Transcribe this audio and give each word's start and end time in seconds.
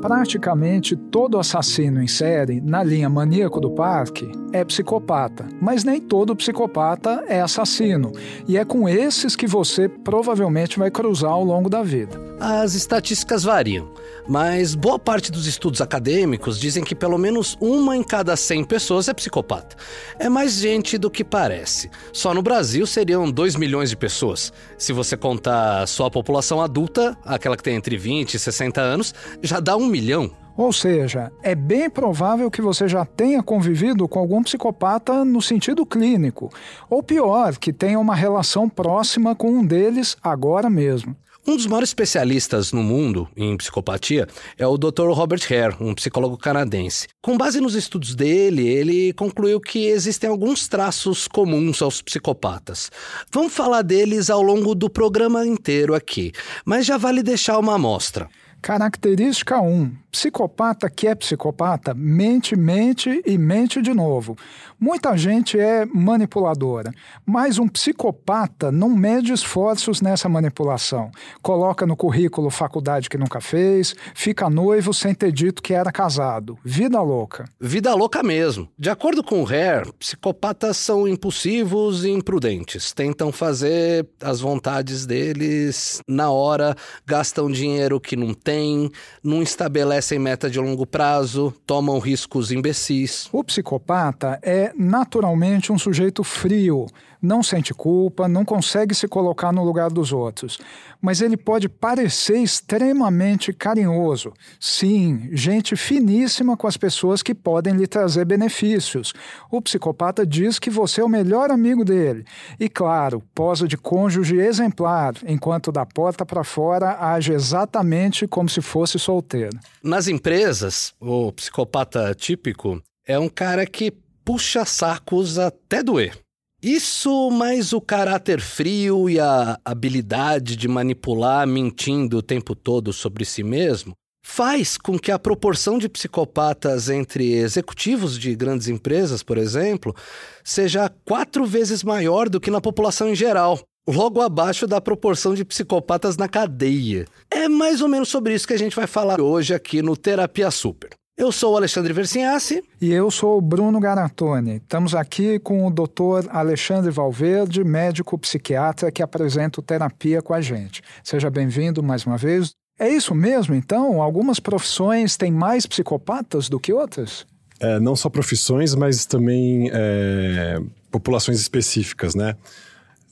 Praticamente 0.00 0.94
todo 0.96 1.38
assassino 1.38 2.00
em 2.00 2.06
série, 2.06 2.60
na 2.60 2.84
linha 2.84 3.08
maníaco 3.08 3.60
do 3.60 3.70
parque, 3.72 4.30
é 4.52 4.64
psicopata. 4.64 5.46
Mas 5.60 5.84
nem 5.84 6.00
todo 6.00 6.36
psicopata 6.36 7.24
é 7.28 7.40
assassino. 7.40 8.12
E 8.46 8.56
é 8.56 8.64
com 8.64 8.88
esses 8.88 9.36
que 9.36 9.46
você 9.46 9.88
provavelmente 9.88 10.78
vai 10.78 10.90
cruzar 10.90 11.30
ao 11.30 11.44
longo 11.44 11.68
da 11.68 11.82
vida. 11.82 12.20
As 12.40 12.74
estatísticas 12.74 13.42
variam, 13.42 13.90
mas 14.28 14.74
boa 14.74 14.98
parte 14.98 15.32
dos 15.32 15.46
estudos 15.46 15.80
acadêmicos 15.80 16.60
dizem 16.60 16.84
que 16.84 16.94
pelo 16.94 17.18
menos 17.18 17.56
uma 17.60 17.96
em 17.96 18.02
cada 18.02 18.36
100 18.36 18.64
pessoas 18.64 19.08
é 19.08 19.14
psicopata. 19.14 19.76
É 20.18 20.28
mais 20.28 20.52
gente 20.52 20.96
do 20.96 21.10
que 21.10 21.24
parece. 21.24 21.90
Só 22.12 22.32
no 22.32 22.42
Brasil 22.42 22.86
seriam 22.86 23.30
2 23.30 23.56
milhões 23.56 23.90
de 23.90 23.96
pessoas. 23.96 24.52
Se 24.76 24.92
você 24.92 25.16
contar 25.16 25.86
só 25.88 26.06
a 26.06 26.10
população 26.10 26.60
adulta, 26.60 27.16
aquela 27.24 27.56
que 27.56 27.62
tem 27.62 27.74
entre 27.74 27.96
20 27.96 28.34
e 28.34 28.38
60 28.38 28.80
anos, 28.80 29.14
já 29.42 29.58
dá 29.58 29.76
um 29.76 29.86
milhão. 29.86 30.30
Ou 30.58 30.72
seja, 30.72 31.30
é 31.40 31.54
bem 31.54 31.88
provável 31.88 32.50
que 32.50 32.60
você 32.60 32.88
já 32.88 33.04
tenha 33.04 33.40
convivido 33.44 34.08
com 34.08 34.18
algum 34.18 34.42
psicopata 34.42 35.24
no 35.24 35.40
sentido 35.40 35.86
clínico, 35.86 36.50
ou 36.90 37.00
pior, 37.00 37.56
que 37.56 37.72
tenha 37.72 37.96
uma 37.96 38.16
relação 38.16 38.68
próxima 38.68 39.36
com 39.36 39.52
um 39.52 39.64
deles 39.64 40.16
agora 40.20 40.68
mesmo. 40.68 41.14
Um 41.46 41.54
dos 41.54 41.64
maiores 41.66 41.90
especialistas 41.90 42.72
no 42.72 42.82
mundo 42.82 43.28
em 43.36 43.56
psicopatia 43.56 44.26
é 44.58 44.66
o 44.66 44.76
Dr. 44.76 45.08
Robert 45.12 45.40
Hare, 45.48 45.76
um 45.80 45.94
psicólogo 45.94 46.36
canadense. 46.36 47.06
Com 47.22 47.38
base 47.38 47.60
nos 47.60 47.76
estudos 47.76 48.16
dele, 48.16 48.66
ele 48.66 49.12
concluiu 49.12 49.60
que 49.60 49.86
existem 49.86 50.28
alguns 50.28 50.66
traços 50.66 51.28
comuns 51.28 51.80
aos 51.80 52.02
psicopatas. 52.02 52.90
Vamos 53.32 53.54
falar 53.54 53.82
deles 53.82 54.28
ao 54.28 54.42
longo 54.42 54.74
do 54.74 54.90
programa 54.90 55.46
inteiro 55.46 55.94
aqui, 55.94 56.32
mas 56.64 56.84
já 56.84 56.98
vale 56.98 57.22
deixar 57.22 57.60
uma 57.60 57.76
amostra. 57.76 58.28
Característica 58.60 59.60
1. 59.60 59.92
Psicopata 60.10 60.88
que 60.88 61.06
é 61.06 61.14
psicopata 61.14 61.92
mente, 61.92 62.56
mente 62.56 63.22
e 63.26 63.36
mente 63.36 63.82
de 63.82 63.92
novo. 63.92 64.36
Muita 64.80 65.16
gente 65.18 65.58
é 65.58 65.84
manipuladora, 65.84 66.92
mas 67.26 67.58
um 67.58 67.68
psicopata 67.68 68.72
não 68.72 68.88
mede 68.88 69.32
esforços 69.32 70.00
nessa 70.00 70.28
manipulação. 70.28 71.10
Coloca 71.42 71.84
no 71.84 71.94
currículo 71.96 72.48
faculdade 72.48 73.10
que 73.10 73.18
nunca 73.18 73.40
fez, 73.40 73.94
fica 74.14 74.48
noivo 74.48 74.94
sem 74.94 75.14
ter 75.14 75.30
dito 75.30 75.62
que 75.62 75.74
era 75.74 75.92
casado. 75.92 76.58
Vida 76.64 77.02
louca. 77.02 77.44
Vida 77.60 77.94
louca 77.94 78.22
mesmo. 78.22 78.68
De 78.78 78.88
acordo 78.88 79.22
com 79.22 79.42
o 79.42 79.46
Hare, 79.46 79.92
psicopatas 79.98 80.78
são 80.78 81.06
impulsivos 81.06 82.04
e 82.04 82.10
imprudentes. 82.10 82.92
Tentam 82.92 83.30
fazer 83.30 84.08
as 84.22 84.40
vontades 84.40 85.04
deles 85.04 86.00
na 86.08 86.30
hora, 86.30 86.74
gastam 87.04 87.50
dinheiro 87.50 88.00
que 88.00 88.16
não 88.16 88.32
tem, 88.32 88.90
não 89.22 89.42
estabelecem 89.42 89.97
meta 90.18 90.48
de 90.48 90.58
longo 90.58 90.86
prazo, 90.86 91.52
tomam 91.66 91.98
riscos 91.98 92.52
imbecis. 92.52 93.28
O 93.32 93.42
psicopata 93.42 94.38
é 94.42 94.72
naturalmente 94.76 95.72
um 95.72 95.78
sujeito 95.78 96.22
frio, 96.22 96.86
não 97.20 97.42
sente 97.42 97.74
culpa, 97.74 98.28
não 98.28 98.44
consegue 98.44 98.94
se 98.94 99.08
colocar 99.08 99.52
no 99.52 99.64
lugar 99.64 99.90
dos 99.90 100.12
outros. 100.12 100.58
Mas 101.00 101.20
ele 101.20 101.36
pode 101.36 101.68
parecer 101.68 102.38
extremamente 102.38 103.52
carinhoso. 103.52 104.32
Sim, 104.58 105.28
gente 105.32 105.76
finíssima 105.76 106.56
com 106.56 106.66
as 106.66 106.76
pessoas 106.76 107.22
que 107.22 107.34
podem 107.34 107.74
lhe 107.74 107.86
trazer 107.86 108.24
benefícios. 108.24 109.12
O 109.50 109.60
psicopata 109.60 110.26
diz 110.26 110.58
que 110.58 110.70
você 110.70 111.00
é 111.00 111.04
o 111.04 111.08
melhor 111.08 111.50
amigo 111.50 111.84
dele. 111.84 112.24
E, 112.58 112.68
claro, 112.68 113.22
posa 113.34 113.66
de 113.66 113.76
cônjuge 113.76 114.38
exemplar, 114.38 115.14
enquanto 115.26 115.72
da 115.72 115.86
porta 115.86 116.24
para 116.24 116.44
fora 116.44 116.96
age 117.00 117.32
exatamente 117.32 118.26
como 118.26 118.48
se 118.48 118.60
fosse 118.60 118.98
solteiro. 118.98 119.58
Nas 119.82 120.08
empresas, 120.08 120.92
o 121.00 121.32
psicopata 121.32 122.14
típico 122.14 122.82
é 123.06 123.18
um 123.18 123.28
cara 123.28 123.64
que 123.66 123.92
puxa 124.24 124.64
sacos 124.64 125.38
até 125.38 125.82
doer. 125.82 126.12
Isso, 126.60 127.30
mais 127.30 127.72
o 127.72 127.80
caráter 127.80 128.40
frio 128.40 129.08
e 129.08 129.20
a 129.20 129.60
habilidade 129.64 130.56
de 130.56 130.66
manipular 130.66 131.46
mentindo 131.46 132.18
o 132.18 132.22
tempo 132.22 132.52
todo 132.52 132.92
sobre 132.92 133.24
si 133.24 133.44
mesmo, 133.44 133.92
faz 134.26 134.76
com 134.76 134.98
que 134.98 135.12
a 135.12 135.20
proporção 135.20 135.78
de 135.78 135.88
psicopatas 135.88 136.90
entre 136.90 137.32
executivos 137.32 138.18
de 138.18 138.34
grandes 138.34 138.66
empresas, 138.66 139.22
por 139.22 139.38
exemplo, 139.38 139.94
seja 140.42 140.92
quatro 141.04 141.46
vezes 141.46 141.84
maior 141.84 142.28
do 142.28 142.40
que 142.40 142.50
na 142.50 142.60
população 142.60 143.08
em 143.08 143.14
geral. 143.14 143.60
Logo 143.88 144.20
abaixo 144.20 144.66
da 144.66 144.80
proporção 144.80 145.34
de 145.34 145.44
psicopatas 145.44 146.16
na 146.16 146.28
cadeia. 146.28 147.06
É 147.30 147.48
mais 147.48 147.80
ou 147.80 147.88
menos 147.88 148.08
sobre 148.08 148.34
isso 148.34 148.48
que 148.48 148.52
a 148.52 148.58
gente 148.58 148.74
vai 148.74 148.88
falar 148.88 149.20
hoje 149.20 149.54
aqui 149.54 149.80
no 149.80 149.96
Terapia 149.96 150.50
Super. 150.50 150.97
Eu 151.18 151.32
sou 151.32 151.54
o 151.54 151.56
Alexandre 151.56 151.92
Versinhassi. 151.92 152.62
E 152.80 152.92
eu 152.92 153.10
sou 153.10 153.38
o 153.38 153.40
Bruno 153.40 153.80
Garatoni. 153.80 154.58
Estamos 154.58 154.94
aqui 154.94 155.40
com 155.40 155.66
o 155.66 155.70
Dr. 155.70 156.28
Alexandre 156.30 156.92
Valverde, 156.92 157.64
médico 157.64 158.16
psiquiatra 158.16 158.92
que 158.92 159.02
apresenta 159.02 159.58
o 159.58 159.62
terapia 159.62 160.22
com 160.22 160.32
a 160.32 160.40
gente. 160.40 160.80
Seja 161.02 161.28
bem-vindo 161.28 161.82
mais 161.82 162.06
uma 162.06 162.16
vez. 162.16 162.52
É 162.78 162.88
isso 162.88 163.16
mesmo, 163.16 163.52
então? 163.56 164.00
Algumas 164.00 164.38
profissões 164.38 165.16
têm 165.16 165.32
mais 165.32 165.66
psicopatas 165.66 166.48
do 166.48 166.60
que 166.60 166.72
outras? 166.72 167.26
É, 167.58 167.80
não 167.80 167.96
só 167.96 168.08
profissões, 168.08 168.76
mas 168.76 169.04
também 169.04 169.68
é, 169.72 170.60
populações 170.88 171.40
específicas, 171.40 172.14
né? 172.14 172.36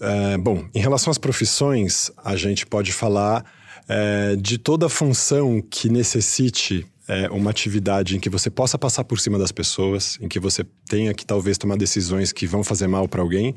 É, 0.01 0.39
bom, 0.39 0.65
em 0.73 0.79
relação 0.79 1.11
às 1.11 1.19
profissões, 1.19 2.13
a 2.25 2.37
gente 2.37 2.67
pode 2.67 2.93
falar 2.93 3.45
é, 3.89 4.37
de 4.37 4.59
toda 4.59 4.89
função 4.89 5.61
que 5.61 5.89
necessite 5.89 6.87
é, 7.09 7.29
uma 7.31 7.51
atividade 7.51 8.17
em 8.17 8.21
que 8.21 8.29
você 8.29 8.51
possa 8.51 8.79
passar 8.79 9.05
por 9.05 9.21
cima 9.21 9.39
das 9.39 9.53
pessoas, 9.53 10.19
em 10.21 10.29
que 10.29 10.41
você 10.41 10.65
tenha 10.89 11.15
que 11.15 11.25
talvez 11.25 11.57
tomar 11.57 11.77
decisões 11.77 12.33
que 12.33 12.47
vão 12.47 12.65
fazer 12.65 12.87
mal 12.87 13.09
para 13.09 13.23
alguém 13.23 13.55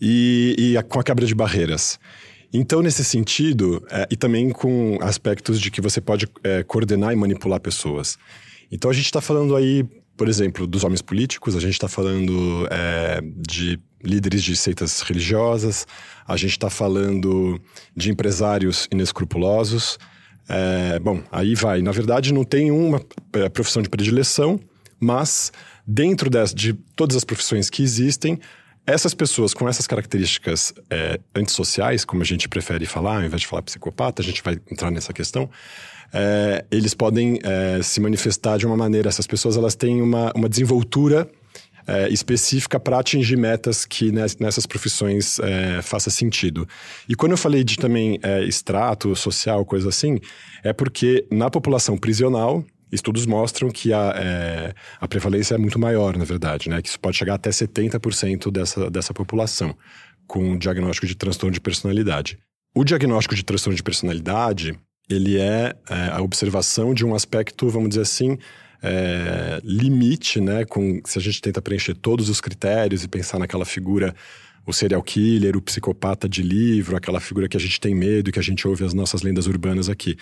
e, 0.00 0.54
e 0.58 0.76
a, 0.76 0.82
com 0.82 0.98
a 0.98 1.04
quebra 1.04 1.26
de 1.26 1.34
barreiras. 1.34 1.98
Então, 2.52 2.80
nesse 2.80 3.04
sentido, 3.04 3.84
é, 3.90 4.08
e 4.10 4.16
também 4.16 4.50
com 4.50 4.98
aspectos 5.02 5.60
de 5.60 5.70
que 5.70 5.80
você 5.80 6.00
pode 6.00 6.26
é, 6.42 6.62
coordenar 6.62 7.12
e 7.12 7.16
manipular 7.16 7.60
pessoas. 7.60 8.16
Então, 8.72 8.90
a 8.90 8.94
gente 8.94 9.04
está 9.04 9.20
falando 9.20 9.54
aí, 9.54 9.84
por 10.16 10.28
exemplo, 10.28 10.66
dos 10.66 10.82
homens 10.82 11.02
políticos, 11.02 11.54
a 11.54 11.60
gente 11.60 11.74
está 11.74 11.88
falando 11.88 12.66
é, 12.70 13.20
de 13.22 13.78
líderes 14.02 14.42
de 14.42 14.56
seitas 14.56 15.02
religiosas, 15.02 15.86
a 16.26 16.36
gente 16.36 16.52
está 16.52 16.70
falando 16.70 17.60
de 17.94 18.10
empresários 18.10 18.88
inescrupulosos, 18.90 19.98
é, 20.48 20.98
bom, 20.98 21.22
aí 21.30 21.54
vai. 21.54 21.82
Na 21.82 21.92
verdade, 21.92 22.32
não 22.32 22.44
tem 22.44 22.70
uma 22.70 23.02
é, 23.34 23.48
profissão 23.48 23.82
de 23.82 23.88
predileção, 23.88 24.58
mas 24.98 25.52
dentro 25.86 26.30
de, 26.54 26.72
todas 26.96 27.16
as 27.16 27.24
profissões 27.24 27.68
que 27.68 27.82
existem, 27.82 28.38
essas 28.86 29.12
pessoas 29.12 29.52
com 29.52 29.68
essas 29.68 29.86
características 29.86 30.72
é, 30.88 31.20
antissociais, 31.34 32.04
como 32.04 32.22
a 32.22 32.24
gente 32.24 32.48
prefere 32.48 32.86
falar, 32.86 33.16
ao 33.16 33.24
invés 33.24 33.42
de 33.42 33.46
falar 33.46 33.62
psicopata, 33.62 34.22
a 34.22 34.24
gente 34.24 34.42
vai 34.42 34.58
entrar 34.70 34.90
nessa 34.90 35.12
questão. 35.12 35.50
É, 36.12 36.64
eles 36.70 36.94
podem 36.94 37.38
é, 37.42 37.82
se 37.82 38.00
manifestar 38.00 38.56
de 38.56 38.66
uma 38.66 38.76
maneira. 38.76 39.10
Essas 39.10 39.26
pessoas 39.26 39.58
elas 39.58 39.74
têm 39.74 40.00
uma, 40.00 40.32
uma 40.34 40.48
desenvoltura 40.48 41.28
é, 41.88 42.08
específica 42.10 42.78
para 42.78 42.98
atingir 42.98 43.36
metas 43.36 43.86
que 43.86 44.12
nessas 44.12 44.66
profissões 44.66 45.38
é, 45.40 45.80
faça 45.80 46.10
sentido. 46.10 46.68
E 47.08 47.14
quando 47.14 47.32
eu 47.32 47.38
falei 47.38 47.64
de 47.64 47.78
também 47.78 48.20
é, 48.22 48.44
extrato 48.44 49.16
social, 49.16 49.64
coisa 49.64 49.88
assim, 49.88 50.20
é 50.62 50.72
porque 50.72 51.26
na 51.32 51.48
população 51.48 51.96
prisional, 51.96 52.62
estudos 52.92 53.24
mostram 53.24 53.70
que 53.70 53.92
a, 53.92 54.12
é, 54.16 54.74
a 55.00 55.08
prevalência 55.08 55.54
é 55.54 55.58
muito 55.58 55.78
maior, 55.78 56.16
na 56.16 56.24
verdade, 56.24 56.68
né? 56.68 56.82
Que 56.82 56.88
isso 56.88 57.00
pode 57.00 57.16
chegar 57.16 57.34
até 57.34 57.50
70% 57.50 58.50
dessa, 58.50 58.90
dessa 58.90 59.14
população 59.14 59.74
com 60.26 60.58
diagnóstico 60.58 61.06
de 61.06 61.14
transtorno 61.14 61.54
de 61.54 61.60
personalidade. 61.60 62.38
O 62.74 62.84
diagnóstico 62.84 63.34
de 63.34 63.42
transtorno 63.42 63.76
de 63.76 63.82
personalidade, 63.82 64.78
ele 65.08 65.38
é, 65.38 65.74
é 65.88 66.10
a 66.12 66.20
observação 66.20 66.92
de 66.92 67.04
um 67.04 67.14
aspecto, 67.14 67.68
vamos 67.70 67.88
dizer 67.88 68.02
assim, 68.02 68.36
é, 68.82 69.60
limite, 69.64 70.40
né? 70.40 70.64
Com, 70.64 71.00
se 71.04 71.18
a 71.18 71.22
gente 71.22 71.40
tenta 71.40 71.60
preencher 71.60 71.94
todos 71.94 72.28
os 72.28 72.40
critérios 72.40 73.04
e 73.04 73.08
pensar 73.08 73.38
naquela 73.38 73.64
figura, 73.64 74.14
o 74.66 74.72
serial 74.72 75.02
killer, 75.02 75.56
o 75.56 75.62
psicopata 75.62 76.28
de 76.28 76.42
livro, 76.42 76.96
aquela 76.96 77.20
figura 77.20 77.48
que 77.48 77.56
a 77.56 77.60
gente 77.60 77.80
tem 77.80 77.94
medo 77.94 78.28
e 78.28 78.32
que 78.32 78.38
a 78.38 78.42
gente 78.42 78.68
ouve 78.68 78.84
as 78.84 78.92
nossas 78.94 79.22
lendas 79.22 79.46
urbanas 79.46 79.88
aqui. 79.88 80.16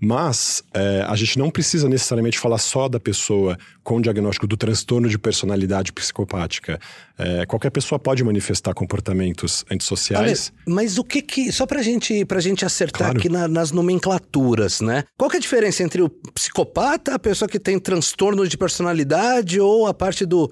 Mas 0.00 0.62
é, 0.74 1.04
a 1.08 1.14
gente 1.16 1.38
não 1.38 1.50
precisa 1.50 1.88
necessariamente 1.88 2.38
falar 2.38 2.58
só 2.58 2.88
da 2.88 3.00
pessoa 3.00 3.56
com 3.82 3.96
o 3.96 4.02
diagnóstico 4.02 4.46
do 4.46 4.56
transtorno 4.56 5.08
de 5.08 5.18
personalidade 5.18 5.92
psicopática. 5.92 6.78
É, 7.18 7.46
qualquer 7.46 7.70
pessoa 7.70 7.98
pode 7.98 8.22
manifestar 8.22 8.74
comportamentos 8.74 9.64
antissociais. 9.70 10.52
Olha, 10.66 10.74
mas 10.74 10.98
o 10.98 11.04
que 11.04 11.22
que. 11.22 11.50
Só 11.50 11.66
pra 11.66 11.82
gente, 11.82 12.24
pra 12.24 12.40
gente 12.40 12.64
acertar 12.64 13.08
claro. 13.08 13.18
aqui 13.18 13.28
na, 13.28 13.48
nas 13.48 13.72
nomenclaturas, 13.72 14.80
né? 14.80 15.04
Qual 15.16 15.30
que 15.30 15.36
é 15.36 15.38
a 15.38 15.40
diferença 15.40 15.82
entre 15.82 16.02
o 16.02 16.10
psicopata, 16.34 17.14
a 17.14 17.18
pessoa 17.18 17.48
que 17.48 17.58
tem 17.58 17.78
transtorno 17.78 18.46
de 18.46 18.58
personalidade 18.58 19.60
ou 19.60 19.86
a 19.86 19.94
parte 19.94 20.26
do 20.26 20.50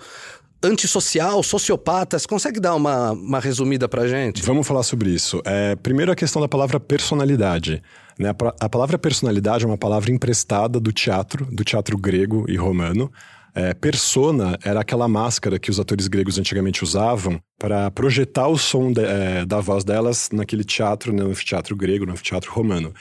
antissocial, 0.64 1.42
sociopata. 1.42 2.18
Você 2.18 2.26
consegue 2.26 2.58
dar 2.58 2.74
uma, 2.74 3.12
uma 3.12 3.40
resumida 3.40 3.88
pra 3.88 4.08
gente? 4.08 4.42
Vamos 4.42 4.66
falar 4.66 4.82
sobre 4.82 5.10
isso. 5.10 5.40
É, 5.44 5.76
primeiro 5.76 6.10
a 6.10 6.16
questão 6.16 6.40
da 6.40 6.48
palavra 6.48 6.80
personalidade. 6.80 7.82
Né? 8.18 8.30
A, 8.30 8.64
a 8.64 8.68
palavra 8.68 8.98
personalidade 8.98 9.64
é 9.64 9.66
uma 9.66 9.78
palavra 9.78 10.10
emprestada 10.10 10.80
do 10.80 10.92
teatro, 10.92 11.46
do 11.46 11.64
teatro 11.64 11.96
grego 11.98 12.44
e 12.48 12.56
romano. 12.56 13.12
É, 13.54 13.72
persona 13.72 14.58
era 14.64 14.80
aquela 14.80 15.06
máscara 15.06 15.60
que 15.60 15.70
os 15.70 15.78
atores 15.78 16.08
gregos 16.08 16.38
antigamente 16.38 16.82
usavam 16.82 17.38
para 17.56 17.88
projetar 17.92 18.48
o 18.48 18.58
som 18.58 18.92
de, 18.92 19.04
é, 19.04 19.46
da 19.46 19.60
voz 19.60 19.84
delas 19.84 20.28
naquele 20.32 20.64
teatro, 20.64 21.12
no 21.12 21.30
anfiteatro 21.30 21.76
grego, 21.76 22.04
no 22.04 22.12
anfiteatro 22.12 22.50
romano. 22.52 22.92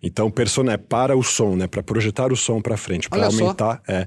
Então, 0.00 0.30
persona 0.30 0.74
é 0.74 0.76
para 0.76 1.16
o 1.16 1.22
som, 1.24 1.56
né? 1.56 1.66
Para 1.66 1.82
projetar 1.82 2.30
o 2.32 2.36
som 2.36 2.60
para 2.60 2.76
frente, 2.76 3.08
para 3.08 3.26
aumentar. 3.26 3.82
É. 3.88 4.06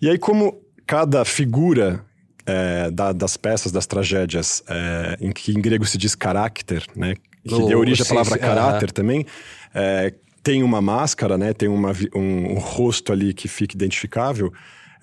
E 0.00 0.08
aí, 0.08 0.16
como 0.16 0.62
cada 0.86 1.24
figura 1.24 2.04
é, 2.46 2.90
da, 2.90 3.12
das 3.12 3.36
peças, 3.36 3.72
das 3.72 3.86
tragédias, 3.86 4.62
é, 4.68 5.16
em 5.20 5.32
que 5.32 5.52
em 5.52 5.60
grego 5.60 5.84
se 5.84 5.98
diz 5.98 6.14
caráter, 6.14 6.84
né? 6.94 7.14
Que 7.46 7.54
oh, 7.54 7.66
deu 7.66 7.78
origem 7.78 8.04
à 8.04 8.08
palavra 8.08 8.38
caráter 8.38 8.90
também. 8.90 9.26
É, 9.74 10.14
tem 10.42 10.62
uma 10.62 10.80
máscara, 10.80 11.38
né? 11.38 11.52
Tem 11.52 11.68
uma, 11.68 11.92
um, 12.14 12.52
um 12.52 12.58
rosto 12.58 13.12
ali 13.12 13.32
que 13.32 13.48
fica 13.48 13.74
identificável. 13.74 14.52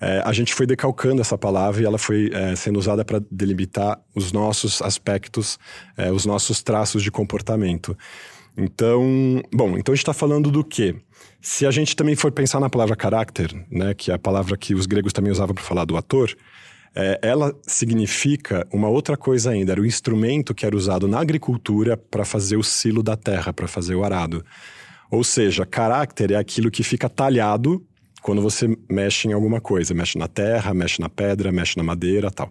É, 0.00 0.20
a 0.24 0.32
gente 0.32 0.52
foi 0.52 0.66
decalcando 0.66 1.20
essa 1.20 1.38
palavra 1.38 1.80
e 1.80 1.84
ela 1.84 1.98
foi 1.98 2.28
é, 2.32 2.56
sendo 2.56 2.78
usada 2.78 3.04
para 3.04 3.20
delimitar 3.30 4.00
os 4.14 4.32
nossos 4.32 4.82
aspectos, 4.82 5.58
é, 5.96 6.10
os 6.10 6.26
nossos 6.26 6.60
traços 6.60 7.04
de 7.04 7.10
comportamento. 7.10 7.96
Então, 8.56 9.40
bom, 9.52 9.78
então 9.78 9.92
a 9.92 9.96
gente 9.96 10.02
está 10.02 10.12
falando 10.12 10.50
do 10.50 10.64
quê? 10.64 10.96
Se 11.40 11.64
a 11.66 11.70
gente 11.70 11.94
também 11.94 12.16
for 12.16 12.32
pensar 12.32 12.58
na 12.58 12.68
palavra 12.68 12.96
caráter, 12.96 13.54
né, 13.70 13.94
que 13.94 14.10
é 14.10 14.14
a 14.14 14.18
palavra 14.18 14.56
que 14.56 14.74
os 14.74 14.86
gregos 14.86 15.12
também 15.12 15.32
usavam 15.32 15.54
para 15.54 15.64
falar 15.64 15.84
do 15.84 15.96
ator, 15.96 16.34
é, 16.94 17.18
ela 17.22 17.54
significa 17.66 18.66
uma 18.72 18.88
outra 18.88 19.16
coisa 19.16 19.50
ainda. 19.50 19.72
Era 19.72 19.80
o 19.80 19.86
instrumento 19.86 20.54
que 20.54 20.66
era 20.66 20.76
usado 20.76 21.08
na 21.08 21.20
agricultura 21.20 21.96
para 21.96 22.24
fazer 22.24 22.56
o 22.56 22.62
silo 22.62 23.02
da 23.02 23.16
terra, 23.16 23.52
para 23.52 23.66
fazer 23.66 23.94
o 23.94 24.04
arado. 24.04 24.44
Ou 25.10 25.24
seja, 25.24 25.66
caráter 25.66 26.30
é 26.30 26.36
aquilo 26.36 26.70
que 26.70 26.82
fica 26.82 27.08
talhado 27.08 27.86
quando 28.22 28.40
você 28.40 28.74
mexe 28.88 29.28
em 29.28 29.32
alguma 29.32 29.60
coisa, 29.60 29.92
mexe 29.92 30.16
na 30.16 30.28
terra, 30.28 30.72
mexe 30.72 31.00
na 31.00 31.08
pedra, 31.08 31.50
mexe 31.50 31.76
na 31.76 31.82
madeira 31.82 32.30
tal. 32.30 32.50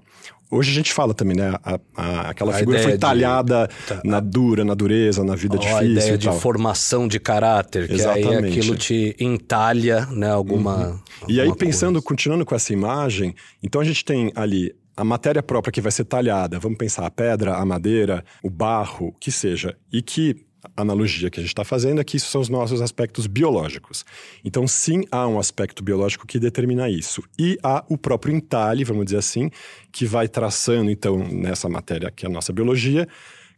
Hoje 0.51 0.69
a 0.69 0.73
gente 0.73 0.91
fala 0.91 1.13
também, 1.13 1.37
né? 1.37 1.55
A, 1.63 1.79
a, 1.95 2.29
aquela 2.29 2.51
a 2.51 2.55
figura 2.55 2.83
foi 2.83 2.97
talhada 2.97 3.69
de... 3.69 3.85
Tá. 3.87 4.01
na 4.03 4.19
dura, 4.19 4.65
na 4.65 4.73
dureza, 4.73 5.23
na 5.23 5.33
vida 5.33 5.55
oh, 5.55 5.59
difícil. 5.59 5.79
A 5.79 5.85
ideia 5.85 6.17
de 6.17 6.29
formação 6.33 7.07
de 7.07 7.21
caráter, 7.21 7.87
que 7.87 7.93
Exatamente. 7.93 8.27
aí 8.27 8.49
aquilo 8.49 8.75
te 8.75 9.15
entalha, 9.17 10.05
né? 10.07 10.29
Alguma. 10.29 10.75
Uhum. 10.75 10.81
Alguma 10.81 11.01
e 11.29 11.39
aí, 11.39 11.55
pensando, 11.55 11.93
coisa. 11.93 12.07
continuando 12.07 12.45
com 12.45 12.53
essa 12.53 12.73
imagem, 12.73 13.33
então 13.63 13.79
a 13.79 13.85
gente 13.85 14.03
tem 14.03 14.29
ali 14.35 14.75
a 14.97 15.05
matéria 15.05 15.41
própria 15.41 15.71
que 15.71 15.79
vai 15.79 15.91
ser 15.91 16.03
talhada, 16.03 16.59
vamos 16.59 16.77
pensar 16.77 17.05
a 17.05 17.09
pedra, 17.09 17.55
a 17.55 17.65
madeira, 17.65 18.21
o 18.43 18.49
barro, 18.49 19.07
o 19.07 19.11
que 19.13 19.31
seja, 19.31 19.77
e 19.91 20.01
que 20.01 20.35
analogia 20.75 21.29
que 21.29 21.39
a 21.39 21.43
gente 21.43 21.51
está 21.51 21.63
fazendo 21.63 22.01
é 22.01 22.03
que 22.03 22.17
isso 22.17 22.27
são 22.27 22.41
os 22.41 22.49
nossos 22.49 22.81
aspectos 22.81 23.27
biológicos. 23.27 24.05
Então, 24.43 24.67
sim, 24.67 25.03
há 25.11 25.27
um 25.27 25.39
aspecto 25.39 25.83
biológico 25.83 26.27
que 26.27 26.39
determina 26.39 26.89
isso. 26.89 27.23
E 27.37 27.57
há 27.63 27.83
o 27.89 27.97
próprio 27.97 28.35
entalhe, 28.35 28.83
vamos 28.83 29.05
dizer 29.05 29.17
assim, 29.17 29.49
que 29.91 30.05
vai 30.05 30.27
traçando, 30.27 30.89
então, 30.91 31.17
nessa 31.17 31.67
matéria 31.67 32.11
que 32.11 32.25
é 32.25 32.29
a 32.29 32.31
nossa 32.31 32.53
biologia, 32.53 33.07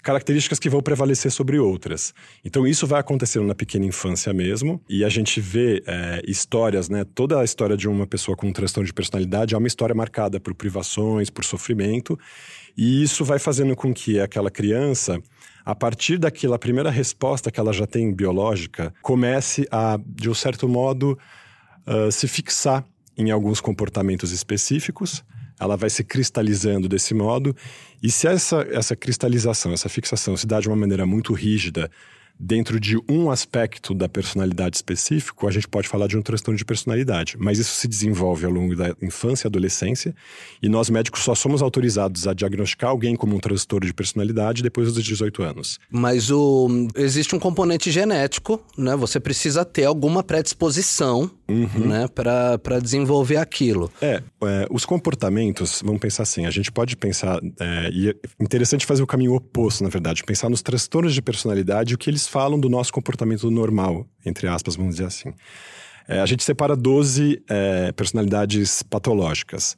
características 0.04 0.60
que 0.60 0.70
vão 0.70 0.82
prevalecer 0.82 1.32
sobre 1.32 1.58
outras. 1.58 2.14
Então, 2.44 2.68
isso 2.68 2.86
vai 2.86 3.00
acontecendo 3.00 3.48
na 3.48 3.56
pequena 3.56 3.86
infância 3.86 4.34
mesmo, 4.34 4.82
e 4.90 5.04
a 5.04 5.10
gente 5.10 5.40
vê 5.40 5.82
é, 5.88 6.22
histórias, 6.28 6.90
né? 6.90 7.06
Toda 7.16 7.40
a 7.40 7.44
história 7.44 7.78
de 7.78 7.88
uma 7.88 8.06
pessoa 8.06 8.36
com 8.36 8.48
um 8.48 8.52
transtorno 8.52 8.86
de 8.86 8.94
personalidade 8.94 9.56
é 9.56 9.58
uma 9.58 9.68
história 9.68 9.96
marcada 9.96 10.42
por 10.42 10.54
privações, 10.54 11.30
por 11.30 11.46
sofrimento, 11.46 12.20
e 12.76 13.02
isso 13.02 13.24
vai 13.24 13.40
fazendo 13.40 13.76
com 13.76 13.94
que 13.94 14.20
aquela 14.20 14.52
criança 14.52 15.22
a 15.66 15.74
partir 15.74 16.18
daquela 16.18 16.60
primeira 16.60 16.90
resposta 16.90 17.52
que 17.52 17.60
ela 17.60 17.72
já 17.72 17.88
tem 17.88 18.14
biológica, 18.14 18.94
comece 19.02 19.68
a, 19.72 20.00
de 20.06 20.30
um 20.30 20.34
certo 20.34 20.68
modo, 20.68 21.18
uh, 21.88 22.12
se 22.12 22.28
fixar 22.28 22.84
em 23.18 23.32
alguns 23.32 23.62
comportamentos 23.62 24.32
específicos. 24.32 25.24
Ela 25.60 25.78
vai 25.78 25.90
se 25.90 26.04
cristalizando 26.04 26.90
desse 26.90 27.14
modo, 27.14 27.56
e 28.02 28.12
se 28.12 28.28
essa, 28.28 28.68
essa 28.72 28.96
cristalização, 28.96 29.72
essa 29.72 29.88
fixação 29.88 30.36
se 30.36 30.46
dá 30.46 30.60
de 30.60 30.68
uma 30.68 30.76
maneira 30.76 31.06
muito 31.06 31.32
rígida, 31.32 31.90
dentro 32.40 32.80
de 32.80 32.98
um 33.10 33.30
aspecto 33.30 33.94
da 33.94 34.10
personalidade 34.10 34.76
específico, 34.76 35.48
a 35.48 35.52
gente 35.52 35.68
pode 35.68 35.88
falar 35.88 36.08
de 36.08 36.18
um 36.18 36.22
transtorno 36.22 36.58
de 36.58 36.66
personalidade. 36.66 37.36
Mas 37.40 37.60
isso 37.60 37.76
se 37.76 37.88
desenvolve 37.88 38.46
ao 38.46 38.52
longo 38.52 38.76
da 38.76 38.96
infância 39.02 39.48
e 39.48 39.50
adolescência, 39.50 40.16
e 40.62 40.68
nós 40.68 40.90
médicos 40.90 41.22
só 41.22 41.36
somos 41.36 41.62
autorizados 41.62 42.28
a 42.28 42.34
diagnosticar 42.34 42.90
alguém 42.90 43.16
como 43.16 43.36
um 43.36 43.40
transtorno 43.40 43.86
de 43.86 43.94
personalidade 43.94 44.64
depois 44.64 44.94
dos 44.94 45.04
18 45.04 45.44
anos. 45.44 45.80
Mas 45.90 46.30
o, 46.30 46.88
existe 46.96 47.36
um 47.36 47.40
componente 47.40 47.92
genético, 47.92 48.64
né? 48.78 48.96
Você 48.96 49.20
precisa 49.20 49.64
ter 49.64 49.86
alguma 49.86 50.24
predisposição 50.24 51.30
uhum. 51.54 51.88
né? 51.88 52.08
para 52.08 52.80
desenvolver 52.82 53.38
aquilo. 53.38 53.92
É, 54.02 54.22
é, 54.44 54.68
os 54.70 54.86
comportamentos, 54.86 55.82
vamos 55.84 56.02
pensar 56.02 56.24
assim, 56.24 56.46
a 56.46 56.52
gente 56.52 56.72
pode 56.72 56.98
pensar, 56.98 57.40
é, 57.60 57.90
e 57.92 58.10
é 58.10 58.16
interessante 58.40 58.86
fazer 58.86 59.04
o 59.04 59.08
caminho 59.08 59.34
oposto, 59.34 59.84
na 59.84 59.90
verdade, 59.90 60.24
pensar 60.24 60.50
nos 60.50 60.62
transtornos 60.62 61.14
de 61.14 61.22
personalidade, 61.22 61.94
o 61.94 61.98
que 61.98 62.10
eles 62.10 62.28
falam 62.28 62.60
do 62.60 62.70
nosso 62.70 62.92
comportamento 62.92 63.50
normal, 63.50 64.06
entre 64.26 64.48
aspas, 64.48 64.76
vamos 64.76 64.96
dizer 64.96 65.08
assim. 65.08 65.34
É, 66.08 66.20
a 66.20 66.26
gente 66.26 66.44
separa 66.44 66.76
12 66.76 67.42
é, 67.50 67.92
personalidades 67.94 68.84
patológicas. 68.84 69.78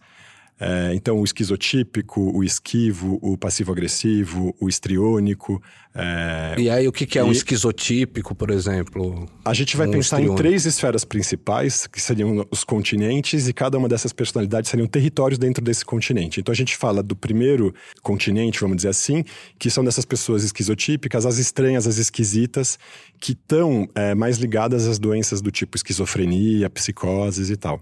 É, 0.57 0.93
então, 0.93 1.19
o 1.19 1.25
esquizotípico, 1.25 2.21
o 2.21 2.41
esquivo, 2.41 3.19
o 3.21 3.37
passivo-agressivo, 3.37 4.55
o 4.59 4.69
estriônico. 4.69 5.61
É... 5.93 6.55
E 6.57 6.69
aí, 6.69 6.87
o 6.87 6.93
que, 6.93 7.05
que 7.05 7.19
é 7.19 7.23
um 7.23 7.31
esquizotípico, 7.31 8.33
por 8.33 8.49
exemplo? 8.49 9.27
A 9.43 9.53
gente 9.53 9.75
vai 9.75 9.85
um 9.85 9.91
pensar 9.91 10.17
estriônico. 10.17 10.33
em 10.33 10.37
três 10.37 10.65
esferas 10.65 11.03
principais, 11.03 11.87
que 11.87 12.01
seriam 12.01 12.45
os 12.49 12.63
continentes, 12.63 13.49
e 13.49 13.53
cada 13.53 13.77
uma 13.77 13.89
dessas 13.89 14.13
personalidades 14.13 14.69
seriam 14.69 14.87
territórios 14.87 15.37
dentro 15.37 15.61
desse 15.61 15.83
continente. 15.83 16.39
Então, 16.39 16.53
a 16.53 16.55
gente 16.55 16.77
fala 16.77 17.03
do 17.03 17.17
primeiro 17.17 17.75
continente, 18.01 18.61
vamos 18.61 18.77
dizer 18.77 18.89
assim, 18.89 19.25
que 19.59 19.69
são 19.69 19.83
dessas 19.83 20.05
pessoas 20.05 20.41
esquizotípicas, 20.45 21.25
as 21.25 21.37
estranhas, 21.37 21.85
as 21.85 21.97
esquisitas, 21.97 22.79
que 23.19 23.33
estão 23.33 23.89
é, 23.93 24.15
mais 24.15 24.37
ligadas 24.37 24.87
às 24.87 24.97
doenças 24.97 25.41
do 25.41 25.51
tipo 25.51 25.75
esquizofrenia, 25.75 26.69
psicoses 26.69 27.49
e 27.49 27.57
tal. 27.57 27.81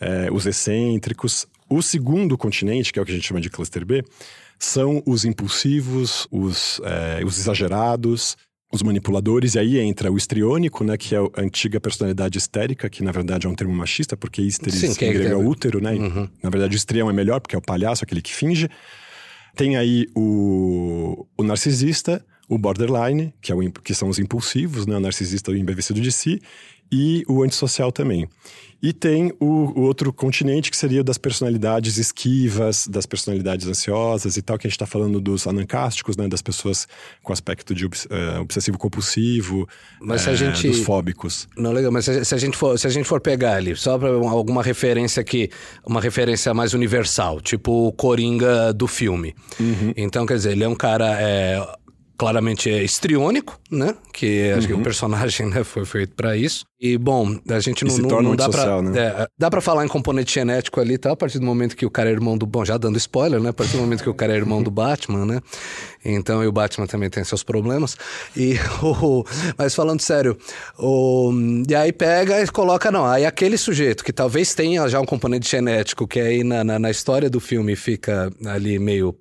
É, 0.00 0.28
os 0.32 0.46
excêntricos, 0.46 1.46
o 1.68 1.82
segundo 1.82 2.36
continente, 2.36 2.92
que 2.92 2.98
é 2.98 3.02
o 3.02 3.04
que 3.04 3.12
a 3.12 3.14
gente 3.14 3.26
chama 3.26 3.40
de 3.40 3.50
cluster 3.50 3.84
B, 3.84 4.04
são 4.58 5.02
os 5.06 5.24
impulsivos, 5.24 6.26
os, 6.30 6.80
é, 6.84 7.24
os 7.24 7.38
exagerados, 7.38 8.36
os 8.72 8.82
manipuladores, 8.82 9.54
e 9.54 9.58
aí 9.58 9.78
entra 9.78 10.12
o 10.12 10.16
estriônico, 10.16 10.84
né, 10.84 10.96
que 10.96 11.14
é 11.14 11.18
a 11.18 11.40
antiga 11.40 11.80
personalidade 11.80 12.36
histérica, 12.36 12.90
que 12.90 13.02
na 13.02 13.12
verdade 13.12 13.46
é 13.46 13.50
um 13.50 13.54
termo 13.54 13.74
machista, 13.74 14.16
porque 14.16 14.42
histeris 14.42 14.80
Sim, 14.80 15.06
em 15.06 15.12
grego 15.12 15.24
é, 15.24 15.32
é 15.32 15.36
útero, 15.36 15.80
né? 15.80 15.92
Uhum. 15.92 16.28
Na 16.42 16.50
verdade 16.50 16.74
o 16.74 16.76
estrião 16.76 17.08
é 17.08 17.12
melhor, 17.12 17.40
porque 17.40 17.56
é 17.56 17.58
o 17.58 17.62
palhaço, 17.62 18.04
aquele 18.04 18.20
que 18.20 18.34
finge. 18.34 18.68
Tem 19.56 19.76
aí 19.76 20.06
o, 20.14 21.26
o 21.36 21.42
narcisista, 21.42 22.24
o 22.48 22.58
borderline, 22.58 23.32
que, 23.40 23.50
é 23.50 23.54
o, 23.54 23.72
que 23.72 23.94
são 23.94 24.08
os 24.08 24.18
impulsivos, 24.18 24.86
né? 24.86 24.96
o 24.96 25.00
narcisista 25.00 25.50
o 25.50 25.56
embevecido 25.56 26.00
de 26.00 26.12
si, 26.12 26.40
e 26.90 27.24
o 27.28 27.42
antissocial 27.42 27.92
também. 27.92 28.28
E 28.80 28.92
tem 28.92 29.32
o, 29.40 29.46
o, 29.46 29.80
outro 29.82 30.12
continente 30.12 30.70
que 30.70 30.76
seria 30.76 31.02
das 31.02 31.18
personalidades 31.18 31.96
esquivas, 31.98 32.86
das 32.86 33.06
personalidades 33.06 33.66
ansiosas 33.66 34.36
e 34.36 34.42
tal, 34.42 34.56
que 34.56 34.68
a 34.68 34.70
gente 34.70 34.76
está 34.76 34.86
falando 34.86 35.20
dos 35.20 35.48
anancásticos, 35.48 36.16
né? 36.16 36.28
Das 36.28 36.40
pessoas 36.40 36.86
com 37.20 37.32
aspecto 37.32 37.74
de 37.74 37.86
uh, 37.86 37.90
obsessivo-compulsivo, 38.40 39.68
mas 40.00 40.20
se 40.20 40.30
a 40.30 40.32
eh, 40.32 40.36
gente... 40.36 40.68
dos 40.68 40.78
fóbicos. 40.80 41.48
Não, 41.56 41.72
legal, 41.72 41.90
mas 41.90 42.04
se 42.04 42.34
a 42.34 42.38
gente 42.38 42.56
for, 42.56 42.78
se 42.78 42.86
a 42.86 42.90
gente 42.90 43.06
for 43.06 43.20
pegar 43.20 43.56
ali, 43.56 43.74
só 43.74 43.98
para 43.98 44.10
alguma 44.10 44.62
referência 44.62 45.20
aqui, 45.20 45.50
uma 45.84 46.00
referência 46.00 46.54
mais 46.54 46.72
universal, 46.72 47.40
tipo 47.40 47.88
o 47.88 47.92
Coringa 47.92 48.72
do 48.72 48.86
filme. 48.86 49.34
Uhum. 49.58 49.92
Então, 49.96 50.24
quer 50.24 50.34
dizer, 50.34 50.52
ele 50.52 50.62
é 50.62 50.68
um 50.68 50.76
cara 50.76 51.20
é, 51.20 51.60
claramente 52.18 52.68
é 52.68 52.82
estriônico, 52.82 53.58
né? 53.70 53.94
Que 54.12 54.50
acho 54.50 54.62
uhum. 54.62 54.66
que 54.66 54.72
o 54.72 54.76
uhum. 54.78 54.82
personagem 54.82 55.46
né, 55.46 55.62
foi 55.62 55.84
feito 55.84 56.16
para 56.16 56.36
isso. 56.36 56.66
E, 56.80 56.98
bom, 56.98 57.38
a 57.48 57.60
gente 57.60 57.84
não, 57.84 57.96
não, 57.96 58.22
não 58.22 58.36
dá 58.36 58.48
para 58.48 58.82
né? 58.82 59.00
é, 59.00 59.28
dá 59.38 59.48
para 59.48 59.60
falar 59.60 59.84
em 59.84 59.88
componente 59.88 60.34
genético 60.34 60.80
ali, 60.80 60.98
tá? 60.98 61.12
A 61.12 61.16
partir 61.16 61.38
do 61.38 61.46
momento 61.46 61.76
que 61.76 61.86
o 61.86 61.90
cara 61.90 62.10
é 62.10 62.12
irmão 62.12 62.36
do... 62.36 62.44
Bom, 62.44 62.64
já 62.64 62.76
dando 62.76 62.98
spoiler, 62.98 63.40
né? 63.40 63.50
A 63.50 63.52
partir 63.52 63.76
do 63.76 63.82
momento 63.82 64.02
que 64.02 64.10
o 64.10 64.14
cara 64.14 64.32
é 64.32 64.36
irmão 64.36 64.60
do 64.60 64.70
Batman, 64.70 65.24
né? 65.24 65.40
Então, 66.04 66.42
e 66.42 66.48
o 66.48 66.52
Batman 66.52 66.88
também 66.88 67.08
tem 67.08 67.22
seus 67.22 67.44
problemas. 67.44 67.96
E, 68.36 68.56
o, 68.82 69.24
mas 69.56 69.76
falando 69.76 70.00
sério, 70.00 70.36
o, 70.76 71.32
e 71.68 71.74
aí 71.74 71.92
pega 71.92 72.42
e 72.42 72.48
coloca, 72.48 72.90
não, 72.90 73.06
aí 73.06 73.24
aquele 73.24 73.56
sujeito 73.56 74.02
que 74.02 74.12
talvez 74.12 74.54
tenha 74.54 74.88
já 74.88 75.00
um 75.00 75.06
componente 75.06 75.48
genético, 75.48 76.06
que 76.06 76.18
aí 76.18 76.42
na, 76.42 76.64
na, 76.64 76.78
na 76.80 76.90
história 76.90 77.30
do 77.30 77.38
filme 77.38 77.76
fica 77.76 78.32
ali 78.44 78.78
meio 78.80 79.16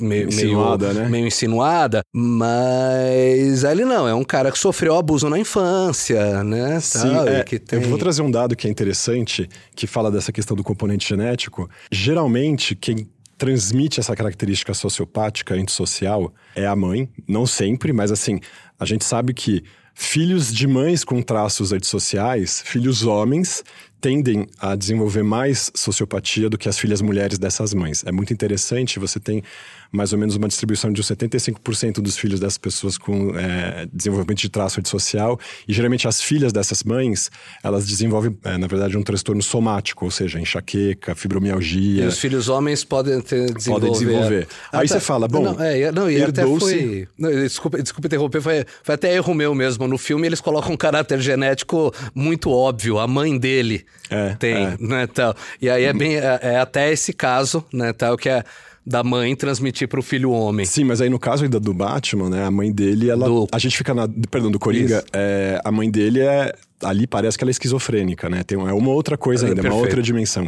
meio, 0.00 0.28
insinuada, 0.28 0.88
meio, 0.88 1.00
né? 1.00 1.08
meio 1.08 1.26
insinuada, 1.26 2.02
mas 2.14 3.64
ele 3.64 3.84
não, 3.84 4.08
é 4.08 4.14
um 4.14 4.24
cara 4.24 4.50
que 4.50 4.58
sofreu 4.58 4.96
abuso 4.96 5.28
na 5.28 5.38
infância, 5.38 6.42
né? 6.44 6.80
Sim, 6.80 7.16
é, 7.26 7.42
tem... 7.42 7.80
eu 7.80 7.88
vou 7.88 7.98
trazer 7.98 8.22
um 8.22 8.30
dado 8.30 8.56
que 8.56 8.66
é 8.66 8.70
interessante, 8.70 9.48
que 9.74 9.86
fala 9.86 10.10
dessa 10.10 10.32
questão 10.32 10.56
do 10.56 10.64
componente 10.64 11.08
genético. 11.08 11.68
Geralmente, 11.90 12.74
quem 12.74 13.08
transmite 13.36 14.00
essa 14.00 14.16
característica 14.16 14.74
sociopática 14.74 15.54
antissocial 15.54 16.34
é 16.56 16.66
a 16.66 16.74
mãe, 16.74 17.08
não 17.26 17.46
sempre, 17.46 17.92
mas 17.92 18.10
assim, 18.10 18.40
a 18.78 18.84
gente 18.84 19.04
sabe 19.04 19.32
que 19.32 19.62
filhos 19.94 20.52
de 20.52 20.66
mães 20.66 21.02
com 21.02 21.20
traços 21.20 21.72
antissociais, 21.72 22.62
filhos 22.64 23.04
homens, 23.04 23.64
tendem 24.00 24.46
a 24.60 24.76
desenvolver 24.76 25.24
mais 25.24 25.72
sociopatia 25.74 26.48
do 26.48 26.56
que 26.56 26.68
as 26.68 26.78
filhas 26.78 27.02
mulheres 27.02 27.36
dessas 27.36 27.74
mães. 27.74 28.04
É 28.06 28.12
muito 28.12 28.32
interessante, 28.32 28.98
você 29.00 29.18
tem 29.18 29.42
mais 29.90 30.12
ou 30.12 30.18
menos 30.18 30.36
uma 30.36 30.48
distribuição 30.48 30.92
de 30.92 31.02
75% 31.02 32.00
dos 32.00 32.16
filhos 32.18 32.40
dessas 32.40 32.58
pessoas 32.58 32.98
com 32.98 33.36
é, 33.38 33.86
desenvolvimento 33.92 34.38
de 34.38 34.48
traço 34.48 34.80
antissocial, 34.80 35.38
e 35.66 35.72
geralmente 35.72 36.06
as 36.06 36.20
filhas 36.20 36.52
dessas 36.52 36.82
mães, 36.82 37.30
elas 37.62 37.86
desenvolvem, 37.86 38.36
é, 38.44 38.58
na 38.58 38.66
verdade, 38.66 38.96
um 38.96 39.02
transtorno 39.02 39.42
somático, 39.42 40.04
ou 40.04 40.10
seja, 40.10 40.38
enxaqueca, 40.38 41.14
fibromialgia. 41.14 42.04
E 42.04 42.06
os 42.06 42.18
filhos 42.18 42.48
homens 42.48 42.84
podem 42.84 43.20
ter 43.20 43.52
desenvolver. 43.52 43.86
Podem 43.86 44.06
desenvolver. 44.06 44.48
Ah, 44.72 44.80
Aí 44.80 44.88
tá. 44.88 44.94
você 44.94 45.00
fala, 45.00 45.26
bom, 45.28 45.42
Não, 45.42 45.62
é, 45.62 45.90
não 45.92 46.10
e 46.10 46.22
até 46.22 46.44
foi... 46.44 47.08
Não, 47.18 47.30
desculpa, 47.30 47.82
desculpa 47.82 48.06
interromper, 48.06 48.40
foi, 48.40 48.64
foi 48.82 48.94
até 48.94 49.14
erro 49.14 49.34
meu 49.34 49.54
mesmo. 49.54 49.86
No 49.86 49.98
filme 49.98 50.26
eles 50.26 50.40
colocam 50.40 50.72
um 50.72 50.76
caráter 50.76 51.20
genético 51.20 51.92
muito 52.14 52.50
óbvio. 52.50 52.98
A 52.98 53.06
mãe 53.06 53.38
dele 53.38 53.84
É, 54.10 54.34
tem, 54.38 54.54
é. 54.54 54.76
né, 54.78 55.06
tal. 55.06 55.34
E 55.60 55.68
aí 55.70 55.84
é 55.84 55.92
bem... 55.92 56.16
É, 56.16 56.38
é 56.42 56.58
até 56.58 56.92
esse 56.92 57.12
caso, 57.12 57.64
né, 57.72 57.92
tal, 57.92 58.16
que 58.16 58.28
é 58.28 58.44
da 58.88 59.04
mãe 59.04 59.36
transmitir 59.36 59.86
pro 59.86 60.02
filho 60.02 60.30
homem. 60.30 60.64
Sim, 60.64 60.84
mas 60.84 61.00
aí 61.02 61.10
no 61.10 61.18
caso 61.18 61.44
ainda 61.44 61.60
do 61.60 61.74
Batman, 61.74 62.30
né? 62.30 62.44
A 62.44 62.50
mãe 62.50 62.72
dele, 62.72 63.10
ela. 63.10 63.26
Do- 63.28 63.46
A 63.52 63.58
gente 63.58 63.76
fica 63.76 63.92
na. 63.92 64.08
Perdão, 64.30 64.50
do 64.50 64.58
Coringa. 64.58 65.04
É, 65.12 65.60
a 65.64 65.70
mãe 65.70 65.90
dele 65.90 66.20
é. 66.20 66.52
Ali 66.82 67.06
parece 67.08 67.36
que 67.36 67.42
ela 67.42 67.50
é 67.50 67.52
esquizofrênica, 67.52 68.28
né? 68.30 68.44
Tem, 68.44 68.56
é 68.56 68.72
uma 68.72 68.90
outra 68.92 69.18
coisa 69.18 69.46
É, 69.46 69.48
ainda, 69.48 69.60
é 69.66 69.70
uma 69.70 69.74
outra 69.80 70.00
dimensão. 70.00 70.46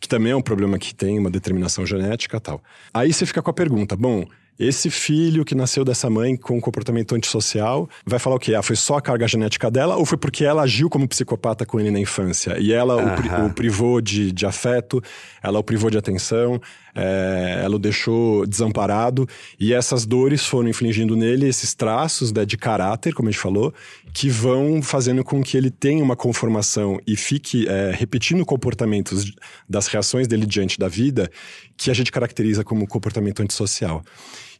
Que 0.00 0.08
também 0.08 0.32
é 0.32 0.36
um 0.36 0.40
problema 0.40 0.78
que 0.78 0.94
tem 0.94 1.18
uma 1.18 1.30
determinação 1.30 1.84
genética 1.86 2.38
e 2.38 2.40
tal. 2.40 2.62
Aí 2.94 3.12
você 3.12 3.24
fica 3.26 3.42
com 3.42 3.50
a 3.50 3.52
pergunta: 3.52 3.94
bom, 3.94 4.24
esse 4.58 4.88
filho 4.88 5.44
que 5.44 5.54
nasceu 5.54 5.84
dessa 5.84 6.08
mãe 6.08 6.34
com 6.34 6.56
um 6.56 6.60
comportamento 6.62 7.14
antissocial 7.14 7.90
vai 8.06 8.18
falar 8.18 8.36
o 8.36 8.38
quê? 8.38 8.54
Ah, 8.54 8.62
foi 8.62 8.74
só 8.74 8.96
a 8.96 9.02
carga 9.02 9.28
genética 9.28 9.70
dela 9.70 9.96
ou 9.96 10.06
foi 10.06 10.16
porque 10.16 10.46
ela 10.46 10.62
agiu 10.62 10.88
como 10.88 11.06
psicopata 11.06 11.66
com 11.66 11.78
ele 11.78 11.90
na 11.90 12.00
infância? 12.00 12.56
E 12.58 12.72
ela 12.72 12.96
o, 12.96 13.14
pri- 13.14 13.28
o 13.46 13.50
privou 13.52 14.00
de, 14.00 14.32
de 14.32 14.46
afeto, 14.46 15.02
ela 15.42 15.58
o 15.58 15.62
privou 15.62 15.90
de 15.90 15.98
atenção, 15.98 16.58
é, 16.96 17.60
ela 17.62 17.76
o 17.76 17.78
deixou 17.78 18.46
desamparado, 18.46 19.28
e 19.60 19.72
essas 19.74 20.06
dores 20.06 20.46
foram 20.46 20.68
infligindo 20.68 21.14
nele 21.14 21.46
esses 21.46 21.74
traços 21.74 22.32
né, 22.32 22.44
de 22.44 22.56
caráter, 22.56 23.12
como 23.12 23.28
a 23.28 23.32
gente 23.32 23.40
falou, 23.40 23.72
que 24.14 24.28
vão 24.30 24.80
fazendo 24.82 25.22
com 25.22 25.42
que 25.42 25.56
ele 25.56 25.70
tenha 25.70 26.02
uma 26.02 26.16
conformação 26.16 26.98
e 27.06 27.14
fique 27.16 27.68
é, 27.68 27.92
repetindo 27.94 28.44
comportamentos 28.46 29.32
das 29.68 29.86
reações 29.86 30.26
dele 30.26 30.46
diante 30.46 30.78
da 30.78 30.88
vida 30.88 31.30
que 31.76 31.90
a 31.90 31.94
gente 31.94 32.10
caracteriza 32.10 32.64
como 32.64 32.86
comportamento 32.86 33.42
antissocial. 33.42 34.02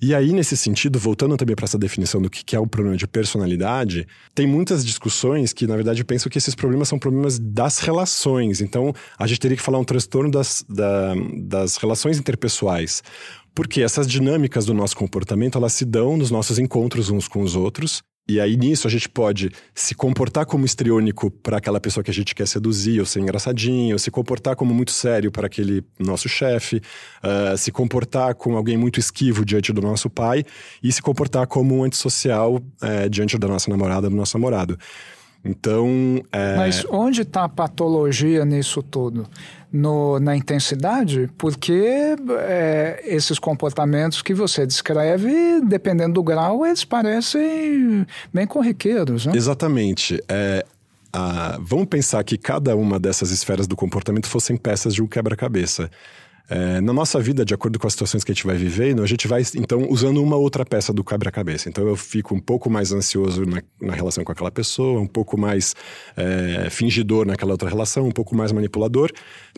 E 0.01 0.15
aí, 0.15 0.33
nesse 0.33 0.57
sentido, 0.57 0.99
voltando 0.99 1.37
também 1.37 1.57
para 1.57 1.65
essa 1.65 1.79
definição 1.79 2.21
do 2.21 2.29
que 2.29 2.55
é 2.55 2.61
o 2.61 2.67
problema 2.67 2.97
de 2.97 3.07
personalidade, 3.07 4.07
tem 4.35 4.47
muitas 4.47 4.85
discussões 4.85 5.53
que, 5.53 5.67
na 5.67 5.75
verdade, 5.75 6.05
pensam 6.05 6.31
que 6.31 6.39
esses 6.39 6.55
problemas 6.55 6.89
são 6.89 6.99
problemas 6.99 7.39
das 7.39 7.79
relações. 7.79 8.61
Então, 8.61 8.93
a 9.19 9.27
gente 9.27 9.41
teria 9.41 9.57
que 9.57 9.63
falar 9.63 9.79
um 9.79 9.85
transtorno 9.85 10.31
das, 10.31 10.65
da- 10.69 11.15
das 11.43 11.77
relações 11.77 12.19
interpessoais. 12.19 13.03
Porque 13.55 13.81
essas 13.81 14.07
dinâmicas 14.07 14.67
do 14.67 14.75
nosso 14.75 14.95
comportamento, 14.97 15.57
elas 15.57 15.73
se 15.73 15.85
dão 15.87 16.17
nos 16.17 16.31
nossos 16.31 16.59
encontros 16.59 17.09
uns 17.09 17.27
com 17.27 17.41
os 17.43 17.57
outros. 17.57 18.03
E 18.29 18.41
aí, 18.41 18.57
nisso, 18.57 18.89
a 18.89 18.91
gente 18.91 19.09
pode 19.09 19.53
se 19.73 19.95
comportar 19.95 20.45
como 20.47 20.67
histriônico 20.67 21.31
para 21.31 21.59
aquela 21.59 21.81
pessoa 21.81 22.03
que 22.03 22.11
a 22.11 22.15
gente 22.15 22.35
quer 22.35 22.47
seduzir, 22.49 22.99
ou 22.99 23.07
ser 23.07 23.21
engraçadinho, 23.21 23.95
ou 23.95 23.99
se 24.01 24.11
comportar 24.11 24.57
como 24.57 24.75
muito 24.75 24.91
sério 24.91 25.31
para 25.31 25.47
aquele 25.47 25.85
nosso 25.97 26.29
chefe, 26.29 26.81
ah, 27.23 27.57
se 27.57 27.71
comportar 27.71 28.35
como 28.35 28.57
alguém 28.57 28.77
muito 28.77 28.99
esquivo 28.99 29.45
diante 29.45 29.73
do 29.73 29.81
nosso 29.81 30.11
pai, 30.11 30.45
e 30.83 30.91
se 30.91 31.01
comportar 31.01 31.47
como 31.47 31.79
um 31.79 31.85
antissocial 31.85 32.61
eh, 32.83 33.09
diante 33.09 33.39
da 33.39 33.47
nossa 33.47 33.71
namorada, 33.71 34.11
do 34.11 34.17
nosso 34.17 34.37
namorado. 34.37 34.77
Então, 35.45 36.21
eh, 36.33 36.57
Mas 36.57 36.85
onde 36.91 37.23
está 37.23 37.45
a 37.45 37.49
patologia 37.49 38.45
nisso 38.45 38.83
tudo? 38.83 39.29
No, 39.77 40.19
na 40.19 40.35
intensidade? 40.37 41.29
Porque 41.37 42.17
é, 42.41 43.03
esses 43.05 43.39
comportamentos 43.39 44.23
que 44.23 44.33
você 44.33 44.67
descreve, 44.67 45.61
dependendo 45.61 46.15
do 46.15 46.23
grau, 46.23 46.65
eles 46.65 46.85
parecem 46.85 48.07
bem 48.33 48.47
corriqueiros, 48.47 49.27
né? 49.27 49.33
Exatamente. 49.37 50.23
É, 50.29 50.65
a- 51.13 51.59
vamos 51.61 51.87
pensar 51.87 52.23
que 52.25 52.37
cada 52.39 52.75
uma 52.77 52.99
dessas 52.99 53.31
esferas 53.31 53.67
do 53.67 53.77
comportamento 53.77 54.27
fossem 54.27 54.57
peças 54.57 54.95
de 54.95 55.03
um 55.03 55.07
quebra-cabeça. 55.07 55.91
É, 56.49 56.81
na 56.81 56.93
nossa 56.93 57.21
vida, 57.21 57.45
de 57.45 57.53
acordo 57.53 57.79
com 57.79 57.87
as 57.87 57.93
situações 57.93 58.23
que 58.23 58.31
a 58.31 58.35
gente 58.35 58.47
vai 58.47 58.57
vivendo, 58.57 59.03
a 59.03 59.07
gente 59.07 59.27
vai, 59.27 59.43
então, 59.57 59.87
usando 59.91 60.23
uma 60.23 60.37
outra 60.37 60.65
peça 60.65 60.93
do 60.93 61.03
quebra-cabeça. 61.03 61.69
Então, 61.69 61.87
eu 61.89 61.97
fico 61.97 62.35
um 62.35 62.41
pouco 62.41 62.71
mais 62.71 62.93
ansioso 62.93 63.45
na, 63.45 63.63
na 63.81 63.95
relação 63.95 64.23
com 64.23 64.31
aquela 64.31 64.51
pessoa, 64.51 65.01
um 65.01 65.07
pouco 65.07 65.37
mais 65.37 65.75
é, 66.17 66.71
fingidor 66.71 67.27
naquela 67.27 67.53
outra 67.53 67.69
relação, 67.69 68.07
um 68.07 68.13
pouco 68.13 68.37
mais 68.37 68.53
manipulador. 68.53 69.11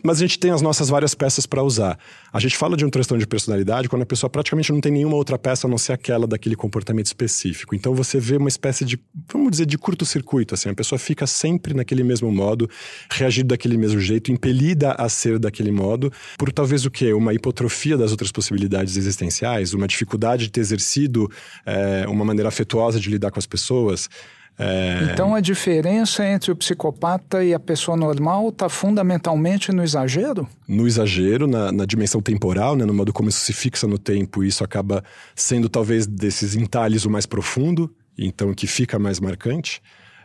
Mas 0.03 0.17
a 0.17 0.21
gente 0.21 0.39
tem 0.39 0.49
as 0.49 0.61
nossas 0.61 0.89
várias 0.89 1.13
peças 1.13 1.45
para 1.45 1.61
usar. 1.61 1.97
A 2.33 2.39
gente 2.39 2.57
fala 2.57 2.75
de 2.75 2.83
um 2.83 2.89
transtorno 2.89 3.19
de 3.19 3.27
personalidade 3.27 3.87
quando 3.87 4.01
a 4.01 4.05
pessoa 4.05 4.29
praticamente 4.29 4.71
não 4.71 4.81
tem 4.81 4.91
nenhuma 4.91 5.15
outra 5.15 5.37
peça 5.37 5.67
a 5.67 5.69
não 5.69 5.77
ser 5.77 5.93
aquela 5.93 6.25
daquele 6.25 6.55
comportamento 6.55 7.05
específico. 7.05 7.75
Então, 7.75 7.93
você 7.93 8.19
vê 8.19 8.37
uma 8.37 8.49
espécie 8.49 8.83
de, 8.83 8.99
vamos 9.31 9.51
dizer, 9.51 9.67
de 9.67 9.77
curto-circuito. 9.77 10.55
Assim, 10.55 10.69
a 10.69 10.73
pessoa 10.73 10.97
fica 10.97 11.27
sempre 11.27 11.73
naquele 11.73 12.03
mesmo 12.03 12.31
modo, 12.31 12.67
reagindo 13.11 13.49
daquele 13.49 13.77
mesmo 13.77 13.99
jeito, 13.99 14.31
impelida 14.31 14.93
a 14.93 15.07
ser 15.07 15.37
daquele 15.37 15.71
modo, 15.71 16.11
por 16.37 16.51
talvez 16.51 16.78
o 16.85 16.91
quê? 16.91 17.13
Uma 17.13 17.33
hipotrofia 17.33 17.97
das 17.97 18.11
outras 18.11 18.31
possibilidades 18.31 18.97
existenciais, 18.97 19.73
uma 19.73 19.87
dificuldade 19.87 20.43
de 20.43 20.51
ter 20.51 20.61
exercido 20.61 21.29
eh, 21.65 22.05
uma 22.07 22.23
maneira 22.25 22.49
afetuosa 22.49 22.99
de 22.99 23.09
lidar 23.09 23.31
com 23.31 23.39
as 23.39 23.45
pessoas. 23.45 24.09
Eh, 24.57 25.09
Então 25.13 25.33
a 25.33 25.39
diferença 25.39 26.25
entre 26.25 26.51
o 26.51 26.55
psicopata 26.55 27.43
e 27.43 27.53
a 27.53 27.59
pessoa 27.59 27.95
normal 27.95 28.49
está 28.49 28.67
fundamentalmente 28.67 29.71
no 29.71 29.83
exagero? 29.83 30.47
no 30.67 30.85
exagero, 30.85 31.47
na, 31.47 31.71
na 31.71 31.85
dimensão 31.85 32.21
temporal, 32.21 32.75
né, 32.75 32.85
no 32.85 32.93
modo 32.93 33.13
como 33.13 33.29
isso 33.29 33.39
se 33.39 33.53
fixa 33.53 33.87
no 33.87 33.97
tempo, 33.97 34.43
e 34.43 34.47
isso 34.47 34.63
acaba 34.63 35.03
sendo 35.35 35.69
talvez 35.69 36.05
desses 36.05 36.55
entalhes 36.55 37.05
o 37.05 37.09
mais 37.09 37.25
profundo, 37.25 37.89
então 38.17 38.53
que 38.53 38.67
fica 38.67 38.99
mais 38.99 39.19
marcante. 39.19 39.81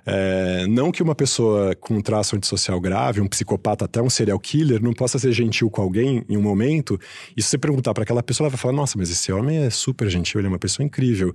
É, 0.06 0.66
não 0.66 0.92
que 0.92 1.02
uma 1.02 1.14
pessoa 1.14 1.74
com 1.76 1.94
um 1.94 2.00
traço 2.00 2.36
antissocial 2.36 2.78
grave, 2.80 3.20
um 3.20 3.26
psicopata, 3.26 3.86
até 3.86 4.02
um 4.02 4.10
serial 4.10 4.38
killer, 4.38 4.82
não 4.82 4.92
possa 4.92 5.18
ser 5.18 5.32
gentil 5.32 5.70
com 5.70 5.80
alguém 5.80 6.24
em 6.28 6.36
um 6.36 6.42
momento, 6.42 6.98
e 7.36 7.42
se 7.42 7.48
você 7.48 7.58
perguntar 7.58 7.94
para 7.94 8.02
aquela 8.02 8.22
pessoa, 8.22 8.46
ela 8.46 8.50
vai 8.50 8.58
falar: 8.58 8.74
Nossa, 8.74 8.98
mas 8.98 9.10
esse 9.10 9.32
homem 9.32 9.64
é 9.64 9.70
super 9.70 10.10
gentil, 10.10 10.40
ele 10.40 10.46
é 10.46 10.50
uma 10.50 10.58
pessoa 10.58 10.84
incrível. 10.84 11.34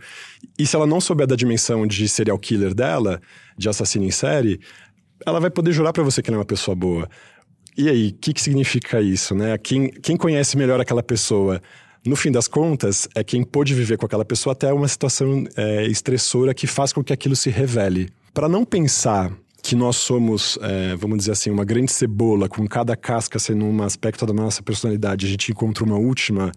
E 0.57 0.67
se 0.67 0.75
ela 0.75 0.85
não 0.85 1.01
souber 1.01 1.25
da 1.25 1.35
dimensão 1.35 1.87
de 1.87 2.07
serial 2.07 2.37
killer 2.37 2.73
dela, 2.73 3.19
de 3.57 3.67
assassino 3.67 4.05
em 4.05 4.11
série, 4.11 4.59
ela 5.25 5.39
vai 5.39 5.49
poder 5.49 5.71
jurar 5.71 5.91
para 5.91 6.03
você 6.03 6.21
que 6.21 6.29
ele 6.29 6.35
é 6.35 6.39
uma 6.39 6.45
pessoa 6.45 6.75
boa. 6.75 7.09
E 7.77 7.89
aí, 7.89 8.09
o 8.09 8.13
que, 8.13 8.33
que 8.33 8.41
significa 8.41 9.01
isso, 9.01 9.33
né? 9.33 9.57
Quem, 9.57 9.89
quem 9.89 10.17
conhece 10.17 10.57
melhor 10.57 10.79
aquela 10.79 11.01
pessoa, 11.01 11.61
no 12.05 12.15
fim 12.15 12.31
das 12.31 12.47
contas, 12.47 13.07
é 13.15 13.23
quem 13.23 13.43
pôde 13.43 13.73
viver 13.73 13.97
com 13.97 14.05
aquela 14.05 14.25
pessoa 14.25 14.53
até 14.53 14.71
uma 14.73 14.87
situação 14.87 15.45
é, 15.55 15.85
estressora 15.87 16.53
que 16.53 16.67
faz 16.67 16.91
com 16.91 17.03
que 17.03 17.13
aquilo 17.13 17.35
se 17.35 17.49
revele. 17.49 18.09
Para 18.33 18.47
não 18.47 18.63
pensar 18.63 19.31
que 19.61 19.75
nós 19.75 19.97
somos, 19.97 20.57
é, 20.61 20.95
vamos 20.95 21.19
dizer 21.19 21.31
assim, 21.31 21.49
uma 21.49 21.65
grande 21.65 21.91
cebola, 21.91 22.47
com 22.47 22.67
cada 22.67 22.95
casca 22.95 23.37
sendo 23.37 23.65
um 23.65 23.83
aspecto 23.83 24.25
da 24.25 24.33
nossa 24.33 24.63
personalidade, 24.63 25.25
a 25.25 25.29
gente 25.29 25.51
encontra 25.51 25.83
uma 25.83 25.97
última 25.97 26.51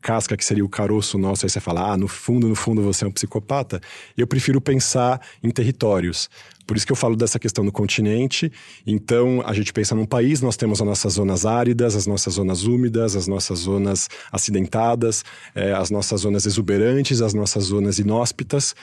casca 0.00 0.36
que 0.36 0.44
seria 0.44 0.64
o 0.64 0.68
caroço 0.68 1.18
nosso, 1.18 1.44
aí 1.44 1.50
você 1.50 1.58
fala, 1.58 1.92
ah, 1.92 1.96
no 1.96 2.06
fundo, 2.06 2.46
no 2.46 2.54
fundo 2.54 2.80
você 2.80 3.04
é 3.04 3.08
um 3.08 3.10
psicopata. 3.10 3.80
Eu 4.16 4.26
prefiro 4.26 4.60
pensar 4.60 5.20
em 5.42 5.50
territórios. 5.50 6.30
Por 6.66 6.76
isso 6.76 6.86
que 6.86 6.92
eu 6.92 6.96
falo 6.96 7.16
dessa 7.16 7.38
questão 7.38 7.64
do 7.64 7.72
continente. 7.72 8.52
Então, 8.86 9.42
a 9.44 9.52
gente 9.52 9.72
pensa 9.72 9.94
num 9.94 10.06
país, 10.06 10.40
nós 10.40 10.56
temos 10.56 10.80
as 10.80 10.86
nossas 10.86 11.12
zonas 11.14 11.44
áridas, 11.44 11.96
as 11.96 12.06
nossas 12.06 12.34
zonas 12.34 12.64
úmidas, 12.64 13.16
as 13.16 13.26
nossas 13.26 13.60
zonas 13.60 14.08
acidentadas, 14.30 15.24
eh, 15.54 15.72
as 15.72 15.90
nossas 15.90 16.20
zonas 16.20 16.46
exuberantes, 16.46 17.20
as 17.20 17.34
nossas 17.34 17.64
zonas 17.64 17.98
inóspitas. 17.98 18.74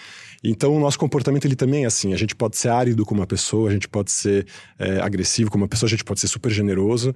Então, 0.43 0.75
o 0.75 0.79
nosso 0.79 0.99
comportamento 0.99 1.45
ele 1.45 1.55
também 1.55 1.83
é 1.83 1.87
assim. 1.87 2.13
A 2.13 2.17
gente 2.17 2.35
pode 2.35 2.57
ser 2.57 2.69
árido 2.69 3.05
com 3.05 3.15
uma 3.15 3.25
pessoa, 3.25 3.69
a 3.69 3.73
gente 3.73 3.87
pode 3.87 4.11
ser 4.11 4.45
eh, 4.77 4.99
agressivo 5.01 5.49
com 5.49 5.57
uma 5.57 5.67
pessoa, 5.67 5.87
a 5.87 5.89
gente 5.89 6.03
pode 6.03 6.19
ser 6.19 6.27
super 6.27 6.51
generoso. 6.51 7.15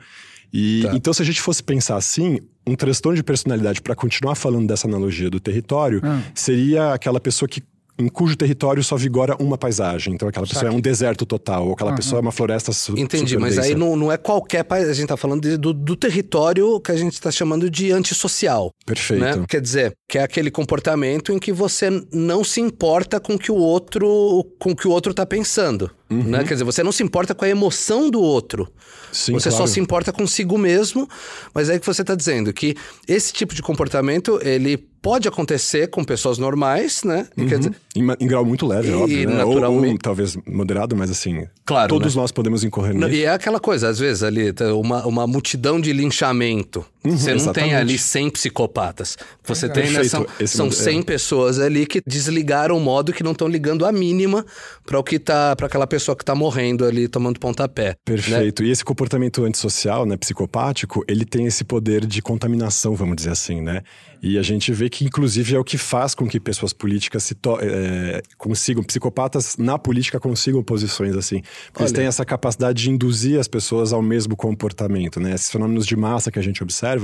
E 0.53 0.83
Tá. 0.83 0.95
então, 0.95 1.11
se 1.13 1.21
a 1.21 1.25
gente 1.25 1.41
fosse 1.41 1.61
pensar 1.61 1.97
assim, 1.97 2.39
um 2.65 2.73
transtorno 2.75 3.17
de 3.17 3.23
personalidade, 3.23 3.81
para 3.81 3.93
continuar 3.95 4.35
falando 4.35 4.65
dessa 4.67 4.87
analogia 4.87 5.29
do 5.29 5.39
território, 5.41 5.99
Hum. 6.03 6.21
seria 6.33 6.93
aquela 6.93 7.19
pessoa 7.19 7.49
que 7.49 7.61
em 7.97 8.07
cujo 8.07 8.35
território 8.35 8.83
só 8.83 8.95
vigora 8.95 9.35
uma 9.39 9.57
paisagem. 9.57 10.13
Então, 10.13 10.27
aquela 10.27 10.45
pessoa 10.45 10.63
Saque. 10.63 10.73
é 10.73 10.77
um 10.77 10.79
deserto 10.81 11.25
total, 11.25 11.67
ou 11.67 11.73
aquela 11.73 11.89
Aham. 11.91 11.97
pessoa 11.97 12.19
é 12.19 12.21
uma 12.21 12.31
floresta 12.31 12.71
su 12.71 12.97
Entendi, 12.97 13.37
mas 13.37 13.57
aí 13.57 13.73
não, 13.73 13.95
não 13.95 14.11
é 14.11 14.17
qualquer 14.17 14.63
país, 14.63 14.87
a 14.87 14.93
gente 14.93 15.07
tá 15.07 15.17
falando 15.17 15.41
de- 15.41 15.57
do, 15.57 15.73
do 15.73 15.95
território 15.95 16.79
que 16.79 16.91
a 16.91 16.95
gente 16.95 17.13
está 17.13 17.31
chamando 17.31 17.69
de 17.69 17.91
antissocial. 17.91 18.71
Perfeito. 18.85 19.21
Né? 19.21 19.45
Quer 19.49 19.61
dizer, 19.61 19.93
que 20.07 20.17
é 20.17 20.23
aquele 20.23 20.51
comportamento 20.51 21.31
em 21.33 21.39
que 21.39 21.51
você 21.51 21.89
não 22.13 22.43
se 22.43 22.61
importa 22.61 23.19
com 23.19 23.33
o 23.33 23.39
que 23.39 23.51
o 23.51 23.55
outro, 23.55 24.45
com 24.59 24.71
o 24.71 24.75
que 24.75 24.87
o 24.87 24.91
outro 24.91 25.13
tá 25.13 25.25
pensando. 25.25 25.89
Uhum. 26.09 26.23
Né? 26.23 26.43
Quer 26.43 26.53
dizer, 26.53 26.63
você 26.63 26.83
não 26.83 26.91
se 26.91 27.03
importa 27.03 27.35
com 27.35 27.43
a 27.45 27.49
emoção 27.49 28.09
do 28.09 28.21
outro. 28.21 28.71
Sim, 29.11 29.33
você 29.33 29.49
claro. 29.49 29.65
só 29.65 29.73
se 29.73 29.79
importa 29.79 30.13
consigo 30.13 30.57
mesmo. 30.57 31.07
Mas 31.53 31.69
é 31.69 31.79
que 31.79 31.85
você 31.85 32.01
está 32.01 32.15
dizendo 32.15 32.53
que 32.53 32.75
esse 33.07 33.33
tipo 33.33 33.53
de 33.53 33.61
comportamento, 33.61 34.39
ele 34.43 34.77
pode 35.07 35.27
acontecer 35.27 35.87
com 35.87 36.03
pessoas 36.03 36.37
normais, 36.37 37.03
né? 37.03 37.27
Uhum. 37.37 37.45
Dizer, 37.45 37.73
em, 37.95 38.01
em, 38.19 38.27
grau 38.27 38.43
muito 38.43 38.67
leve, 38.67 38.89
e, 38.89 38.93
óbvio, 38.93 39.29
né? 39.29 39.43
Ou, 39.45 39.63
ou, 39.63 39.97
talvez 39.97 40.37
moderado, 40.45 40.97
mas 40.97 41.09
assim... 41.09 41.47
Claro, 41.65 41.87
Todos 41.87 42.13
né? 42.13 42.21
nós 42.21 42.31
podemos 42.31 42.63
incorrer 42.63 42.93
nisso. 42.93 43.09
E 43.09 43.23
é 43.23 43.29
aquela 43.29 43.59
coisa, 43.59 43.87
às 43.87 43.99
vezes, 43.99 44.21
ali, 44.21 44.51
tá, 44.51 44.73
uma, 44.73 45.05
uma 45.07 45.25
multidão 45.25 45.79
de 45.79 45.93
linchamento. 45.93 46.85
Uhum, 47.11 47.17
você 47.17 47.29
não 47.29 47.37
exatamente. 47.37 47.69
tem 47.69 47.75
ali 47.75 47.97
100 47.97 48.29
psicopatas. 48.31 49.17
Você 49.43 49.65
é. 49.65 49.69
tem, 49.69 49.91
né, 49.91 50.03
são, 50.03 50.25
são 50.45 50.71
100 50.71 50.99
é. 50.99 51.03
pessoas 51.03 51.59
ali 51.59 51.85
que 51.85 52.01
desligaram 52.05 52.77
o 52.77 52.79
modo 52.79 53.13
que 53.13 53.23
não 53.23 53.31
estão 53.31 53.47
ligando 53.47 53.85
a 53.85 53.91
mínima 53.91 54.45
para 54.85 54.99
o 54.99 55.03
que 55.03 55.19
tá, 55.19 55.55
para 55.55 55.67
aquela 55.67 55.87
pessoa 55.87 56.15
que 56.15 56.23
tá 56.23 56.35
morrendo 56.35 56.85
ali, 56.85 57.07
tomando 57.07 57.39
pontapé. 57.39 57.89
Né? 57.89 57.95
Perfeito. 58.05 58.61
Né? 58.61 58.69
E 58.69 58.71
esse 58.71 58.83
comportamento 58.83 59.43
antissocial, 59.43 60.05
né, 60.05 60.17
psicopático, 60.17 61.03
ele 61.07 61.25
tem 61.25 61.45
esse 61.45 61.63
poder 61.63 62.05
de 62.05 62.21
contaminação, 62.21 62.95
vamos 62.95 63.15
dizer 63.15 63.31
assim, 63.31 63.61
né? 63.61 63.81
E 64.21 64.37
a 64.37 64.41
gente 64.41 64.71
vê 64.73 64.89
que, 64.89 65.05
inclusive, 65.05 65.55
é 65.55 65.59
o 65.59 65.63
que 65.63 65.77
faz 65.77 66.15
com 66.15 66.27
que 66.27 66.39
pessoas 66.39 66.73
políticas 66.73 67.23
se 67.23 67.35
é, 67.61 68.21
consigam, 68.37 68.83
psicopatas 68.83 69.57
na 69.57 69.77
política 69.77 70.19
consigam 70.19 70.63
posições 70.63 71.15
assim. 71.15 71.41
Porque 71.67 71.83
eles 71.83 71.91
têm 71.91 72.05
essa 72.05 72.25
capacidade 72.25 72.81
de 72.81 72.89
induzir 72.89 73.39
as 73.39 73.47
pessoas 73.47 73.93
ao 73.93 74.01
mesmo 74.01 74.35
comportamento, 74.35 75.19
né? 75.19 75.33
Esses 75.33 75.51
fenômenos 75.51 75.85
de 75.85 75.95
massa 75.95 76.31
que 76.31 76.39
a 76.39 76.41
gente 76.41 76.63
observa, 76.63 76.96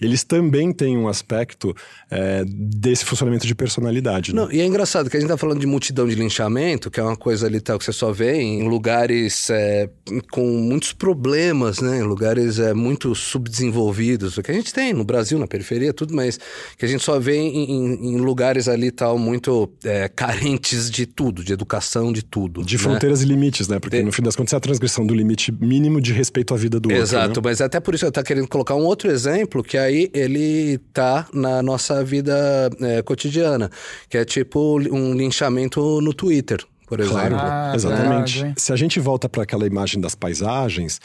eles 0.00 0.24
também 0.24 0.72
têm 0.72 0.96
um 0.96 1.08
aspecto 1.08 1.74
é, 2.10 2.44
desse 2.46 3.04
funcionamento 3.04 3.46
de 3.46 3.54
personalidade. 3.54 4.34
Né? 4.34 4.40
Não, 4.40 4.52
e 4.52 4.60
é 4.60 4.66
engraçado 4.66 5.08
que 5.08 5.16
a 5.16 5.20
gente 5.20 5.28
está 5.28 5.36
falando 5.36 5.60
de 5.60 5.66
multidão 5.66 6.08
de 6.08 6.14
linchamento, 6.14 6.90
que 6.90 7.00
é 7.00 7.02
uma 7.02 7.16
coisa 7.16 7.46
ali 7.46 7.60
tal 7.60 7.78
que 7.78 7.84
você 7.84 7.92
só 7.92 8.12
vê 8.12 8.40
em 8.40 8.68
lugares 8.68 9.50
é, 9.50 9.88
com 10.30 10.46
muitos 10.46 10.92
problemas, 10.92 11.80
né? 11.80 11.98
Em 11.98 12.02
lugares 12.02 12.58
é, 12.58 12.74
muito 12.74 13.14
subdesenvolvidos, 13.14 14.36
o 14.36 14.42
que 14.42 14.50
a 14.50 14.54
gente 14.54 14.72
tem 14.72 14.92
no 14.92 15.04
Brasil, 15.04 15.38
na 15.38 15.46
periferia, 15.46 15.92
tudo, 15.92 16.14
mas 16.14 16.38
que 16.76 16.84
a 16.84 16.88
gente 16.88 17.02
só 17.02 17.18
vê 17.18 17.36
em, 17.36 17.70
em, 17.70 18.14
em 18.14 18.16
lugares 18.18 18.68
ali 18.68 18.90
tal 18.90 19.18
muito 19.18 19.70
é, 19.84 20.08
carentes 20.08 20.90
de 20.90 21.06
tudo, 21.06 21.42
de 21.44 21.52
educação, 21.52 22.12
de 22.12 22.22
tudo. 22.22 22.64
De 22.64 22.76
né? 22.76 22.82
fronteiras 22.82 23.22
e 23.22 23.24
limites, 23.24 23.68
né? 23.68 23.78
Porque 23.78 23.98
de... 23.98 24.02
no 24.02 24.12
fim 24.12 24.22
das 24.22 24.36
contas 24.36 24.52
é 24.52 24.56
a 24.56 24.60
transgressão 24.60 25.06
do 25.06 25.14
limite 25.14 25.52
mínimo 25.52 26.00
de 26.00 26.12
respeito 26.12 26.54
à 26.54 26.56
vida 26.56 26.78
do 26.78 26.90
Exato, 26.90 27.00
outro. 27.00 27.16
Exato, 27.16 27.40
né? 27.40 27.50
mas 27.50 27.60
até 27.60 27.80
por 27.80 27.94
isso 27.94 28.04
eu 28.04 28.08
estou 28.08 28.22
querendo 28.22 28.48
colocar 28.48 28.74
um 28.74 28.84
outro 28.84 29.10
exemplo 29.10 29.39
que 29.64 29.78
aí 29.78 30.10
ele 30.12 30.78
tá 30.92 31.26
na 31.32 31.62
nossa 31.62 32.02
vida 32.02 32.70
é, 32.80 33.02
cotidiana, 33.02 33.70
que 34.08 34.18
é 34.18 34.24
tipo 34.24 34.78
um 34.78 35.14
linchamento 35.14 36.00
no 36.00 36.12
Twitter. 36.14 36.64
Por 36.86 36.98
exemplo. 36.98 37.18
Claro, 37.18 37.36
ah, 37.38 37.72
exatamente. 37.74 38.38
Verdade. 38.38 38.60
Se 38.60 38.72
a 38.72 38.76
gente 38.76 38.98
volta 38.98 39.28
para 39.28 39.44
aquela 39.44 39.64
imagem 39.64 40.00
das 40.00 40.16
paisagens, 40.16 41.00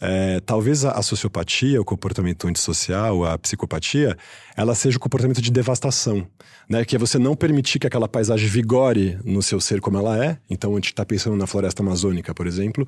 é, 0.00 0.40
talvez 0.40 0.84
a, 0.84 0.92
a, 0.92 1.02
sociopatia, 1.02 1.80
o 1.80 1.84
comportamento 1.84 2.46
antissocial, 2.46 3.24
a 3.24 3.38
psicopatia, 3.38 4.16
ela 4.58 4.74
seja 4.74 4.96
o 4.96 5.00
comportamento 5.00 5.40
de 5.40 5.52
devastação, 5.52 6.26
né? 6.68 6.84
Que 6.84 6.96
é 6.96 6.98
você 6.98 7.16
não 7.16 7.36
permitir 7.36 7.78
que 7.78 7.86
aquela 7.86 8.08
paisagem 8.08 8.48
vigore 8.48 9.16
no 9.24 9.40
seu 9.40 9.60
ser 9.60 9.80
como 9.80 9.96
ela 9.96 10.22
é. 10.22 10.36
Então, 10.50 10.72
a 10.72 10.74
gente 10.74 10.86
está 10.86 11.06
pensando 11.06 11.36
na 11.36 11.46
floresta 11.46 11.80
amazônica, 11.80 12.34
por 12.34 12.44
exemplo. 12.44 12.84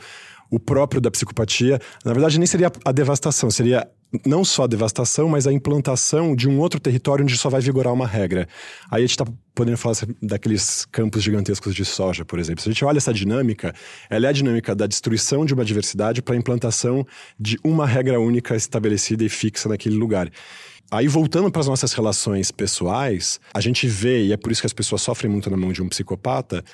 O 0.50 0.58
próprio 0.58 1.00
da 1.00 1.12
psicopatia, 1.12 1.80
na 2.04 2.12
verdade, 2.12 2.40
nem 2.40 2.46
seria 2.46 2.72
a 2.84 2.90
devastação, 2.90 3.52
seria 3.52 3.86
não 4.26 4.44
só 4.44 4.64
a 4.64 4.66
devastação, 4.66 5.28
mas 5.28 5.46
a 5.46 5.52
implantação 5.52 6.34
de 6.34 6.48
um 6.48 6.58
outro 6.58 6.80
território 6.80 7.22
onde 7.22 7.38
só 7.38 7.48
vai 7.48 7.60
vigorar 7.60 7.92
uma 7.92 8.04
regra. 8.04 8.48
Aí 8.90 9.04
a 9.04 9.06
gente 9.06 9.12
está 9.12 9.24
podendo 9.54 9.76
falar 9.76 9.94
daqueles 10.20 10.84
campos 10.86 11.22
gigantescos 11.22 11.72
de 11.72 11.84
soja, 11.84 12.24
por 12.24 12.40
exemplo. 12.40 12.64
Se 12.64 12.68
a 12.68 12.72
gente 12.72 12.84
olha 12.84 12.98
essa 12.98 13.14
dinâmica, 13.14 13.72
ela 14.08 14.26
é 14.26 14.28
a 14.28 14.32
dinâmica 14.32 14.74
da 14.74 14.88
destruição 14.88 15.46
de 15.46 15.54
uma 15.54 15.64
diversidade 15.64 16.20
para 16.20 16.34
a 16.34 16.38
implantação 16.38 17.06
de 17.38 17.60
uma 17.62 17.86
regra 17.86 18.18
única 18.18 18.56
estabelecida 18.56 19.22
e 19.22 19.28
fixa 19.28 19.68
naquele 19.68 19.94
lugar. 19.94 20.28
Aí, 20.90 21.06
voltando 21.06 21.50
para 21.50 21.60
as 21.60 21.68
nossas 21.68 21.92
relações 21.92 22.50
pessoais, 22.50 23.38
a 23.54 23.60
gente 23.60 23.86
vê, 23.86 24.24
e 24.24 24.32
é 24.32 24.36
por 24.36 24.50
isso 24.50 24.60
que 24.60 24.66
as 24.66 24.72
pessoas 24.72 25.02
sofrem 25.02 25.30
muito 25.30 25.48
na 25.48 25.56
mão 25.56 25.72
de 25.72 25.80
um 25.80 25.88
psicopata, 25.88 26.64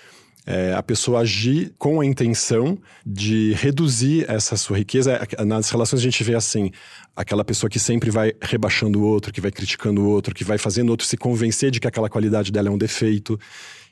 é, 0.47 0.73
a 0.75 0.83
pessoa 0.83 1.21
agir 1.21 1.75
com 1.77 2.01
a 2.01 2.07
intenção 2.07 2.79
de 3.05 3.53
reduzir 3.55 4.25
essa 4.31 4.57
sua 4.57 4.79
riqueza. 4.79 5.13
É, 5.37 5.45
nas 5.45 5.69
relações 5.69 6.01
a 6.01 6.03
gente 6.03 6.23
vê 6.23 6.35
assim, 6.35 6.71
aquela 7.15 7.45
pessoa 7.45 7.69
que 7.69 7.81
sempre 7.81 8.11
vai 8.11 8.33
rebaixando 8.41 9.01
o 9.01 9.03
outro, 9.03 9.33
que 9.33 9.41
vai 9.41 9.51
criticando 9.51 10.01
o 10.01 10.09
outro, 10.09 10.35
que 10.35 10.45
vai 10.45 10.57
fazendo 10.57 10.89
o 10.89 10.93
outro 10.93 11.07
se 11.07 11.17
convencer 11.17 11.71
de 11.71 11.81
que 11.81 11.89
aquela 11.89 12.09
qualidade 12.09 12.53
dela 12.53 12.69
é 12.69 12.71
um 12.71 12.79
defeito. 12.79 13.39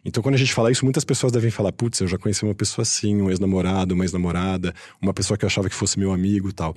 Então, 0.04 0.22
quando 0.22 0.36
a 0.36 0.38
gente 0.38 0.54
fala 0.54 0.70
isso, 0.70 0.84
muitas 0.84 1.04
pessoas 1.04 1.32
devem 1.32 1.50
falar: 1.50 1.72
putz, 1.72 2.00
eu 2.00 2.06
já 2.06 2.16
conheci 2.16 2.44
uma 2.44 2.54
pessoa 2.54 2.82
assim, 2.82 3.20
um 3.20 3.30
ex-namorado, 3.30 3.94
uma 3.94 4.04
ex-namorada, 4.04 4.74
uma 5.02 5.12
pessoa 5.12 5.36
que 5.36 5.44
eu 5.44 5.48
achava 5.48 5.68
que 5.68 5.74
fosse 5.74 5.98
meu 5.98 6.12
amigo 6.12 6.52
tal. 6.52 6.74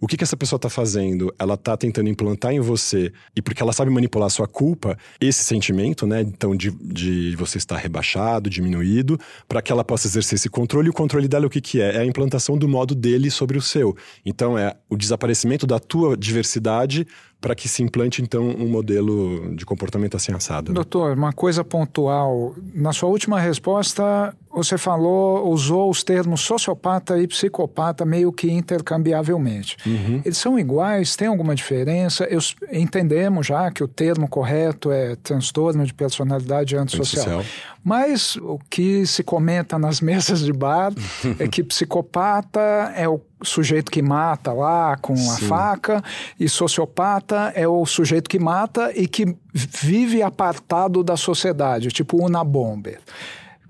O 0.00 0.06
que, 0.06 0.16
que 0.16 0.24
essa 0.24 0.36
pessoa 0.36 0.58
está 0.58 0.70
fazendo? 0.70 1.34
Ela 1.38 1.54
está 1.54 1.76
tentando 1.76 2.08
implantar 2.08 2.52
em 2.52 2.60
você, 2.60 3.12
e 3.34 3.42
porque 3.42 3.62
ela 3.62 3.72
sabe 3.72 3.90
manipular 3.90 4.26
a 4.26 4.30
sua 4.30 4.46
culpa, 4.46 4.96
esse 5.20 5.42
sentimento, 5.42 6.06
né? 6.06 6.20
Então, 6.20 6.54
de, 6.54 6.70
de 6.70 7.34
você 7.36 7.58
estar 7.58 7.76
rebaixado, 7.76 8.48
diminuído, 8.48 9.18
para 9.48 9.60
que 9.60 9.72
ela 9.72 9.84
possa 9.84 10.06
exercer 10.06 10.36
esse 10.36 10.48
controle. 10.48 10.86
E 10.86 10.90
o 10.90 10.92
controle 10.92 11.26
dela, 11.26 11.46
o 11.46 11.50
que, 11.50 11.60
que 11.60 11.80
é? 11.80 11.96
É 11.96 11.98
a 12.00 12.06
implantação 12.06 12.56
do 12.56 12.68
modo 12.68 12.94
dele 12.94 13.30
sobre 13.30 13.58
o 13.58 13.62
seu. 13.62 13.96
Então, 14.24 14.56
é 14.56 14.76
o 14.88 14.96
desaparecimento 14.96 15.66
da 15.66 15.78
tua 15.78 16.16
diversidade 16.16 17.06
para 17.40 17.54
que 17.54 17.68
se 17.68 17.82
implante, 17.82 18.20
então, 18.20 18.48
um 18.48 18.68
modelo 18.68 19.54
de 19.54 19.64
comportamento 19.64 20.16
assim 20.16 20.32
assado. 20.32 20.70
Né? 20.70 20.74
Doutor, 20.74 21.16
uma 21.16 21.32
coisa 21.32 21.62
pontual. 21.62 22.54
Na 22.74 22.92
sua 22.92 23.08
última 23.08 23.40
resposta, 23.40 24.34
você 24.50 24.78
falou, 24.78 25.48
usou 25.50 25.90
os 25.90 26.02
termos 26.02 26.40
sociopata 26.40 27.18
e 27.18 27.26
psicopata 27.26 28.04
meio 28.04 28.32
que 28.32 28.50
intercambiavelmente. 28.50 29.76
Uhum. 29.86 30.22
Eles 30.24 30.38
são 30.38 30.58
iguais? 30.58 31.16
Tem 31.16 31.28
alguma 31.28 31.54
diferença? 31.54 32.24
Eu, 32.24 32.40
entendemos 32.72 33.46
já 33.46 33.70
que 33.70 33.84
o 33.84 33.88
termo 33.88 34.28
correto 34.28 34.90
é 34.90 35.16
transtorno 35.16 35.84
de 35.84 35.92
personalidade 35.92 36.76
antissocial. 36.76 37.44
Mas 37.84 38.36
o 38.36 38.58
que 38.68 39.06
se 39.06 39.22
comenta 39.22 39.78
nas 39.78 40.00
mesas 40.02 40.40
de 40.40 40.52
bar 40.52 40.92
é 41.38 41.46
que 41.46 41.62
psicopata 41.62 42.60
é 42.94 43.08
o 43.08 43.20
sujeito 43.42 43.90
que 43.90 44.02
mata 44.02 44.52
lá 44.52 44.96
com 44.96 45.16
Sim. 45.16 45.30
a 45.30 45.48
faca 45.48 46.04
e 46.38 46.48
sociopata 46.48 47.52
é 47.54 47.68
o 47.68 47.86
sujeito 47.86 48.28
que 48.28 48.38
mata 48.38 48.92
e 48.94 49.06
que 49.06 49.36
vive 49.52 50.22
apartado 50.22 51.04
da 51.04 51.16
sociedade, 51.16 51.88
tipo 51.88 52.22
Una 52.24 52.42
Bomber. 52.42 52.98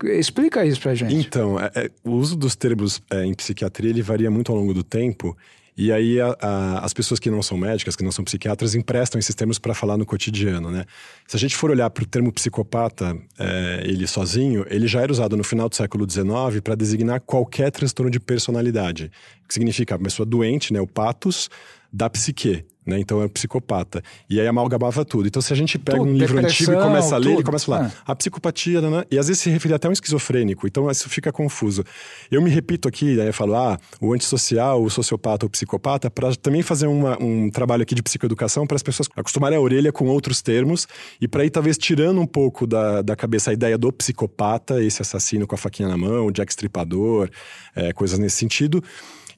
Explica 0.04 0.64
isso 0.64 0.80
pra 0.80 0.94
gente. 0.94 1.14
Então, 1.14 1.58
é, 1.58 1.70
é, 1.74 1.90
o 2.04 2.12
uso 2.12 2.36
dos 2.36 2.54
termos 2.54 3.00
é, 3.10 3.24
em 3.24 3.34
psiquiatria 3.34 3.90
ele 3.90 4.02
varia 4.02 4.30
muito 4.30 4.52
ao 4.52 4.58
longo 4.58 4.72
do 4.72 4.82
tempo. 4.82 5.36
E 5.76 5.92
aí 5.92 6.20
a, 6.20 6.36
a, 6.40 6.84
as 6.84 6.92
pessoas 6.92 7.20
que 7.20 7.30
não 7.30 7.40
são 7.40 7.56
médicas, 7.56 7.94
que 7.94 8.02
não 8.02 8.10
são 8.10 8.24
psiquiatras, 8.24 8.74
emprestam 8.74 9.16
esses 9.16 9.32
termos 9.32 9.60
para 9.60 9.72
falar 9.74 9.96
no 9.96 10.04
cotidiano, 10.04 10.72
né? 10.72 10.84
Se 11.24 11.36
a 11.36 11.38
gente 11.38 11.54
for 11.54 11.70
olhar 11.70 11.88
para 11.88 12.02
o 12.02 12.06
termo 12.06 12.32
psicopata, 12.32 13.16
é, 13.38 13.82
ele 13.84 14.04
sozinho, 14.08 14.66
ele 14.68 14.88
já 14.88 15.00
era 15.02 15.12
usado 15.12 15.36
no 15.36 15.44
final 15.44 15.68
do 15.68 15.76
século 15.76 16.04
XIX 16.10 16.60
para 16.64 16.74
designar 16.74 17.20
qualquer 17.20 17.70
transtorno 17.70 18.10
de 18.10 18.18
personalidade, 18.18 19.12
que 19.46 19.54
significa 19.54 19.94
a 19.94 19.98
pessoa 20.00 20.26
doente, 20.26 20.72
né, 20.72 20.80
o 20.80 20.86
patos, 20.86 21.48
da 21.92 22.10
psique. 22.10 22.64
Né? 22.88 22.98
Então 22.98 23.20
é 23.20 23.26
um 23.26 23.28
psicopata. 23.28 24.02
E 24.30 24.40
aí 24.40 24.46
amalgamava 24.46 25.04
tudo. 25.04 25.28
Então, 25.28 25.42
se 25.42 25.52
a 25.52 25.56
gente 25.56 25.78
pega 25.78 25.98
tudo, 25.98 26.10
um 26.10 26.14
livro 26.14 26.38
antigo 26.38 26.72
e 26.72 26.76
começa 26.76 27.14
a 27.14 27.18
ler, 27.18 27.24
tudo. 27.24 27.36
ele 27.36 27.44
começa 27.44 27.64
a 27.64 27.66
falar 27.66 27.92
ah. 28.06 28.12
a 28.12 28.16
psicopatia, 28.16 28.80
né? 28.80 29.04
e 29.10 29.18
às 29.18 29.28
vezes 29.28 29.42
se 29.42 29.50
refere 29.50 29.74
até 29.74 29.86
a 29.86 29.90
um 29.90 29.92
esquizofrênico. 29.92 30.66
Então, 30.66 30.90
isso 30.90 31.06
fica 31.10 31.30
confuso. 31.30 31.84
Eu 32.30 32.40
me 32.40 32.48
repito 32.48 32.88
aqui, 32.88 33.20
aí 33.20 33.26
eu 33.26 33.34
falo, 33.34 33.54
ah, 33.54 33.78
o 34.00 34.14
antissocial, 34.14 34.82
o 34.82 34.88
sociopata, 34.88 35.44
o 35.44 35.50
psicopata, 35.50 36.10
para 36.10 36.34
também 36.36 36.62
fazer 36.62 36.86
uma, 36.86 37.22
um 37.22 37.50
trabalho 37.50 37.82
aqui 37.82 37.94
de 37.94 38.02
psicoeducação 38.02 38.66
para 38.66 38.76
as 38.76 38.82
pessoas 38.82 39.06
acostumarem 39.14 39.58
a 39.58 39.60
orelha 39.60 39.92
com 39.92 40.06
outros 40.06 40.40
termos 40.40 40.88
e 41.20 41.28
para 41.28 41.44
ir 41.44 41.50
talvez 41.50 41.76
tirando 41.76 42.18
um 42.22 42.26
pouco 42.26 42.66
da, 42.66 43.02
da 43.02 43.14
cabeça 43.14 43.50
a 43.50 43.52
ideia 43.52 43.76
do 43.76 43.92
psicopata, 43.92 44.82
esse 44.82 45.02
assassino 45.02 45.46
com 45.46 45.54
a 45.54 45.58
faquinha 45.58 45.88
na 45.88 45.96
mão, 45.98 46.26
o 46.26 46.32
Jack 46.32 46.50
Stripador, 46.52 47.28
é, 47.76 47.92
coisas 47.92 48.18
nesse 48.18 48.36
sentido 48.36 48.82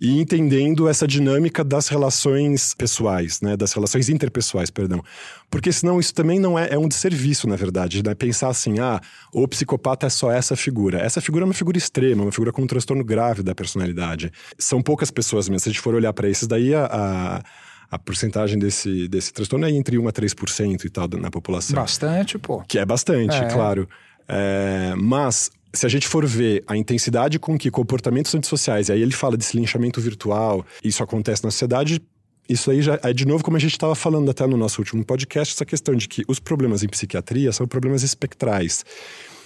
e 0.00 0.18
entendendo 0.18 0.88
essa 0.88 1.06
dinâmica 1.06 1.62
das 1.62 1.88
relações 1.88 2.74
pessoais, 2.74 3.40
né? 3.42 3.56
Das 3.56 3.72
relações 3.72 4.08
interpessoais, 4.08 4.70
perdão. 4.70 5.04
Porque 5.50 5.70
senão 5.70 6.00
isso 6.00 6.14
também 6.14 6.40
não 6.40 6.58
é, 6.58 6.70
é 6.70 6.78
um 6.78 6.88
desserviço, 6.88 7.46
na 7.46 7.56
verdade, 7.56 8.02
né? 8.02 8.14
Pensar 8.14 8.48
assim, 8.48 8.78
ah, 8.78 9.00
o 9.32 9.46
psicopata 9.46 10.06
é 10.06 10.10
só 10.10 10.32
essa 10.32 10.56
figura. 10.56 10.98
Essa 10.98 11.20
figura 11.20 11.44
é 11.44 11.46
uma 11.46 11.54
figura 11.54 11.76
extrema, 11.76 12.22
uma 12.22 12.32
figura 12.32 12.50
com 12.50 12.62
um 12.62 12.66
transtorno 12.66 13.04
grave 13.04 13.42
da 13.42 13.54
personalidade. 13.54 14.32
São 14.56 14.80
poucas 14.80 15.10
pessoas 15.10 15.48
mesmo. 15.48 15.60
Se 15.60 15.68
a 15.68 15.72
gente 15.72 15.82
for 15.82 15.94
olhar 15.94 16.12
para 16.14 16.28
esses 16.28 16.48
daí, 16.48 16.74
a, 16.74 16.86
a 16.86 17.42
a 17.90 17.98
porcentagem 17.98 18.56
desse, 18.56 19.08
desse 19.08 19.32
transtorno 19.32 19.66
é 19.66 19.70
entre 19.70 19.98
1 19.98 20.06
a 20.06 20.12
3% 20.12 20.84
e 20.84 20.88
tal 20.88 21.08
na 21.08 21.28
população. 21.28 21.74
Bastante, 21.74 22.38
pô. 22.38 22.62
Que 22.68 22.78
é 22.78 22.86
bastante, 22.86 23.34
é. 23.34 23.48
claro. 23.48 23.88
É, 24.28 24.94
mas 24.96 25.50
se 25.72 25.87
a 25.87 25.88
gente 25.88 26.09
for 26.09 26.26
ver 26.26 26.64
a 26.66 26.76
intensidade 26.76 27.38
com 27.38 27.59
que 27.59 27.70
comportamentos 27.70 28.35
antissociais, 28.35 28.88
e 28.88 28.92
aí 28.92 29.02
ele 29.02 29.12
fala 29.12 29.37
desse 29.37 29.56
linchamento 29.56 30.00
virtual, 30.00 30.64
isso 30.83 31.02
acontece 31.02 31.44
na 31.44 31.50
sociedade, 31.50 32.02
isso 32.48 32.70
aí 32.70 32.83
já 32.83 32.98
é 33.02 33.12
de 33.12 33.24
novo 33.24 33.44
como 33.44 33.56
a 33.56 33.61
gente 33.61 33.72
estava 33.72 33.94
falando 33.94 34.28
até 34.30 34.46
no 34.46 34.56
nosso 34.56 34.80
último 34.80 35.04
podcast, 35.04 35.54
essa 35.54 35.64
questão 35.64 35.94
de 35.94 36.09
que 36.09 36.24
os 36.26 36.40
problemas 36.40 36.83
em 36.83 36.88
psiquiatria 36.88 37.52
são 37.52 37.66
problemas 37.66 38.02
espectrais. 38.02 38.85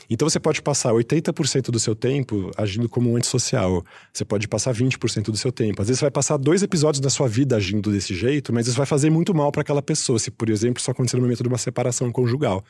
Então 0.08 0.28
você 0.28 0.38
pode 0.38 0.60
passar 0.62 0.92
80% 0.92 1.70
do 1.70 1.78
seu 1.78 1.94
tempo 1.94 2.50
agindo 2.56 2.88
como 2.88 3.10
um 3.10 3.16
antissocial. 3.16 3.84
Você 4.12 4.24
pode 4.24 4.46
passar 4.48 4.74
20% 4.74 5.24
do 5.24 5.36
seu 5.36 5.50
tempo. 5.50 5.80
Às 5.80 5.88
vezes 5.88 6.00
você 6.00 6.04
vai 6.04 6.10
passar 6.10 6.36
dois 6.36 6.62
episódios 6.62 7.00
da 7.00 7.10
sua 7.10 7.28
vida 7.28 7.56
agindo 7.56 7.90
desse 7.90 8.14
jeito, 8.14 8.52
mas 8.52 8.66
isso 8.66 8.76
vai 8.76 8.86
fazer 8.86 9.10
muito 9.10 9.34
mal 9.34 9.50
para 9.50 9.62
aquela 9.62 9.82
pessoa, 9.82 10.18
se, 10.18 10.30
por 10.30 10.50
exemplo, 10.50 10.80
isso 10.80 10.90
acontecer 10.90 11.16
no 11.16 11.22
momento 11.22 11.42
de 11.42 11.48
uma 11.48 11.58
separação 11.58 12.10
conjugal. 12.12 12.62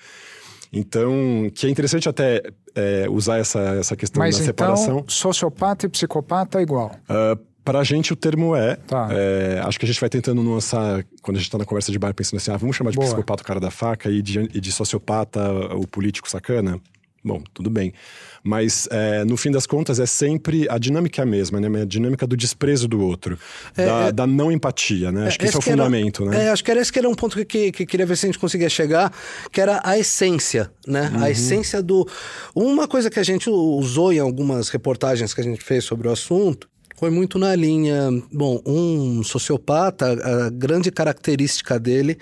Então, 0.75 1.51
que 1.55 1.67
é 1.67 1.71
interessante 1.71 2.09
até 2.09 2.43
é, 2.75 3.07
usar 3.09 3.39
essa, 3.39 3.61
essa 3.61 3.97
questão 3.97 4.21
Mas 4.21 4.37
da 4.37 4.43
então, 4.45 4.77
separação. 4.77 5.05
sociopata 5.09 5.87
e 5.87 5.89
psicopata 5.89 6.59
é 6.59 6.63
igual. 6.63 6.91
Uh, 7.09 7.39
para 7.65 7.79
a 7.79 7.85
gente, 7.85 8.13
o 8.13 8.17
termo 8.17 8.55
é, 8.55 8.77
Tá. 8.77 9.09
é, 9.11 9.61
Acho 9.65 9.79
que 9.79 9.87
a 9.87 9.89
gente 9.89 9.99
vai 10.01 10.11
tentando 10.11 10.43
nuançar, 10.43 11.03
quando 11.23 11.37
a 11.37 11.41
gente 11.41 11.49
está 11.49 11.57
na 11.57 11.65
conversa 11.65 11.91
de 11.91 11.99
bar, 11.99 12.13
pensando 12.13 12.37
assim: 12.37 12.51
ah, 12.51 12.57
vamos 12.59 12.77
chamar 12.77 12.91
de 12.91 12.97
Boa. 12.97 13.07
psicopata 13.07 13.43
o 13.43 13.47
cara 13.47 13.59
da 13.59 13.71
faca 13.71 14.11
e 14.11 14.21
de, 14.21 14.41
e 14.53 14.61
de 14.61 14.71
sociopata 14.71 15.41
o 15.75 15.87
político 15.87 16.29
sacana? 16.29 16.79
Bom, 17.27 17.43
tudo 17.55 17.71
bem. 17.71 17.95
Mas, 18.43 18.87
é, 18.91 19.25
no 19.25 19.35
fim 19.39 19.51
das 19.51 19.65
contas, 19.67 19.99
é 19.99 20.05
sempre. 20.05 20.67
A 20.69 20.77
dinâmica 20.77 21.23
é 21.23 21.25
a 21.25 21.27
mesma, 21.27 21.59
né? 21.59 21.81
A 21.81 21.85
dinâmica 21.87 22.27
do 22.27 22.37
desprezo 22.37 22.87
do 22.87 23.01
outro, 23.01 23.39
da, 23.75 23.83
é- 24.09 24.13
da 24.13 24.27
não 24.27 24.53
empatia, 24.53 25.11
né? 25.11 25.29
Acho 25.29 25.39
que 25.39 25.47
esse 25.47 25.55
é 25.55 25.59
o 25.59 25.61
Esse 25.61 25.71
era- 25.71 25.79
fundamento, 25.85 26.25
né? 26.27 26.45
É, 26.45 26.51
acho 26.51 26.63
que 26.63 26.71
era 26.71 26.81
esse 26.81 26.93
que 26.93 26.99
era 26.99 27.09
um 27.09 27.15
ponto 27.15 27.35
que, 27.37 27.45
que, 27.47 27.73
que 27.73 27.87
queria 27.87 28.05
ver 28.05 28.17
se 28.19 28.27
a 28.27 28.29
gente 28.29 28.39
conseguia 28.39 28.69
chegar, 28.69 29.11
que 29.51 29.59
era 29.59 29.81
a 29.83 29.99
essência, 29.99 30.71
né? 30.87 31.11
Uhum. 31.15 31.23
A 31.23 31.31
essência 31.31 31.83
do... 31.83 32.07
Uma 32.55 32.87
coisa 32.87 33.09
que 33.09 33.19
a 33.19 33.23
gente 33.25 33.49
usou 33.49 34.13
em 34.13 34.19
algumas 34.19 34.69
reportagens 34.69 35.33
que 35.33 35.41
a 35.41 35.45
gente 35.45 35.65
fez 35.65 35.83
sobre 35.85 36.09
o 36.09 36.13
assunto 36.13 36.69
foi 36.97 37.09
muito 37.09 37.39
na 37.39 37.57
linha... 37.57 38.11
Bom, 38.31 38.61
um 38.67 39.23
sociopata, 39.23 40.13
a 40.47 40.51
grande 40.51 40.91
característica 40.93 41.81
dele 41.81 42.19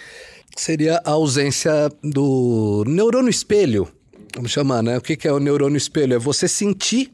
seria 0.56 1.00
a 1.04 1.10
ausência 1.10 1.90
do 2.04 2.84
neurônio 2.86 3.30
espelho, 3.30 3.88
vamos 4.34 4.50
chamar, 4.50 4.82
né? 4.82 4.98
O 4.98 5.00
que 5.00 5.26
é 5.26 5.32
o 5.32 5.38
neurônio 5.38 5.76
espelho? 5.76 6.14
É 6.14 6.18
você 6.18 6.48
sentir 6.48 7.12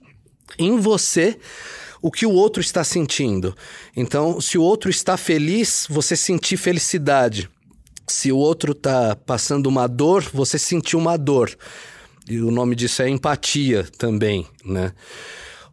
em 0.59 0.78
você 0.78 1.38
o 2.00 2.11
que 2.11 2.24
o 2.24 2.31
outro 2.31 2.61
está 2.61 2.85
sentindo. 2.85 3.54
Então, 3.96 4.40
se 4.40 4.57
o 4.57 4.62
outro 4.62 4.88
está 4.88 5.16
feliz, 5.16 5.87
você 5.90 6.16
sentir 6.16 6.57
felicidade. 6.57 7.48
Se 8.07 8.33
o 8.33 8.38
outro 8.38 8.72
está 8.72 9.16
passando 9.16 9.66
uma 9.66 9.87
dor, 9.87 10.22
você 10.33 10.59
sentir 10.59 10.96
uma 10.96 11.16
dor. 11.16 11.57
E 12.28 12.40
o 12.40 12.50
nome 12.50 12.74
disso 12.74 13.02
é 13.02 13.09
empatia 13.09 13.87
também, 13.98 14.46
né? 14.64 14.92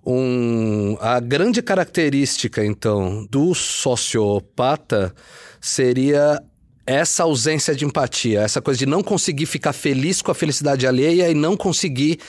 Um, 0.05 0.97
a 0.99 1.19
grande 1.19 1.61
característica, 1.61 2.63
então, 2.63 3.25
do 3.29 3.55
sociopata 3.55 5.15
seria 5.59 6.41
essa 6.85 7.23
ausência 7.23 7.75
de 7.75 7.83
empatia, 7.85 8.41
essa 8.41 8.61
coisa 8.61 8.77
de 8.77 8.85
não 8.85 9.01
conseguir 9.01 9.45
ficar 9.45 9.73
feliz 9.73 10.21
com 10.21 10.31
a 10.31 10.35
felicidade 10.35 10.85
alheia 10.85 11.29
e 11.29 11.33
não 11.33 11.57
conseguir 11.57 12.19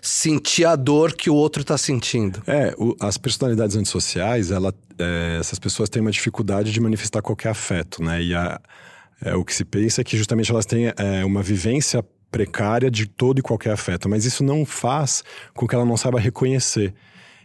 sentir 0.00 0.64
a 0.64 0.76
dor 0.76 1.14
que 1.14 1.28
o 1.28 1.34
outro 1.34 1.62
está 1.62 1.76
sentindo. 1.76 2.40
É, 2.46 2.72
o- 2.78 2.94
as 3.00 3.18
personalidades 3.18 3.74
antissociais, 3.74 4.50
ela, 4.52 4.72
é, 4.98 5.36
essas 5.40 5.58
pessoas 5.58 5.88
têm 5.88 6.00
uma 6.00 6.12
dificuldade 6.12 6.70
de 6.70 6.80
manifestar 6.80 7.20
qualquer 7.22 7.48
afeto, 7.48 8.02
né? 8.02 8.22
E 8.22 8.32
a- 8.34 8.60
é, 9.24 9.34
o 9.34 9.44
que 9.44 9.52
se 9.52 9.64
pensa 9.64 10.02
é 10.02 10.04
que 10.04 10.16
justamente 10.16 10.50
elas 10.52 10.64
têm 10.66 10.92
é, 10.96 11.24
uma 11.24 11.42
vivência 11.42 12.04
precária 12.30 12.90
de 12.90 13.06
todo 13.06 13.38
e 13.38 13.42
qualquer 13.42 13.72
afeto, 13.72 14.08
mas 14.08 14.24
isso 14.24 14.44
não 14.44 14.64
faz 14.64 15.24
com 15.54 15.66
que 15.66 15.74
ela 15.74 15.84
não 15.84 15.96
saiba 15.96 16.20
reconhecer. 16.20 16.92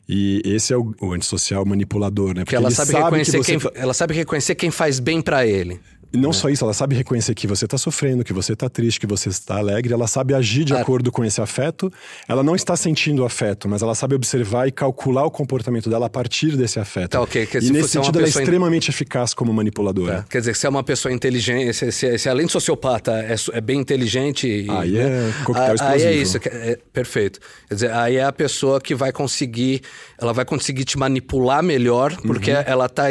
E 0.08 0.41
esse 0.45 0.74
é 0.74 0.78
o, 0.78 0.93
o 1.02 1.13
antissocial 1.13 1.65
manipulador, 1.65 2.36
né? 2.36 2.43
Porque 2.43 2.56
ela 2.56 2.69
sabe, 2.69 2.91
que 2.91 2.97
reconhecer 2.97 3.38
você 3.38 3.52
quem, 3.52 3.60
tá- 3.60 3.71
ela 3.74 3.93
sabe 3.93 4.13
reconhecer 4.13 4.56
quem 4.56 4.69
faz 4.69 5.00
bem 5.00 5.21
pra 5.21 5.47
ele. 5.47 5.80
E 6.13 6.17
não 6.17 6.34
só 6.34 6.50
isso, 6.50 6.63
ela 6.63 6.74
sabe 6.74 6.93
reconhecer 6.95 7.34
que 7.34 7.47
você 7.47 7.63
está 7.65 7.78
sofrendo, 7.78 8.24
que 8.24 8.34
você 8.34 8.52
está 8.54 8.69
triste, 8.69 9.00
que 9.00 9.08
você 9.08 9.30
está 9.30 9.58
alegre, 9.58 9.93
ela 9.93 10.08
sabe 10.08 10.34
agir 10.34 10.65
de 10.65 10.74
Ah. 10.74 10.82
acordo 10.82 11.10
com 11.12 11.24
esse 11.24 11.39
afeto. 11.39 11.91
Ela 12.28 12.43
não 12.43 12.54
está 12.56 12.76
sentindo 12.76 13.21
o 13.21 13.26
afeto, 13.26 13.69
mas 13.69 13.82
ela 13.82 13.95
sabe 13.95 14.13
observar 14.15 14.67
e 14.67 14.71
calcular 14.71 15.26
o 15.26 15.32
comportamento 15.32 15.89
dela 15.89 16.08
a 16.08 16.10
partir 16.10 16.58
desse 16.58 16.80
afeto. 16.80 17.12
Tá, 17.12 17.21
ok, 17.21 17.45
que 17.45 17.58
e 17.60 17.62
se 17.62 17.71
nesse 17.71 17.86
é 17.86 18.02
sentido, 18.02 18.17
ela 18.17 18.26
é 18.26 18.28
pessoa 18.28 18.41
in- 18.41 18.43
extremamente 18.43 18.89
eficaz 18.89 19.34
como 19.34 19.54
manipuladora. 19.54 20.17
Tá? 20.17 20.26
Quer 20.30 20.39
dizer, 20.39 20.56
se 20.56 20.65
é 20.65 20.69
uma 20.69 20.84
pessoa 20.84 21.13
inteligente, 21.13 21.74
se, 21.74 21.91
se- 21.91 22.17
se 22.17 22.28
além 22.30 22.45
de 22.45 22.52
sociopata 22.52 23.12
é, 23.13 23.36
é 23.54 23.62
bem 23.62 23.80
inteligente. 23.80 24.47
e- 24.47 24.69
Aí 24.69 24.97
é 24.97 25.32
coquetel 25.45 25.76
a- 25.80 25.91
Aí 25.91 26.02
é 26.04 26.12
explosivo. 26.13 26.21
isso, 26.21 26.38
é- 26.50 26.71
é 26.71 26.78
perfeito. 26.91 27.39
Quer 27.69 27.74
dizer, 27.76 27.91
aí 27.91 28.17
é 28.17 28.24
a 28.26 28.32
pessoa 28.34 28.82
que 28.82 28.93
vai 28.93 29.12
conseguir, 29.13 29.82
ela 30.19 30.34
vai 30.34 30.43
conseguir 30.43 30.84
te 30.84 30.97
manipular 30.97 31.63
melhor, 31.63 32.15
porque 32.21 32.52
Uhum. 32.52 32.63
ela 32.65 32.89
tá, 32.89 33.06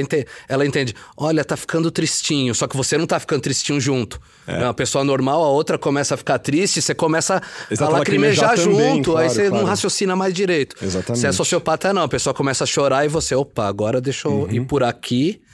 ela 0.49 0.67
entende, 0.67 0.95
olha, 1.17 1.43
tá 1.45 1.57
ficando 1.57 1.91
tristinho, 1.91 2.55
só 2.55 2.67
que 2.67 2.77
você 2.77 2.90
não 2.99 3.07
tá 3.07 3.19
ficando 3.21 3.41
tristinho 3.41 3.81
junto. 3.81 4.21
É. 4.47 4.59
uma 4.65 4.75
pessoa 4.75 5.05
normal, 5.05 5.43
a 5.45 5.49
outra 5.49 5.79
começa 5.79 6.15
a 6.15 6.17
ficar 6.17 6.39
triste, 6.39 6.83
você 6.83 6.93
começa 6.95 7.41
Exato, 7.71 7.95
a 7.95 7.99
lacrimejar 7.99 8.49
lacrimejar 8.51 8.75
também, 8.75 8.97
junto, 8.97 9.11
aí 9.17 9.25
claro, 9.27 9.31
você 9.31 9.43
não 9.45 9.51
claro. 9.51 9.67
raciocina 9.67 10.17
mais 10.17 10.35
direito. 10.35 10.75
Exatamente. 10.83 11.21
Se 11.21 11.27
é 11.27 11.33
sociopata, 11.33 11.93
não, 11.93 12.03
a 12.03 12.09
pessoa 12.09 12.35
começa 12.35 12.65
a 12.65 12.67
chorar 12.67 13.05
e 13.05 13.09
você, 13.09 13.35
opa, 13.35 13.67
agora 13.67 14.01
deixa 14.01 14.27
eu 14.29 14.49
ir 14.51 14.61
por 14.67 14.83
aqui. 14.83 15.41
Uhum. 15.41 15.51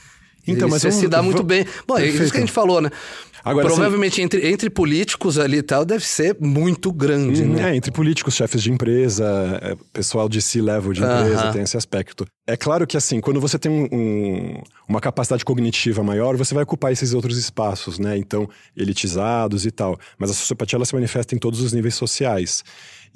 Então, 0.54 0.68
E 0.68 0.70
mas 0.70 0.80
você 0.80 0.88
vamos- 0.90 1.02
se 1.02 1.08
dá 1.08 1.20
muito 1.22 1.38
vamos- 1.38 1.48
bem. 1.48 1.66
Bom, 1.88 1.98
é 1.98 2.02
isso 2.02 2.10
Perfeito. 2.12 2.30
que 2.30 2.36
a 2.36 2.40
gente 2.40 2.52
falou, 2.52 2.80
né? 2.80 2.88
Agora, 3.48 3.66
assim- 3.68 3.76
Provavelmente 3.76 4.20
entre, 4.20 4.48
entre 4.50 4.68
políticos 4.68 5.38
ali 5.38 5.58
e 5.58 5.62
tal 5.62 5.84
deve 5.84 6.04
ser 6.04 6.36
muito 6.40 6.92
grande, 6.92 7.44
Hum, 7.44 7.54
né? 7.54 7.70
É, 7.72 7.76
entre 7.76 7.92
políticos, 7.92 8.34
chefes 8.34 8.60
de 8.60 8.72
empresa, 8.72 9.24
é, 9.62 9.76
pessoal 9.92 10.28
de 10.28 10.42
C-level 10.42 10.92
de 10.92 11.00
empresa, 11.00 11.52
tem 11.52 11.62
esse 11.62 11.76
aspecto. 11.76 12.26
É 12.44 12.56
claro 12.56 12.86
que, 12.86 12.96
assim, 12.96 13.20
quando 13.20 13.40
você 13.40 13.56
tem 13.58 13.70
um- 13.70 13.88
um- 13.92 14.62
uma 14.88 15.00
capacidade 15.00 15.44
cognitiva 15.44 16.02
maior, 16.02 16.36
você 16.36 16.54
vai 16.54 16.64
ocupar 16.64 16.90
esses 16.92 17.14
outros 17.14 17.38
espaços, 17.38 17.98
né? 18.00 18.16
Então, 18.18 18.48
elitizados 18.76 19.64
e 19.66 19.70
tal. 19.70 19.98
Mas 20.18 20.30
a 20.30 20.34
sociopatia, 20.34 20.76
ela 20.76 20.84
se 20.84 20.94
manifesta 20.94 21.34
em 21.34 21.38
todos 21.38 21.60
os 21.60 21.72
níveis 21.72 21.94
sociais. 21.94 22.64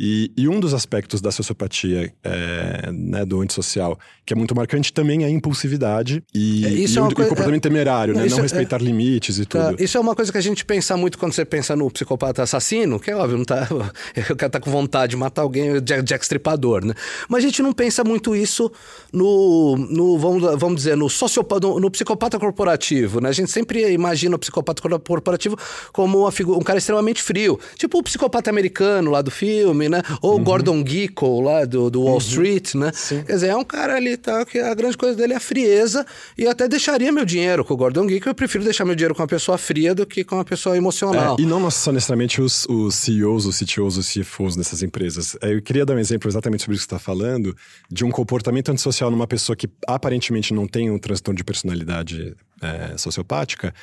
E, 0.03 0.33
e 0.35 0.49
um 0.49 0.59
dos 0.59 0.73
aspectos 0.73 1.21
da 1.21 1.31
sociopatia, 1.31 2.11
é, 2.25 2.91
né, 2.91 3.23
do 3.27 3.43
antissocial, 3.43 3.99
que 4.25 4.33
é 4.33 4.37
muito 4.37 4.55
marcante, 4.57 4.95
também 4.95 5.25
é 5.25 5.27
a 5.27 5.31
impulsividade 5.31 6.23
e, 6.35 6.65
É, 6.65 6.69
isso 6.71 6.95
e 6.95 6.99
é 6.99 7.01
o, 7.03 7.05
uma 7.05 7.13
e 7.13 7.15
coisa- 7.15 7.29
comportamento 7.29 7.63
temerário, 7.63 8.15
Não, 8.15 8.23
né? 8.23 8.29
Não 8.31 8.39
é- 8.39 8.41
respeitar 8.43 8.79
limites 8.81 9.39
e 9.39 9.45
tudo. 9.45 9.77
Tá, 9.77 9.83
Isso 9.85 9.99
é 9.99 10.01
uma 10.01 10.15
coisa 10.15 10.33
que 10.33 10.39
a 10.39 10.41
gente 10.41 10.65
pensa 10.65 10.97
muito 10.97 11.19
quando 11.19 11.35
você 11.35 11.45
pensa 11.45 11.77
no 11.77 11.91
psicopata 11.91 12.43
assassino, 12.43 12.99
que 12.99 13.11
é 13.11 13.15
óbvio, 13.17 13.37
não 13.37 13.45
tá, 13.45 13.69
o 14.31 14.37
cara 14.37 14.49
tá 14.49 14.59
com 14.59 14.71
vontade 14.71 15.11
de 15.11 15.17
matar 15.19 15.43
alguém, 15.43 15.73
o 15.73 15.81
Jack, 15.83 16.03
Jack 16.03 16.25
Stripador, 16.25 16.83
né? 16.83 16.95
Mas 17.29 17.45
a 17.45 17.47
gente 17.49 17.61
não 17.61 17.75
pensa 17.75 18.03
muito 18.03 18.35
isso 18.35 18.73
no, 19.13 19.77
no 19.77 20.17
vamos, 20.19 20.43
vamos 20.59 20.77
dizer, 20.77 20.97
no 20.97 21.11
sociopata, 21.11 21.67
no, 21.67 21.79
no 21.79 21.91
psicopata 21.91 22.39
corporativo, 22.39 23.21
né? 23.21 23.29
A 23.29 23.33
gente 23.33 23.51
sempre 23.51 23.93
imagina 23.93 24.35
o 24.35 24.39
psicopata 24.39 24.81
cor- 24.81 24.99
corporativo 25.01 25.59
como 25.93 26.21
uma 26.21 26.33
figu- 26.33 26.57
um 26.57 26.63
cara 26.63 26.79
extremamente 26.79 27.23
frio, 27.23 27.61
tipo 27.77 27.99
o 27.99 28.03
psicopata 28.03 28.49
americano 28.49 29.11
lá 29.11 29.21
do 29.21 29.31
filme, 29.31 29.90
né? 29.91 30.01
Ou 30.23 30.35
Uhum. 30.35 30.41
o 30.41 30.45
Gordon 30.45 30.85
Gekko 30.87 31.41
lá 31.41 31.65
do, 31.65 31.91
do 31.91 32.03
Wall 32.03 32.19
Street, 32.19 32.75
né? 32.75 32.91
Quer 33.27 33.33
dizer, 33.35 33.49
é 33.49 33.57
um 33.57 33.65
cara 33.65 33.97
ali, 33.97 34.17
tá, 34.17 34.45
que 34.45 34.59
a 34.59 34.73
grande 34.75 34.97
coisa 34.97 35.17
dele 35.17 35.33
é 35.33 35.37
a 35.37 35.41
frieza 35.41 36.07
e 36.39 36.45
eu 36.45 36.51
até 36.51 36.69
deixaria 36.69 37.11
meu 37.13 37.25
dinheiro 37.25 37.65
com 37.65 37.75
o 37.75 37.77
Gordon 37.77 38.09
Gekko, 38.09 38.29
eu 38.29 38.35
prefiro 38.35 38.65
deixar 38.65 38.85
meu 38.85 38.95
dinheiro 38.95 39.15
com 39.15 39.23
uma 39.23 39.29
pessoa 39.29 39.59
fria 39.59 39.95
do 39.95 40.07
que 40.07 40.23
com 40.25 40.37
uma 40.37 40.45
pessoa 40.45 40.77
emocional. 40.77 41.37
É, 41.39 41.43
e 41.43 41.47
não 41.47 41.69
só 41.71 41.91
necessariamente 41.93 42.41
os, 42.41 42.65
os 42.69 42.95
CEOs, 42.95 43.47
os 43.47 43.59
CTOs, 43.59 43.97
os 43.97 44.09
CFOs 44.13 44.57
dessas 44.57 44.83
empresas. 44.83 45.37
É, 45.43 45.53
Eu 45.53 45.61
queria 45.63 45.85
dar 45.85 45.95
um 45.95 45.99
exemplo 45.99 46.29
exatamente 46.31 46.63
sobre 46.63 46.77
isso 46.77 46.87
que 46.87 46.91
você 46.91 46.97
está 46.97 47.05
falando, 47.05 47.57
de 47.91 48.05
um 48.05 48.11
comportamento 48.11 48.71
antissocial 48.71 49.11
numa 49.11 49.27
pessoa 49.27 49.57
que 49.57 49.69
aparentemente 49.87 50.55
não 50.55 50.67
tem 50.67 50.91
um 50.91 50.99
transtorno 50.99 51.37
de 51.37 51.45
personalidade 51.45 52.35
é, 52.63 52.97
sociopática, 52.97 53.75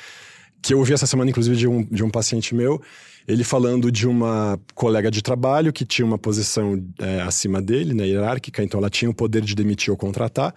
que 0.62 0.74
eu 0.74 0.78
ouvi 0.78 0.92
essa 0.92 1.06
semana, 1.06 1.30
inclusive, 1.30 1.54
de 1.56 1.68
um, 1.68 1.84
de 1.84 2.02
um 2.02 2.10
paciente 2.10 2.54
meu, 2.54 2.80
ele 3.28 3.44
falando 3.44 3.92
de 3.92 4.08
uma 4.08 4.58
colega 4.74 5.10
de 5.10 5.20
trabalho 5.20 5.70
que 5.70 5.84
tinha 5.84 6.06
uma 6.06 6.16
posição 6.16 6.82
é, 6.98 7.20
acima 7.20 7.60
dele, 7.60 7.92
né, 7.92 8.06
hierárquica, 8.06 8.62
então 8.64 8.80
ela 8.80 8.88
tinha 8.88 9.10
o 9.10 9.14
poder 9.14 9.42
de 9.42 9.54
demitir 9.54 9.90
ou 9.90 9.98
contratar, 9.98 10.54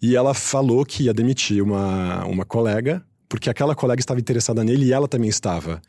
e 0.00 0.16
ela 0.16 0.32
falou 0.32 0.84
que 0.84 1.04
ia 1.04 1.12
demitir 1.12 1.62
uma, 1.62 2.24
uma 2.24 2.46
colega, 2.46 3.04
porque 3.28 3.50
aquela 3.50 3.74
colega 3.74 4.00
estava 4.00 4.18
interessada 4.18 4.64
nele 4.64 4.86
e 4.86 4.92
ela 4.94 5.06
também 5.06 5.28
estava. 5.28 5.82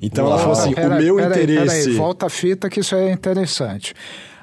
Então 0.00 0.26
ela 0.26 0.38
falou 0.38 0.52
assim: 0.52 0.72
Pera- 0.74 0.96
o 0.96 1.02
meu 1.02 1.16
pera 1.16 1.34
aí, 1.34 1.42
interesse. 1.42 1.66
pera 1.66 1.90
aí, 1.90 1.96
volta 1.96 2.26
a 2.26 2.30
fita 2.30 2.70
que 2.70 2.80
isso 2.80 2.94
é 2.94 3.12
interessante. 3.12 3.94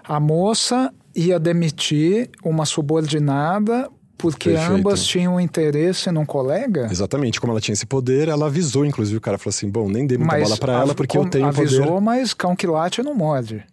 A 0.04 0.20
moça 0.20 0.94
ia 1.16 1.40
demitir 1.40 2.30
uma 2.44 2.66
subordinada 2.66 3.90
porque 4.22 4.52
Perfeito. 4.52 4.74
ambas 4.74 5.06
tinham 5.06 5.40
interesse 5.40 6.10
num 6.12 6.26
colega? 6.26 6.88
Exatamente, 6.92 7.42
como 7.42 7.52
ela 7.52 7.60
tinha 7.62 7.74
esse 7.74 7.86
poder, 7.86 8.28
ela 8.28 8.46
avisou, 8.46 8.86
inclusive, 8.86 9.18
o 9.18 9.22
cara 9.22 9.38
falou 9.38 9.50
assim: 9.50 9.70
bom, 9.70 9.90
nem 9.90 10.06
dei 10.08 10.18
muita 10.18 10.38
bola 10.38 10.58
pra 10.58 10.74
ela 10.74 10.96
porque 10.96 11.18
eu 11.18 11.26
tenho 11.30 11.46
avisou, 11.48 11.86
poder. 11.86 12.02
mas 12.02 12.34
cão 12.34 12.56
que 12.56 12.68
late 12.68 13.02
não 13.04 13.14
morde. 13.16 13.64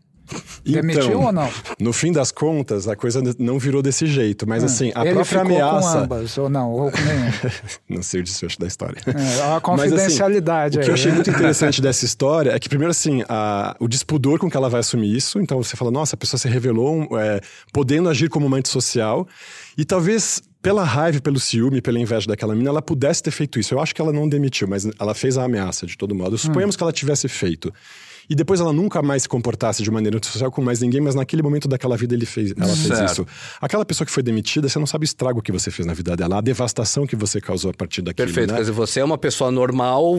Demitiu 0.62 1.04
Então, 1.04 1.22
ou 1.24 1.32
não? 1.32 1.48
No 1.80 1.90
fim 1.90 2.12
das 2.12 2.30
contas, 2.30 2.86
a 2.86 2.94
coisa 2.94 3.22
não 3.38 3.58
virou 3.58 3.80
desse 3.80 4.04
jeito, 4.06 4.46
mas 4.46 4.62
assim, 4.62 4.92
a 4.94 5.02
Ele 5.06 5.14
própria 5.14 5.40
ameaça. 5.40 5.92
com 5.92 5.98
ambas, 6.04 6.36
ou 6.36 6.50
não, 6.50 6.70
ou 6.70 6.90
com 6.92 6.98
nenhum. 7.00 7.30
Não 7.88 8.02
sei 8.02 8.20
o 8.20 8.22
desfecho 8.24 8.60
da 8.60 8.66
história. 8.66 9.00
É, 9.06 9.10
a 9.10 9.14
Mas, 9.14 9.24
assim, 9.24 9.60
confidencialidade 9.62 10.76
o 10.76 10.80
que 10.80 10.84
aí, 10.84 10.90
eu 10.90 10.94
achei 10.94 11.10
né? 11.10 11.14
muito 11.14 11.30
interessante 11.32 11.80
dessa 11.80 12.04
história 12.04 12.50
é 12.50 12.58
que, 12.58 12.68
primeiro, 12.68 12.90
assim, 12.90 13.22
a- 13.26 13.74
o 13.80 13.88
despudor 13.88 14.38
com 14.38 14.50
que 14.50 14.56
ela 14.58 14.68
vai 14.68 14.80
assumir 14.80 15.16
isso. 15.16 15.40
Então, 15.40 15.62
você 15.62 15.76
fala, 15.76 15.90
nossa, 15.90 16.14
a 16.14 16.18
pessoa 16.18 16.38
se 16.38 16.46
revelou 16.46 17.08
é, 17.18 17.40
podendo 17.72 18.10
agir 18.10 18.28
como 18.28 18.46
uma 18.46 18.58
antissocial. 18.58 19.26
E 19.78 19.84
talvez, 19.84 20.42
pela 20.60 20.82
raiva, 20.82 21.20
pelo 21.20 21.38
ciúme, 21.38 21.80
pela 21.80 22.00
inveja 22.00 22.26
daquela 22.26 22.52
menina, 22.52 22.70
ela 22.70 22.82
pudesse 22.82 23.22
ter 23.22 23.30
feito 23.30 23.60
isso. 23.60 23.72
Eu 23.72 23.80
acho 23.80 23.94
que 23.94 24.02
ela 24.02 24.12
não 24.12 24.28
demitiu, 24.28 24.66
mas 24.66 24.84
ela 24.98 25.14
fez 25.14 25.38
a 25.38 25.44
ameaça, 25.44 25.86
de 25.86 25.96
todo 25.96 26.16
modo. 26.16 26.36
Suponhamos 26.36 26.74
que 26.74 26.82
ela 26.82 26.92
tivesse 26.92 27.28
feito. 27.28 27.72
E 28.28 28.34
depois 28.34 28.60
ela 28.60 28.72
nunca 28.72 29.00
mais 29.02 29.22
se 29.22 29.28
comportasse 29.28 29.82
de 29.82 29.90
maneira 29.90 30.16
antissocial 30.16 30.50
com 30.50 30.62
mais 30.62 30.80
ninguém, 30.80 31.00
mas 31.00 31.14
naquele 31.14 31.42
momento 31.42 31.66
daquela 31.68 31.96
vida 31.96 32.14
ele 32.14 32.26
fez, 32.26 32.52
ela 32.56 32.66
fez 32.66 32.86
Certo. 32.98 33.12
isso. 33.12 33.26
Aquela 33.60 33.84
pessoa 33.84 34.04
que 34.06 34.12
foi 34.12 34.22
demitida, 34.22 34.68
você 34.68 34.78
não 34.78 34.86
sabe 34.86 35.04
o 35.04 35.06
estrago 35.06 35.40
que 35.42 35.50
você 35.52 35.70
fez 35.70 35.86
na 35.86 35.94
vida 35.94 36.16
dela, 36.16 36.38
a 36.38 36.40
devastação 36.40 37.06
que 37.06 37.16
você 37.16 37.40
causou 37.40 37.70
a 37.70 37.74
partir 37.74 38.02
daquilo. 38.02 38.26
Perfeito. 38.26 38.48
né? 38.50 38.54
Quer 38.56 38.60
dizer, 38.62 38.72
você 38.72 39.00
é 39.00 39.04
uma 39.04 39.18
pessoa 39.18 39.50
normal 39.50 40.16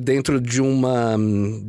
dentro 0.00 0.40
de 0.40 0.60
uma. 0.60 1.16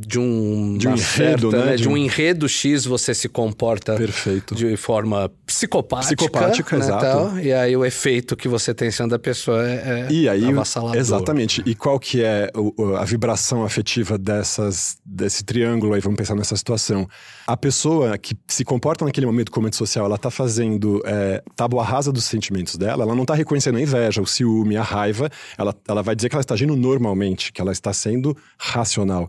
de 0.06 0.18
um. 0.18 0.76
De 0.76 0.88
um 0.88 0.92
enredo, 0.94 1.50
certa, 1.50 1.64
né? 1.66 1.76
De 1.76 1.82
De 1.82 1.88
um 1.88 1.92
um- 1.92 1.96
enredo 1.96 2.48
X, 2.48 2.84
você 2.84 3.14
se 3.14 3.28
comporta 3.28 3.94
Perfeito. 3.94 4.54
de 4.54 4.76
forma 4.76 5.30
psicopática. 5.46 6.16
Psicopática, 6.16 6.76
né, 6.78 6.84
exato. 6.84 7.02
tal, 7.04 7.38
e 7.38 7.52
aí 7.52 7.76
o 7.76 7.84
efeito 7.84 8.36
que 8.36 8.46
você 8.48 8.74
tem 8.74 8.88
em 8.88 8.90
cima 8.90 9.08
da 9.08 9.18
pessoa 9.18 9.66
é, 9.66 10.06
é 10.08 10.12
E 10.12 10.28
aí, 10.28 10.44
avassalador. 10.44 10.96
exatamente. 10.98 11.62
E 11.64 11.74
qual 11.74 11.98
que 11.98 12.22
é 12.22 12.50
a 12.98 13.04
vibração 13.04 13.64
afetiva 13.64 14.18
dessas, 14.18 14.96
desse 15.04 15.44
triângulo 15.44 15.77
aí? 15.94 16.00
Vamos 16.00 16.16
pensar 16.16 16.34
nessa 16.34 16.56
situação. 16.56 17.08
A 17.46 17.56
pessoa 17.56 18.18
que 18.18 18.36
se 18.46 18.64
comporta 18.64 19.04
naquele 19.04 19.26
momento 19.26 19.50
como 19.50 19.66
antissocial, 19.66 20.06
ela 20.06 20.18
tá 20.18 20.30
fazendo 20.30 21.00
é, 21.04 21.42
tábua 21.56 21.84
rasa 21.84 22.12
dos 22.12 22.24
sentimentos 22.24 22.76
dela, 22.76 23.04
ela 23.04 23.14
não 23.14 23.24
tá 23.24 23.34
reconhecendo 23.34 23.78
a 23.78 23.80
inveja, 23.80 24.20
o 24.20 24.26
ciúme, 24.26 24.76
a 24.76 24.82
raiva, 24.82 25.30
ela, 25.56 25.74
ela 25.86 26.02
vai 26.02 26.14
dizer 26.16 26.28
que 26.28 26.34
ela 26.34 26.40
está 26.40 26.54
agindo 26.54 26.76
normalmente, 26.76 27.52
que 27.52 27.60
ela 27.60 27.72
está 27.72 27.92
sendo 27.92 28.36
racional. 28.58 29.28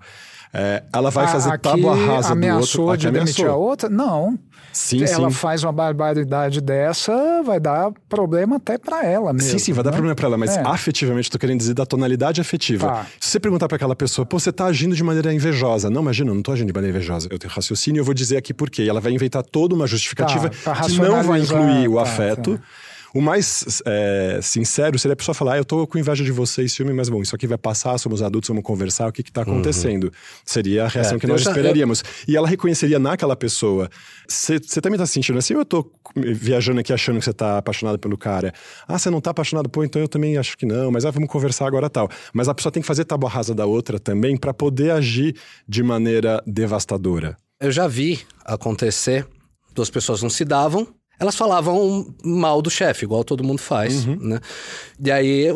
É, 0.52 0.82
ela 0.92 1.12
vai 1.12 1.26
A- 1.26 1.28
fazer 1.28 1.50
aqui 1.52 1.62
tábua 1.70 1.96
rasa 1.96 2.30
do 2.30 2.34
ameaçou 2.34 2.86
outro. 2.86 2.98
de 2.98 3.08
Aqui 3.08 3.18
demitir 3.20 3.46
a 3.48 3.56
outra? 3.56 3.88
Não. 3.88 4.38
Sim, 4.74 5.04
ela 5.04 5.30
sim. 5.30 5.36
faz 5.36 5.64
uma 5.64 5.72
barbaridade 5.72 6.62
dessa, 6.62 7.42
vai 7.44 7.60
dar 7.60 7.92
problema 8.08 8.58
até 8.58 8.78
pra 8.78 9.04
ela 9.04 9.34
mesmo. 9.34 9.50
Sim, 9.50 9.58
sim, 9.60 9.74
vai 9.74 9.84
dar 9.84 9.90
né? 9.92 9.96
problema 9.98 10.16
pra 10.16 10.28
ela, 10.28 10.38
mas 10.38 10.56
É. 10.58 10.62
afetivamente, 10.66 11.30
tô 11.30 11.38
querendo 11.40 11.60
dizer 11.60 11.74
da 11.74 11.86
tonalidade 11.86 12.40
afetiva. 12.42 12.88
Tá. 12.88 13.06
Se 13.20 13.30
você 13.32 13.40
perguntar 13.40 13.68
pra 13.68 13.76
aquela 13.76 13.96
pessoa, 13.96 14.26
pô, 14.26 14.40
você 14.40 14.52
tá 14.52 14.66
agindo 14.66 14.96
de 14.96 15.04
maneira 15.04 15.34
invejosa. 15.34 15.90
Não, 15.90 16.02
imagina, 16.02 16.32
eu 16.32 16.36
não 16.36 16.42
tô 16.44 16.52
agindo 16.52 16.68
de 16.68 16.74
maneira 16.74 16.96
invejosa. 16.98 17.28
Eu 17.32 17.38
tenho 17.40 17.52
raciocínio 17.54 18.00
e 18.00 18.02
eu 18.02 18.06
vou 18.06 18.14
dizer 18.14 18.38
aqui 18.38 18.54
por 18.54 18.70
quê. 18.70 18.84
E 18.84 18.90
ela 18.90 19.00
vai 19.02 19.12
inventar 19.12 19.44
toda 19.44 19.74
uma 19.76 19.86
justificativa 19.88 20.50
Tá, 20.64 20.76
que 20.82 20.98
não 21.00 21.24
vai 21.24 21.42
incluir 21.42 21.88
o 21.88 21.96
tá, 21.96 22.02
afeto. 22.04 22.60
O 23.14 23.22
mais 23.22 23.82
é, 23.86 24.40
sincero 24.42 24.98
seria 25.00 25.14
a 25.14 25.16
pessoa 25.16 25.34
falar: 25.34 25.54
ah, 25.54 25.58
eu 25.58 25.66
tô 25.66 25.86
com 25.88 25.98
inveja 25.98 26.24
de 26.24 26.32
você 26.32 26.64
e 26.64 26.70
ciúme, 26.70 26.94
mas 26.94 27.10
bom, 27.10 27.22
isso 27.22 27.36
aqui 27.36 27.48
vai 27.48 27.58
passar, 27.58 27.98
somos 27.98 28.22
adultos, 28.22 28.48
vamos 28.48 28.64
conversar, 28.64 29.08
o 29.08 29.12
que 29.12 29.24
que 29.24 29.32
tá 29.32 29.42
acontecendo? 29.42 30.12
Seria 30.46 30.86
a 30.86 30.88
reação 30.88 31.18
É, 31.18 31.20
que 31.20 31.28
nós 31.28 31.46
eu 31.46 31.52
esperaríamos. 31.52 32.04
E 32.28 32.36
ela 32.36 32.48
reconheceria 32.48 33.00
naquela 33.00 33.36
pessoa. 33.36 33.90
Você 34.28 34.60
também 34.82 34.98
tá 34.98 35.06
se 35.06 35.14
sentindo 35.14 35.40
assim? 35.40 35.54
Ou 35.54 35.62
eu 35.62 35.66
tô 35.66 35.92
viajando 36.16 36.80
aqui 36.80 36.94
achando 36.94 37.20
que 37.20 37.26
você 37.26 37.34
tá 37.34 37.58
apaixonado 37.58 37.98
pelo 37.98 38.18
cara? 38.18 38.54
Ah, 38.88 38.98
você 38.98 39.10
não 39.10 39.22
tá 39.22 39.32
apaixonado? 39.32 39.70
Pô, 39.70 39.84
então 39.84 40.02
eu 40.02 40.08
também 40.08 40.38
acho 40.38 40.58
que 40.58 40.66
não, 40.66 40.92
mas 40.92 41.06
ah, 41.06 41.12
vamos 41.12 41.30
conversar 41.30 41.68
agora 41.68 41.90
tal. 41.90 42.10
Mas 42.34 42.48
a 42.48 42.54
pessoa 42.54 42.72
tem 42.72 42.82
que 42.82 42.88
fazer 42.88 43.06
tábua 43.06 43.30
rasa 43.30 43.54
da 43.56 43.66
outra 43.66 44.00
também 44.00 44.38
para 44.38 44.54
poder 44.54 44.92
agir 44.92 45.36
de 45.68 45.82
maneira 45.84 46.42
devastadora. 46.46 47.38
Eu 47.60 47.72
já 47.72 47.88
vi 47.88 48.22
acontecer, 48.46 49.28
duas 49.74 49.90
pessoas 49.90 50.22
não 50.22 50.30
se 50.30 50.46
davam, 50.46 50.88
elas 51.20 51.36
falavam 51.36 52.14
mal 52.24 52.62
do 52.62 52.70
chefe, 52.70 53.06
igual 53.06 53.24
todo 53.24 53.44
mundo 53.44 53.60
faz, 53.60 54.06
Uhum. 54.06 54.16
né? 54.20 54.40
E 55.04 55.12
aí 55.12 55.48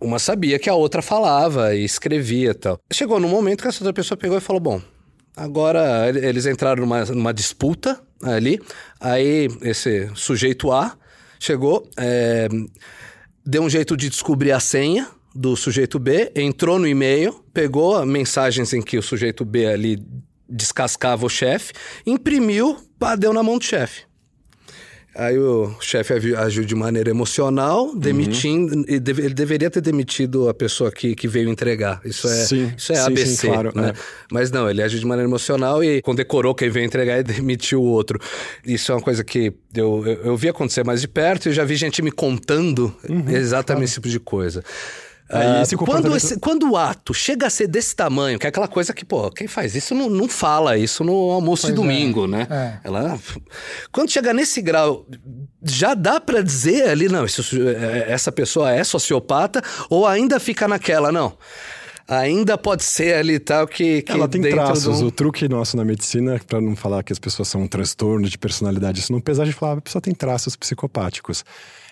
uma 0.00 0.18
sabia 0.18 0.58
que 0.58 0.68
a 0.68 0.74
outra 0.74 1.00
falava 1.00 1.74
e 1.74 1.84
escrevia 1.84 2.50
e 2.50 2.54
tal. 2.54 2.78
Chegou 2.92 3.18
num 3.20 3.28
momento 3.28 3.62
que 3.62 3.68
essa 3.68 3.82
outra 3.82 3.92
pessoa 3.92 4.18
pegou 4.18 4.36
e 4.36 4.40
falou: 4.40 4.60
bom, 4.60 4.82
agora 5.36 6.08
ele- 6.08 6.26
eles 6.26 6.44
entraram 6.46 6.82
numa, 6.82 7.04
numa 7.06 7.32
disputa 7.32 8.00
ali, 8.22 8.60
aí 9.00 9.48
esse 9.62 10.10
sujeito 10.14 10.70
A 10.72 10.96
chegou, 11.40 11.88
é, 11.96 12.48
deu 13.44 13.62
um 13.62 13.70
jeito 13.70 13.96
de 13.96 14.08
descobrir 14.08 14.52
a 14.52 14.60
senha 14.60 15.08
do 15.34 15.56
sujeito 15.56 15.98
B, 15.98 16.30
entrou 16.36 16.78
no 16.78 16.86
e-mail, 16.86 17.32
pegou 17.54 18.04
mensagens 18.04 18.72
em 18.72 18.82
que 18.82 18.98
o 18.98 19.02
sujeito 19.02 19.44
B 19.44 19.66
ali 19.66 19.98
descascava 20.48 21.24
o 21.24 21.28
chefe, 21.30 21.72
imprimiu, 22.06 22.76
pá, 22.98 23.16
deu 23.16 23.32
na 23.32 23.42
mão 23.42 23.56
do 23.58 23.64
chefe. 23.64 24.02
Aí 25.14 25.38
o 25.38 25.74
chefe 25.80 26.14
agiu 26.34 26.64
de 26.64 26.74
maneira 26.74 27.10
emocional, 27.10 27.94
demitindo. 27.94 28.84
e 28.88 28.98
deve- 28.98 29.22
ele 29.26 29.34
deveria 29.34 29.70
ter 29.70 29.82
demitido 29.82 30.48
a 30.48 30.54
pessoa 30.54 30.90
que, 30.90 31.14
que 31.14 31.28
veio 31.28 31.50
entregar. 31.50 32.00
Isso 32.04 32.26
é, 32.26 32.44
Sim, 32.46 32.72
isso 32.76 32.92
é 32.92 32.96
sim, 32.96 33.02
ABC. 33.02 33.26
sim, 33.36 33.46
claro, 33.48 33.72
né? 33.74 33.90
é. 33.90 33.92
Mas 34.30 34.50
não, 34.50 34.70
ele 34.70 34.82
agiu 34.82 34.98
de 34.98 35.04
maneira 35.06 35.28
emocional 35.28 35.84
e 35.84 36.00
condecorou 36.00 36.54
quem 36.54 36.70
veio 36.70 36.86
entregar 36.86 37.18
e 37.18 37.22
demitiu 37.24 37.82
o 37.82 37.86
outro. 37.86 38.18
Isso 38.64 38.90
é 38.90 38.94
uma 38.94 39.02
coisa 39.02 39.22
que 39.22 39.52
eu, 39.74 40.02
eu, 40.06 40.14
eu 40.24 40.36
vi 40.36 40.48
acontecer 40.48 40.82
mais 40.84 41.02
de 41.02 41.08
perto 41.08 41.48
e 41.48 41.52
já 41.52 41.62
vi 41.64 41.76
gente 41.76 42.00
me 42.00 42.10
contando 42.10 42.94
exatamente 43.30 43.84
esse 43.84 43.94
tipo 43.94 44.08
de 44.08 44.18
coisa. 44.18 44.64
Aí 45.28 45.46
Ah, 45.46 45.62
esse 45.62 45.76
quando, 45.76 45.86
comportamento- 45.88 46.16
esse- 46.16 46.38
quando 46.38 46.70
o 46.70 46.76
ato 46.76 47.14
chega 47.14 47.46
a 47.46 47.50
ser 47.50 47.66
desse 47.66 47.96
tamanho, 47.96 48.38
que 48.38 48.46
é 48.46 48.48
aquela 48.50 48.68
coisa 48.68 48.92
que, 48.92 49.02
pô, 49.04 49.30
quem 49.30 49.46
faz 49.48 49.74
isso 49.74 49.94
não, 49.94 50.10
não 50.10 50.28
fala 50.28 50.76
isso 50.76 51.02
no 51.02 51.12
almoço 51.30 51.66
de 51.68 51.72
Pois 51.72 51.86
é, 51.88 51.90
domingo, 51.90 52.26
né? 52.26 52.46
é. 52.50 52.74
Ela, 52.86 53.18
quando 53.90 54.10
chega 54.10 54.34
nesse 54.34 54.60
grau, 54.60 55.06
já 55.62 55.94
dá 55.94 56.20
pra 56.20 56.42
dizer 56.42 56.88
ali, 56.88 57.08
não, 57.08 57.26
suje- 57.26 57.62
é, 57.66 58.06
essa 58.08 58.30
pessoa 58.30 58.72
é 58.72 58.84
sociopata, 58.84 59.62
ou 59.88 60.06
ainda 60.06 60.38
fica 60.38 60.68
naquela, 60.68 61.10
não. 61.10 61.32
Ainda 62.08 62.58
pode 62.58 62.82
ser 62.82 63.14
ali 63.14 63.38
tal 63.38 63.66
que, 63.66 64.02
que 64.02 64.12
Ela 64.12 64.28
tem 64.28 64.42
traços. 64.42 65.00
um- 65.00 65.06
O 65.06 65.10
truque 65.10 65.48
nosso 65.48 65.76
na 65.76 65.84
medicina, 65.84 66.40
para 66.46 66.60
não 66.60 66.74
falar 66.76 67.02
que 67.02 67.12
as 67.12 67.18
pessoas 67.18 67.48
são 67.48 67.62
um 67.62 67.66
transtorno 67.68 68.28
de 68.28 68.36
personalidade, 68.36 69.00
isso 69.00 69.12
não 69.12 69.20
pesar 69.20 69.44
de 69.44 69.52
falar, 69.52 69.78
a 69.78 69.80
pessoa 69.80 70.02
tem 70.02 70.12
traços 70.14 70.56
psicopáticos. 70.56 71.44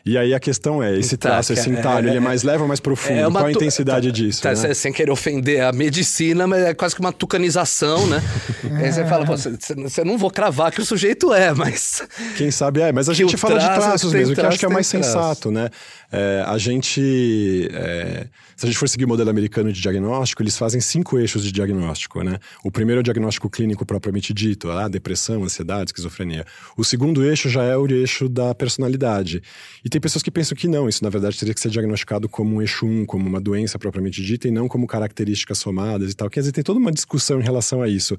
E 0.04 0.16
aí 0.16 0.32
a 0.32 0.40
questão 0.40 0.82
é, 0.82 0.98
esse 0.98 1.14
Tá, 1.18 1.28
traço, 1.28 1.52
esse 1.52 1.68
é- 1.68 1.72
entalho, 1.74 2.06
é- 2.08 2.10
ele 2.12 2.16
é 2.16 2.20
mais 2.20 2.42
leve 2.42 2.62
ou 2.62 2.66
mais 2.68 2.80
profundo? 2.80 3.20
É 3.20 3.30
Qual 3.30 3.44
a 3.44 3.52
intensidade 3.52 4.08
tá- 4.08 4.12
disso? 4.14 4.42
tá, 4.42 4.54
né? 4.54 4.72
sem- 4.72 4.92
querer 4.94 5.10
ofender 5.10 5.62
a 5.62 5.72
medicina, 5.72 6.46
mas 6.46 6.62
é 6.62 6.72
quase 6.72 6.94
que 6.94 7.02
uma 7.02 7.12
tucanização, 7.12 8.06
né? 8.06 8.18
Aí 8.82 8.90
você 8.90 9.04
fala, 9.04 9.26
você- 9.26 9.50
você 9.76 10.02
não 10.02 10.16
vou 10.16 10.30
cravar 10.30 10.72
que 10.72 10.80
o 10.80 10.86
sujeito 10.86 11.34
é, 11.34 11.52
mas. 11.52 12.02
Quem 12.38 12.50
sabe 12.50 12.80
é, 12.80 12.90
mas 12.92 13.10
a 13.10 13.12
Que 13.12 13.18
gente 13.18 13.36
fala 13.36 13.58
de 13.58 13.64
traço 13.66 13.80
traços 13.82 14.12
mesmo, 14.14 14.34
que 14.34 14.40
eu 14.40 14.48
acho 14.48 14.58
que 14.58 14.64
é 14.64 14.68
o 14.68 14.70
traço, 14.70 14.74
mais 14.74 14.88
traço. 14.88 15.06
sensato, 15.10 15.50
né? 15.50 15.68
É, 16.10 16.44
a 16.46 16.56
gente. 16.56 17.68
é, 17.72 18.26
se 18.56 18.66
a 18.66 18.68
gente 18.68 18.78
for 18.78 18.88
seguir 18.88 19.04
o 19.04 19.08
modelo 19.08 19.28
americano 19.30 19.70
de 19.72 19.80
diagnóstico, 19.80 20.09
eles 20.42 20.56
fazem 20.56 20.80
cinco 20.80 21.18
eixos 21.18 21.44
de 21.44 21.52
diagnóstico, 21.52 22.22
né? 22.22 22.38
O 22.64 22.70
primeiro 22.70 23.00
é 23.00 23.02
o 23.02 23.02
diagnóstico 23.02 23.48
clínico 23.48 23.84
propriamente 23.84 24.32
dito, 24.32 24.70
ah, 24.70 24.88
depressão, 24.88 25.44
ansiedade, 25.44 25.90
esquizofrenia. 25.90 26.44
O 26.76 26.84
segundo 26.84 27.24
eixo 27.24 27.48
já 27.48 27.62
é 27.64 27.76
o 27.76 27.86
eixo 27.90 28.28
da 28.28 28.54
personalidade. 28.54 29.42
E 29.84 29.88
tem 29.88 30.00
pessoas 30.00 30.22
que 30.22 30.30
pensam 30.30 30.56
que 30.56 30.68
não, 30.68 30.88
isso 30.88 31.02
na 31.02 31.10
verdade 31.10 31.38
teria 31.38 31.54
que 31.54 31.60
ser 31.60 31.70
diagnosticado 31.70 32.28
como 32.28 32.56
um 32.56 32.60
eixo 32.60 32.86
1, 32.86 33.06
como 33.06 33.26
uma 33.28 33.40
doença 33.40 33.78
propriamente 33.78 34.22
dita, 34.22 34.48
e 34.48 34.50
não 34.50 34.68
como 34.68 34.86
características 34.86 35.58
somadas 35.58 36.12
e 36.12 36.14
tal. 36.14 36.30
Quer 36.30 36.40
dizer, 36.40 36.52
tem 36.52 36.64
toda 36.64 36.78
uma 36.78 36.92
discussão 36.92 37.40
em 37.40 37.44
relação 37.44 37.82
a 37.82 37.88
isso. 37.88 38.16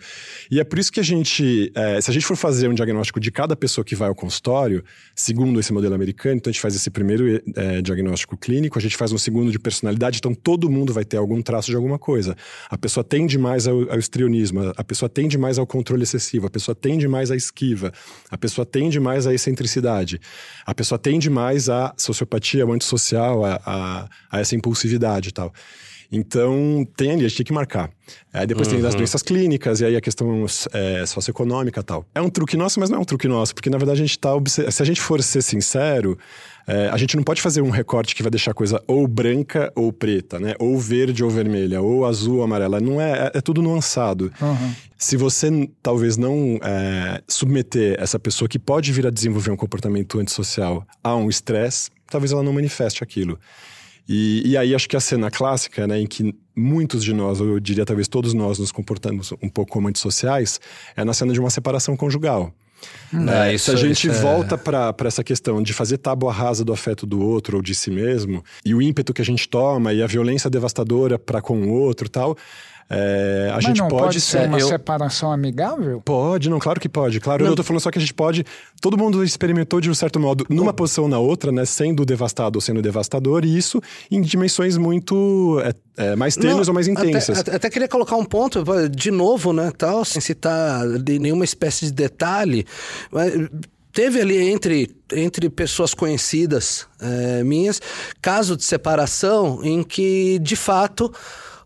E 0.49 0.59
é 0.59 0.63
por 0.63 0.79
isso 0.79 0.91
que 0.91 0.99
a 0.99 1.03
gente, 1.03 1.71
é, 1.75 1.99
se 2.01 2.09
a 2.09 2.13
gente 2.13 2.25
for 2.25 2.35
fazer 2.35 2.67
um 2.67 2.73
diagnóstico 2.73 3.19
de 3.19 3.31
cada 3.31 3.55
pessoa 3.55 3.83
que 3.83 3.95
vai 3.95 4.09
ao 4.09 4.15
consultório, 4.15 4.83
segundo 5.15 5.59
esse 5.59 5.73
modelo 5.73 5.95
americano, 5.95 6.35
então 6.35 6.49
a 6.49 6.53
gente 6.53 6.61
faz 6.61 6.75
esse 6.75 6.89
primeiro 6.89 7.41
é, 7.55 7.81
diagnóstico 7.81 8.37
clínico, 8.37 8.77
a 8.77 8.81
gente 8.81 8.97
faz 8.97 9.11
um 9.11 9.17
segundo 9.17 9.51
de 9.51 9.59
personalidade, 9.59 10.17
então 10.17 10.33
todo 10.33 10.69
mundo 10.69 10.93
vai 10.93 11.05
ter 11.05 11.17
algum 11.17 11.41
traço 11.41 11.70
de 11.71 11.75
alguma 11.75 11.97
coisa. 11.97 12.35
A 12.69 12.77
pessoa 12.77 13.03
tende 13.03 13.37
mais 13.37 13.67
ao, 13.67 13.81
ao 13.91 13.97
a 14.77 14.83
pessoa 14.83 15.09
tende 15.09 15.37
mais 15.37 15.57
ao 15.57 15.65
controle 15.65 16.03
excessivo, 16.03 16.47
a 16.47 16.49
pessoa 16.49 16.75
tende 16.75 17.07
mais 17.07 17.31
à 17.31 17.35
esquiva, 17.35 17.91
a 18.29 18.37
pessoa 18.37 18.65
tende 18.65 18.99
mais 18.99 19.25
à 19.25 19.33
excentricidade, 19.33 20.19
a 20.65 20.73
pessoa 20.75 20.99
tende 20.99 21.29
mais 21.29 21.69
à 21.69 21.93
sociopatia, 21.97 22.63
ao 22.63 22.71
antissocial, 22.71 23.43
a, 23.43 23.59
a, 23.65 24.09
a 24.31 24.39
essa 24.39 24.55
impulsividade 24.55 25.29
e 25.29 25.31
tal. 25.31 25.53
Então, 26.11 26.85
tem 26.97 27.11
ali, 27.11 27.25
a 27.25 27.27
gente 27.27 27.37
tem 27.37 27.45
que 27.45 27.53
marcar. 27.53 27.89
Aí 28.33 28.45
depois 28.45 28.67
tem 28.67 28.85
as 28.85 28.93
doenças 28.93 29.23
clínicas, 29.23 29.79
e 29.79 29.85
aí 29.85 29.95
a 29.95 30.01
questão 30.01 30.45
é, 30.73 31.05
socioeconômica 31.05 31.79
e 31.79 31.83
tal. 31.83 32.05
É 32.13 32.21
um 32.21 32.29
truque 32.29 32.57
nosso, 32.57 32.79
mas 32.79 32.89
não 32.89 32.97
é 32.97 33.01
um 33.01 33.05
truque 33.05 33.27
nosso, 33.27 33.55
porque 33.55 33.69
na 33.69 33.77
verdade 33.77 34.01
a 34.01 34.05
gente 34.05 34.19
tá. 34.19 34.31
Se 34.45 34.81
a 34.81 34.85
gente 34.85 34.99
for 34.99 35.23
ser 35.23 35.41
sincero, 35.41 36.17
é, 36.67 36.89
a 36.89 36.97
gente 36.97 37.15
não 37.15 37.23
pode 37.23 37.41
fazer 37.41 37.61
um 37.61 37.69
recorte 37.69 38.13
que 38.13 38.21
vai 38.21 38.29
deixar 38.29 38.51
a 38.51 38.53
coisa 38.53 38.83
ou 38.87 39.07
branca 39.07 39.71
ou 39.75 39.93
preta, 39.93 40.39
né? 40.39 40.53
Ou 40.59 40.77
verde 40.77 41.23
ou 41.23 41.29
vermelha, 41.29 41.81
ou 41.81 42.05
azul 42.05 42.37
ou 42.37 42.43
amarela. 42.43 42.81
Não 42.81 42.99
é, 42.99 43.27
é, 43.27 43.37
é 43.37 43.41
tudo 43.41 43.61
nuançado. 43.61 44.31
Se 44.97 45.15
você 45.15 45.69
talvez 45.81 46.17
não 46.17 46.59
é, 46.61 47.21
submeter 47.27 47.95
essa 47.99 48.19
pessoa 48.19 48.49
que 48.49 48.59
pode 48.59 48.91
vir 48.91 49.07
a 49.07 49.09
desenvolver 49.09 49.51
um 49.51 49.57
comportamento 49.57 50.19
antissocial 50.19 50.85
a 51.03 51.15
um 51.15 51.29
estresse, 51.29 51.89
talvez 52.09 52.31
ela 52.31 52.43
não 52.43 52.53
manifeste 52.53 53.03
aquilo. 53.03 53.39
E, 54.07 54.41
e 54.45 54.57
aí 54.57 54.73
acho 54.75 54.89
que 54.89 54.95
a 54.95 54.99
cena 54.99 55.29
clássica, 55.31 55.87
né, 55.87 55.99
em 55.99 56.07
que 56.07 56.35
muitos 56.55 57.03
de 57.03 57.13
nós, 57.13 57.39
ou 57.39 57.47
eu 57.47 57.59
diria 57.59 57.85
talvez 57.85 58.07
todos 58.07 58.33
nós, 58.33 58.59
nos 58.59 58.71
comportamos 58.71 59.31
um 59.41 59.47
pouco 59.49 59.71
como 59.71 59.87
antissociais, 59.87 60.59
é 60.95 61.03
na 61.03 61.13
cena 61.13 61.31
de 61.33 61.39
uma 61.39 61.49
separação 61.49 61.95
conjugal. 61.95 62.53
Ah, 63.13 63.47
É, 63.47 63.53
isso- 63.53 63.65
se 63.65 63.71
a 63.71 63.75
gente 63.75 64.09
é- 64.09 64.11
volta 64.11 64.57
para 64.57 64.95
essa 65.05 65.23
questão 65.23 65.61
de 65.61 65.71
fazer 65.71 65.97
tábua 65.99 66.33
rasa 66.33 66.65
do 66.65 66.73
afeto 66.73 67.05
do 67.05 67.21
outro 67.21 67.57
ou 67.57 67.63
de 67.63 67.75
si 67.75 67.91
mesmo, 67.91 68.43
e 68.65 68.73
o 68.73 68.81
ímpeto 68.81 69.13
que 69.13 69.21
a 69.21 69.25
gente 69.25 69.47
toma 69.47 69.93
e 69.93 70.01
a 70.01 70.07
violência 70.07 70.49
devastadora 70.49 71.19
para 71.19 71.41
com 71.41 71.61
o 71.61 71.69
outro 71.69 72.07
e 72.07 72.09
tal, 72.09 72.35
É, 72.89 73.49
a 73.51 73.55
Mas 73.55 73.63
gente 73.65 73.77
não 73.79 73.87
pode, 73.87 74.03
pode 74.03 74.21
ser 74.21 74.39
ser- 74.39 74.47
uma 74.47 74.59
eu- 74.59 74.67
separação 74.67 75.31
amigável? 75.31 76.01
Pode, 76.01 76.49
não, 76.49 76.59
claro 76.59 76.79
que 76.79 76.89
pode. 76.89 77.19
Claro, 77.19 77.45
eu 77.45 77.55
tô 77.55 77.63
falando 77.63 77.81
só 77.81 77.89
que 77.89 77.97
a 77.97 78.01
gente 78.01 78.13
pode. 78.13 78.45
Todo 78.81 78.97
mundo 78.97 79.23
experimentou 79.23 79.79
de 79.79 79.89
um 79.89 79.93
certo 79.93 80.19
modo, 80.19 80.45
numa 80.49 80.73
posição 80.73 81.05
ou 81.05 81.09
na 81.09 81.19
outra, 81.19 81.51
né? 81.51 81.63
Sendo 81.65 82.05
devastado 82.05 82.57
ou 82.57 82.61
sendo 82.61 82.81
devastador, 82.81 83.45
e 83.45 83.57
isso 83.57 83.81
em 84.09 84.21
dimensões 84.21 84.75
muito 84.77 85.61
é, 85.97 86.11
é, 86.11 86.15
mais 86.15 86.35
tênues 86.35 86.67
Não, 86.67 86.71
ou 86.71 86.75
mais 86.75 86.87
intensas. 86.87 87.39
Até, 87.39 87.55
até 87.55 87.69
queria 87.69 87.87
colocar 87.87 88.15
um 88.17 88.25
ponto, 88.25 88.63
de 88.89 89.11
novo, 89.11 89.53
né, 89.53 89.71
tal, 89.77 90.03
sem 90.03 90.21
citar 90.21 90.85
de 90.99 91.19
nenhuma 91.19 91.45
espécie 91.45 91.85
de 91.85 91.91
detalhe, 91.93 92.65
mas 93.11 93.31
teve 93.93 94.19
ali 94.21 94.37
entre, 94.49 94.89
entre 95.13 95.49
pessoas 95.49 95.93
conhecidas 95.93 96.87
eh, 97.01 97.43
minhas, 97.43 97.81
caso 98.21 98.55
de 98.57 98.63
separação 98.63 99.59
em 99.63 99.83
que, 99.83 100.39
de 100.39 100.55
fato, 100.55 101.11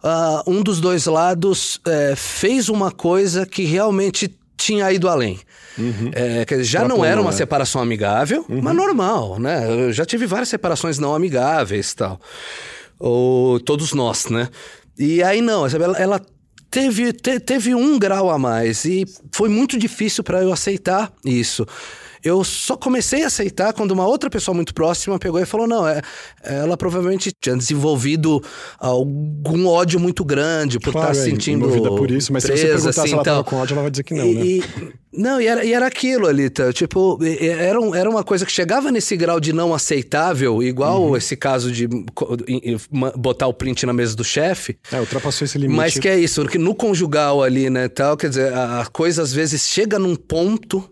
ah, 0.05 0.43
um 0.45 0.61
dos 0.61 0.79
dois 0.79 1.05
lados 1.07 1.81
eh, 1.85 2.13
fez 2.15 2.69
uma 2.69 2.91
coisa 2.91 3.45
que 3.45 3.63
realmente 3.65 4.33
tinha 4.55 4.91
ido 4.93 5.09
além. 5.09 5.39
Eh, 6.13 6.45
quer 6.45 6.55
dizer, 6.55 6.63
já 6.69 6.87
não 6.87 7.03
era 7.03 7.19
uma 7.19 7.31
né? 7.31 7.35
separação 7.37 7.81
amigável, 7.81 8.45
mas 8.47 8.73
normal, 8.75 9.37
né? 9.39 9.65
Eu 9.69 9.91
já 9.91 10.05
tive 10.05 10.25
várias 10.25 10.47
separações 10.49 10.97
não 10.99 11.13
amigáveis 11.13 11.91
e 11.91 11.95
tal. 11.95 12.21
Ou 12.99 13.59
todos 13.59 13.93
nós, 13.93 14.27
né? 14.27 14.47
E 14.97 15.21
aí 15.21 15.41
não, 15.41 15.65
ela, 15.67 15.97
ela 15.97 16.21
teve, 16.71 17.11
te- 17.11 17.39
teve 17.39 17.75
um 17.75 17.99
grau 17.99 18.29
a 18.29 18.37
mais 18.37 18.85
e 18.85 19.05
foi 19.33 19.49
muito 19.49 19.77
difícil 19.77 20.23
para 20.23 20.41
eu 20.41 20.53
aceitar 20.53 21.11
isso. 21.25 21.65
Eu 22.25 22.43
só 22.43 22.75
comecei 22.75 23.23
a 23.23 23.27
aceitar 23.27 23.71
quando 23.71 23.91
uma 23.91 24.07
outra 24.07 24.31
pessoa 24.31 24.55
muito 24.55 24.73
próxima 24.73 25.19
pegou 25.19 25.39
e 25.39 25.45
falou: 25.45 25.67
não, 25.67 25.87
é, 25.87 26.01
ela 26.43 26.75
provavelmente 26.75 27.31
tinha 27.39 27.55
desenvolvido 27.55 28.41
algum 28.79 29.67
ódio 29.67 29.99
muito 29.99 30.25
grande 30.25 30.79
por 30.79 30.91
Claro, 30.91 31.11
estar 31.11 31.21
é, 31.21 31.23
se 31.23 31.29
sentindo. 31.29 31.67
por 31.95 32.09
isso, 32.09 32.33
mas 32.33 32.43
se 32.43 32.47
você 32.47 32.53
presa, 32.53 32.67
perguntar 32.73 32.91
se 32.93 32.99
assim, 33.01 33.13
ela 33.13 33.23
tava 33.23 33.43
tal. 33.43 33.43
com 33.45 33.55
ódio, 33.57 33.73
ela 33.75 33.81
vai 33.83 33.91
dizer 33.91 34.03
que 34.03 34.13
não, 34.15 34.25
E- 34.25 34.33
né? 34.33 34.41
e- 34.43 34.63
não, 35.17 35.39
e 35.39 35.45
era, 35.47 35.63
e 35.63 35.71
era 35.71 35.85
aquilo 35.87 36.27
ali, 36.27 36.49
tá? 36.49 36.73
tipo, 36.73 37.19
era, 37.39 37.79
um- 37.79 37.93
era 37.95 38.09
uma 38.09 38.23
coisa 38.23 38.45
que 38.45 38.51
chegava 38.51 38.91
nesse 38.91 39.15
grau 39.15 39.39
de 39.39 39.53
não 39.53 39.73
aceitável, 39.73 40.61
igual 40.63 41.03
Uhum. 41.03 41.15
esse 41.17 41.37
caso 41.37 41.71
de 41.71 41.87
botar 43.15 43.47
o 43.47 43.53
print 43.53 43.85
na 43.85 43.93
mesa 43.93 44.15
do 44.15 44.23
chefe. 44.23 44.77
É, 44.91 44.99
ultrapassou 44.99 45.45
esse 45.45 45.57
limite. 45.57 45.77
Mas 45.77 45.97
que 45.97 46.07
é 46.09 46.17
isso, 46.19 46.43
que 46.47 46.57
no 46.57 46.73
conjugal 46.75 47.43
ali, 47.43 47.69
né, 47.69 47.87
tal, 47.87 48.17
quer 48.17 48.29
dizer, 48.29 48.51
a, 48.53 48.81
a 48.81 48.85
coisa 48.87 49.21
às 49.21 49.31
vezes 49.31 49.61
chega 49.67 49.97
num 49.99 50.15
ponto, 50.15 50.83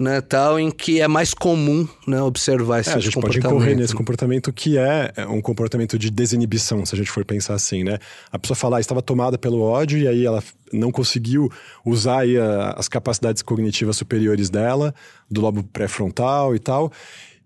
né, 0.00 0.20
tal, 0.22 0.58
em 0.58 0.70
que 0.70 0.98
é 1.00 1.06
mais 1.06 1.34
comum, 1.34 1.86
né, 2.08 2.22
observar 2.22 2.80
esse 2.80 2.88
É, 2.88 2.92
tipo 2.94 2.98
a 2.98 3.02
gente 3.02 3.10
de 3.12 3.20
pode 3.20 3.34
comportamento. 3.36 3.60
incorrer 3.60 3.76
nesse 3.76 3.94
comportamento 3.94 4.52
que 4.52 4.78
é 4.78 5.12
é 5.14 5.26
um 5.26 5.42
comportamento 5.42 5.98
de 5.98 6.10
desinibição, 6.10 6.86
se 6.86 6.94
a 6.94 6.98
gente 6.98 7.10
for 7.10 7.22
pensar 7.24 7.52
assim, 7.54 7.84
né? 7.84 7.98
A 8.32 8.38
pessoa 8.38 8.56
falar 8.56 8.78
"Ah, 8.78 8.80
estava 8.80 9.02
tomada 9.02 9.36
pelo 9.36 9.60
ódio 9.60 9.98
e 9.98 10.08
aí 10.08 10.24
ela 10.24 10.42
não 10.72 10.90
conseguiu 10.90 11.50
usar 11.84 12.20
aí 12.20 12.38
a- 12.38 12.74
as 12.78 12.88
capacidades 12.88 13.42
cognitivas 13.42 13.96
superiores 13.96 14.48
dela, 14.48 14.94
do 15.30 15.40
lobo 15.42 15.62
pré-frontal 15.64 16.54
e 16.54 16.58
tal. 16.58 16.90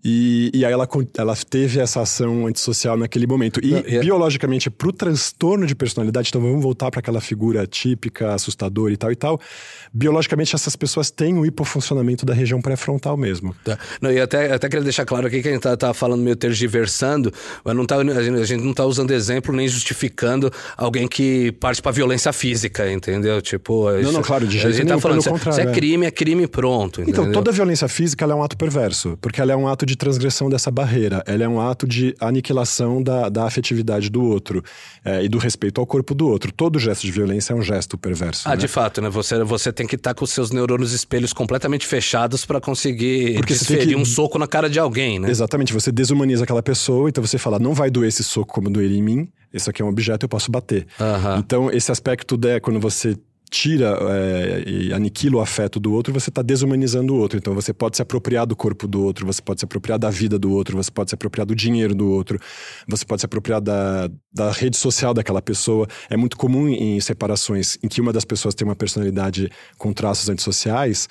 E, 0.07 0.51
e 0.53 0.63
aí 0.63 0.71
ela, 0.71 0.87
ela 1.17 1.35
teve 1.49 1.79
essa 1.79 1.99
ação 1.99 2.45
antissocial 2.45 2.95
naquele 2.95 3.25
momento. 3.25 3.59
E 3.63 3.71
Não, 3.71 3.79
e 3.79 3.97
é- 3.97 3.99
biologicamente, 4.01 4.69
pro 4.69 4.93
transtorno 4.93 5.65
de 5.65 5.73
personalidade, 5.73 6.29
então 6.29 6.39
vamos 6.39 6.61
voltar 6.61 6.91
para 6.91 6.99
aquela 6.99 7.19
figura 7.19 7.65
típica, 7.65 8.31
assustadora 8.35 8.93
e 8.93 8.97
tal 8.97 9.11
e 9.11 9.15
tal. 9.15 9.41
Biologicamente, 9.91 10.53
essas 10.53 10.75
pessoas 10.75 11.09
têm 11.09 11.39
o 11.39 11.43
hipofuncionamento 11.43 12.23
da 12.23 12.35
região 12.35 12.61
pré-frontal 12.61 13.17
mesmo. 13.17 13.55
Tá. 13.63 13.79
Não, 13.99 14.11
e 14.11 14.21
até, 14.21 14.53
até 14.53 14.69
queria 14.69 14.83
deixar 14.83 15.05
claro 15.05 15.25
aqui 15.25 15.41
que 15.41 15.47
a 15.47 15.51
gente 15.51 15.63
tá, 15.63 15.75
tá 15.75 15.91
falando 15.91 16.21
meio 16.21 16.35
tergiversando, 16.35 17.33
mas 17.63 17.75
não 17.75 17.83
tá, 17.83 17.95
a, 17.95 18.23
gente, 18.23 18.53
a 18.53 18.57
não 18.57 18.75
tá 18.75 18.85
usando 18.85 19.09
exemplo 19.09 19.55
nem 19.55 19.67
justificando 19.67 20.51
alguém 20.77 21.07
que 21.07 21.51
parte 21.53 21.81
pra 21.81 21.91
violência 21.91 22.31
física, 22.31 22.91
entendeu? 22.91 23.41
Tipo, 23.41 23.89
Não, 24.03 24.11
não, 24.11 24.21
claro, 24.21 24.45
de 24.45 24.59
a 24.59 24.61
jeito 24.61 24.75
gente 24.75 24.85
nenhum, 24.85 24.97
tá 24.97 25.01
falando, 25.01 25.23
se, 25.23 25.29
contrário, 25.29 25.55
se 25.55 25.67
é 25.67 25.71
é. 25.71 25.73
crime, 25.73 26.05
é 26.05 26.11
crime 26.11 26.45
pronto. 26.45 27.01
Então, 27.01 27.23
entendeu? 27.23 27.33
toda 27.33 27.51
violência 27.51 27.87
física 27.87 28.23
é 28.23 28.35
um 28.35 28.43
ato 28.43 28.55
perverso, 28.55 29.17
porque 29.19 29.41
ela 29.41 29.51
é 29.51 29.55
um 29.55 29.67
ato 29.67 29.83
de 29.83 29.94
transgressão 29.95 30.49
dessa 30.49 30.69
barreira, 30.71 31.23
ela 31.25 31.43
é 31.43 31.47
um 31.47 31.59
ato 31.59 31.87
de 31.87 32.15
aniquilação 32.19 33.01
da, 33.01 33.29
da 33.29 33.45
afetividade 33.45 34.09
do 34.09 34.23
outro 34.23 34.63
é, 35.03 35.23
e 35.23 35.29
do 35.29 35.37
respeito 35.37 35.79
ao 35.81 35.87
corpo 35.87 36.13
do 36.13 36.27
outro. 36.27 36.51
Todo 36.51 36.77
gesto 36.79 37.01
de 37.03 37.11
violência 37.11 37.53
é 37.53 37.55
um 37.55 37.61
gesto 37.61 37.97
perverso. 37.97 38.43
Ah, 38.47 38.51
né? 38.51 38.57
de 38.57 38.67
fato, 38.67 39.01
né? 39.01 39.09
Você, 39.09 39.43
você 39.43 39.71
tem 39.71 39.87
que 39.87 39.95
estar 39.95 40.13
com 40.13 40.23
os 40.25 40.31
seus 40.31 40.51
neurônios 40.51 40.91
espelhos 40.93 41.33
completamente 41.33 41.85
fechados 41.85 42.45
pra 42.45 42.59
conseguir 42.61 43.35
Porque 43.35 43.53
você 43.53 43.65
tem 43.65 43.75
desferir 43.77 43.95
que- 43.95 44.01
um 44.01 44.05
soco 44.05 44.37
na 44.37 44.47
cara 44.47 44.69
de 44.69 44.79
alguém, 44.79 45.19
né? 45.19 45.29
Exatamente, 45.29 45.73
você 45.73 45.91
desumaniza 45.91 46.43
aquela 46.43 46.63
pessoa, 46.63 47.09
então 47.09 47.23
você 47.25 47.37
fala, 47.37 47.59
não 47.59 47.73
vai 47.73 47.89
doer 47.89 48.09
esse 48.09 48.23
soco 48.23 48.53
como 48.53 48.69
doeria 48.69 48.97
em 48.97 49.01
mim, 49.03 49.29
esse 49.53 49.69
aqui 49.69 49.81
é 49.81 49.85
um 49.85 49.89
objeto, 49.89 50.25
eu 50.25 50.29
posso 50.29 50.51
bater. 50.51 50.85
Aham. 50.99 51.37
Então, 51.39 51.71
esse 51.71 51.91
aspecto 51.91 52.35
de 52.37 52.59
quando 52.59 52.79
você 52.79 53.17
tira 53.49 53.97
é, 54.01 54.63
e 54.67 54.93
aniquila 54.93 55.37
o 55.37 55.41
afeto 55.41 55.79
do 55.79 55.93
outro, 55.93 56.13
você 56.13 56.29
está 56.29 56.41
desumanizando 56.41 57.13
o 57.13 57.17
outro. 57.17 57.37
Então, 57.37 57.53
você 57.53 57.73
pode 57.73 57.95
se 57.95 58.01
apropriar 58.01 58.45
do 58.45 58.55
corpo 58.55 58.87
do 58.87 59.03
outro, 59.03 59.25
você 59.25 59.41
pode 59.41 59.59
se 59.61 59.65
apropriar 59.65 59.97
da 59.97 60.09
vida 60.09 60.37
do 60.37 60.51
outro, 60.51 60.75
você 60.75 60.91
pode 60.91 61.11
se 61.11 61.15
apropriar 61.15 61.45
do 61.45 61.55
dinheiro 61.55 61.93
do 61.93 62.09
outro, 62.09 62.39
você 62.87 63.05
pode 63.05 63.21
se 63.21 63.25
apropriar 63.25 63.61
da, 63.61 64.09
da 64.33 64.51
rede 64.51 64.77
social 64.77 65.13
daquela 65.13 65.41
pessoa. 65.41 65.87
É 66.09 66.17
muito 66.17 66.37
comum 66.37 66.67
em 66.67 66.99
separações 66.99 67.77
em 67.83 67.87
que 67.87 68.01
uma 68.01 68.11
das 68.11 68.25
pessoas 68.25 68.55
tem 68.55 68.67
uma 68.67 68.75
personalidade 68.75 69.49
com 69.77 69.93
traços 69.93 70.29
antissociais, 70.29 71.07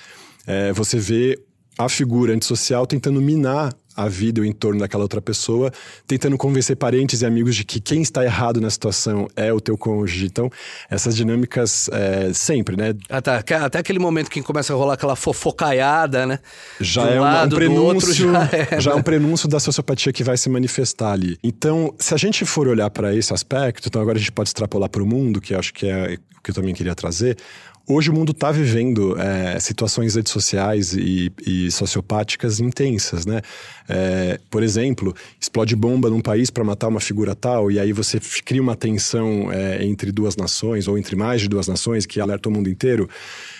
é, 0.47 0.71
você 0.73 0.97
vê 0.99 1.39
a 1.77 1.89
figura 1.89 2.33
antissocial 2.33 2.85
tentando 2.87 3.21
minar 3.21 3.73
a 3.97 4.09
vida 4.09 4.41
e 4.41 4.43
o 4.43 4.45
entorno 4.45 4.81
daquela 4.81 5.03
outra 5.03 5.21
pessoa, 5.21 5.71
tentando 6.05 6.37
convencer 6.37 6.75
parentes 6.75 7.21
e 7.21 7.25
amigos 7.25 7.55
de 7.55 7.63
que 7.63 7.79
quem 7.79 8.01
está 8.01 8.25
errado 8.25 8.59
na 8.59 8.69
situação 8.69 9.25
é 9.37 9.53
o 9.53 9.61
teu 9.61 9.77
cônjuge. 9.77 10.25
Então, 10.25 10.49
essas 10.89 11.15
dinâmicas 11.15 11.89
é, 11.93 12.33
sempre, 12.33 12.75
né? 12.75 12.93
Ah, 13.09 13.21
tá. 13.21 13.37
Até 13.37 13.79
aquele 13.79 13.99
momento 13.99 14.29
que 14.29 14.41
começa 14.41 14.73
a 14.73 14.75
rolar 14.75 14.95
aquela 14.95 15.15
fofocaiada, 15.15 16.25
né? 16.25 16.39
Já 16.81 17.03
um 17.03 17.07
é 17.07 17.19
uma- 17.21 17.43
um 17.45 17.49
prenúncio, 17.49 18.13
já 18.13 18.49
é, 18.75 18.81
já 18.81 18.91
é 18.91 18.95
um 18.95 19.01
prenúncio 19.01 19.47
da 19.47 19.61
sociopatia 19.61 20.11
que 20.11 20.25
vai 20.25 20.35
se 20.35 20.49
manifestar 20.49 21.13
ali. 21.13 21.37
Então, 21.41 21.93
se 21.97 22.13
a 22.13 22.17
gente 22.17 22.43
for 22.45 22.67
olhar 22.67 22.89
para 22.89 23.15
esse 23.15 23.33
aspecto, 23.33 23.87
então 23.87 24.01
agora 24.01 24.17
a 24.17 24.19
gente 24.19 24.31
pode 24.33 24.49
extrapolar 24.49 24.89
para 24.89 25.01
o 25.01 25.05
mundo, 25.05 25.39
que 25.39 25.53
eu 25.53 25.59
acho 25.59 25.73
que 25.73 25.87
é 25.87 26.17
o 26.37 26.41
que 26.41 26.51
eu 26.51 26.55
também 26.55 26.75
queria 26.75 26.93
trazer. 26.93 27.37
Hoje 27.87 28.09
o 28.09 28.13
mundo 28.13 28.31
está 28.31 28.51
vivendo 28.51 29.15
é, 29.19 29.59
situações 29.59 30.17
antissociais 30.17 30.93
e, 30.93 31.31
e 31.45 31.69
sociopáticas 31.69 32.59
intensas, 32.59 33.27
né? 33.27 33.41
É, 33.87 34.39
por 34.49 34.63
exemplo, 34.63 35.13
explode 35.39 35.75
bomba 35.75 36.09
num 36.09 36.19
país 36.19 36.49
para 36.49 36.63
matar 36.63 36.87
uma 36.87 36.99
figura 36.99 37.35
tal, 37.35 37.71
e 37.71 37.79
aí 37.79 37.93
você 37.93 38.19
cria 38.43 38.59
uma 38.59 38.75
tensão 38.75 39.51
é, 39.51 39.85
entre 39.85 40.11
duas 40.11 40.35
nações, 40.35 40.87
ou 40.87 40.97
entre 40.97 41.15
mais 41.15 41.41
de 41.41 41.47
duas 41.47 41.67
nações, 41.67 42.07
que 42.07 42.19
alerta 42.19 42.49
o 42.49 42.51
mundo 42.51 42.71
inteiro. 42.71 43.07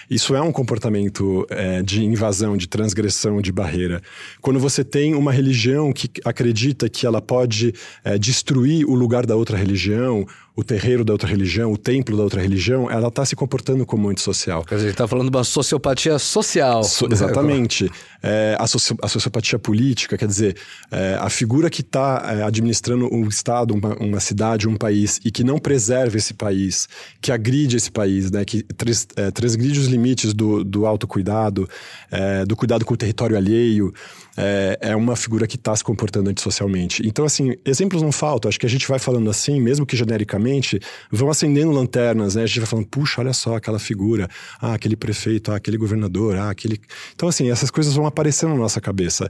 Isso 0.10 0.36
é 0.36 0.42
um 0.42 0.52
comportamento 0.52 1.46
é, 1.50 1.84
de 1.84 2.04
invasão, 2.04 2.58
de 2.58 2.68
transgressão 2.68 3.40
de 3.42 3.52
barreira. 3.52 4.02
Quando 4.42 4.60
você 4.60 4.84
tem 4.84 5.14
uma 5.14 5.32
religião 5.32 5.94
que 5.94 6.10
acredita 6.24 6.90
que 6.90 7.06
ela 7.06 7.22
pode 7.22 7.74
é, 8.04 8.18
destruir 8.18 8.86
o 8.88 8.96
lugar 8.96 9.26
da 9.26 9.36
outra 9.36 9.56
religião, 9.56 10.26
o 10.56 10.64
terreiro 10.64 11.04
da 11.04 11.12
outra 11.12 11.28
religião, 11.28 11.72
o 11.74 11.78
templo 11.78 12.16
da 12.16 12.24
outra 12.24 12.42
religião, 12.42 12.90
ela 12.90 13.10
está 13.10 13.26
se 13.26 13.36
comportando 13.36 13.86
como 13.86 14.10
antissocial. 14.10 14.64
Quer 14.64 14.76
dizer, 14.76 14.88
a 14.88 14.90
gente 14.92 14.98
tá 14.98 15.08
falando 15.08 15.30
de 15.30 15.36
uma 15.38 15.44
sociopatia 15.44 16.18
social. 16.18 16.82
So- 16.84 17.08
exatamente. 17.12 17.92
É, 18.24 18.56
a, 18.60 18.66
soci- 18.66 18.96
a 19.02 19.08
sociopatia 19.08 19.60
política, 19.60 20.18
quer 20.18 20.28
dizer, 20.28 20.56
é, 20.90 21.16
a 21.20 21.30
figura 21.30 21.70
que 21.70 21.82
está 21.82 22.46
administrando 22.48 23.08
um 23.14 23.28
Estado, 23.28 23.74
uma, 23.74 23.96
uma 23.98 24.20
cidade, 24.20 24.68
um 24.68 24.76
país, 24.76 25.20
e 25.26 25.30
que 25.30 25.44
não 25.44 25.60
preserva 25.60 26.18
esse 26.18 26.34
país, 26.34 26.88
que 27.22 27.32
agride 27.32 27.76
esse 27.76 27.92
país, 27.92 28.32
né, 28.32 28.44
que 28.46 28.64
tras- 28.64 29.08
é, 29.16 29.30
transgride 29.32 29.80
os 29.80 29.88
limites 29.88 30.34
do, 30.34 30.64
do 30.64 30.86
autocuidado, 30.88 31.70
é, 32.10 32.46
do 32.46 32.56
cuidado 32.56 32.84
com 32.86 32.94
o 32.94 32.98
território 32.98 33.36
alheio, 33.38 33.94
é, 34.38 34.78
é 34.82 34.96
uma 34.96 35.16
figura 35.16 35.48
que 35.48 35.56
está 35.56 35.76
se 35.76 35.84
comportando 35.84 36.30
antissocialmente. 36.30 37.02
Então, 37.06 37.26
assim, 37.26 37.56
exemplos 37.66 38.02
não 38.02 38.12
faltam. 38.12 38.50
Acho 38.50 38.60
que 38.60 38.66
a 38.66 38.70
gente 38.70 38.88
vai 38.88 39.00
falando 39.00 39.30
assim, 39.30 39.60
mesmo 39.60 39.86
que 39.86 39.96
genericamente, 39.96 40.80
vão 41.12 41.30
acendendo 41.30 41.72
lanternas, 41.72 42.36
né? 42.36 42.44
A 42.44 42.46
gente 42.46 42.60
vai 42.60 42.68
falando, 42.68 42.88
puxa, 42.88 43.22
olha 43.22 43.34
só 43.34 43.56
aquela 43.56 43.80
figura, 43.80 44.28
ah, 44.60 44.74
aquele 44.74 44.96
prefeito, 44.96 45.52
ah, 45.52 45.56
aquele 45.56 45.78
governador, 45.78 46.38
ah, 46.38 46.50
aquele. 46.50 46.80
Então, 47.16 47.30
assim, 47.30 47.50
essas 47.50 47.72
coisas 47.72 47.94
vão 47.94 48.06
aparecendo 48.06 48.50
na 48.50 48.60
nossa 48.60 48.82
cabeça. 48.82 49.30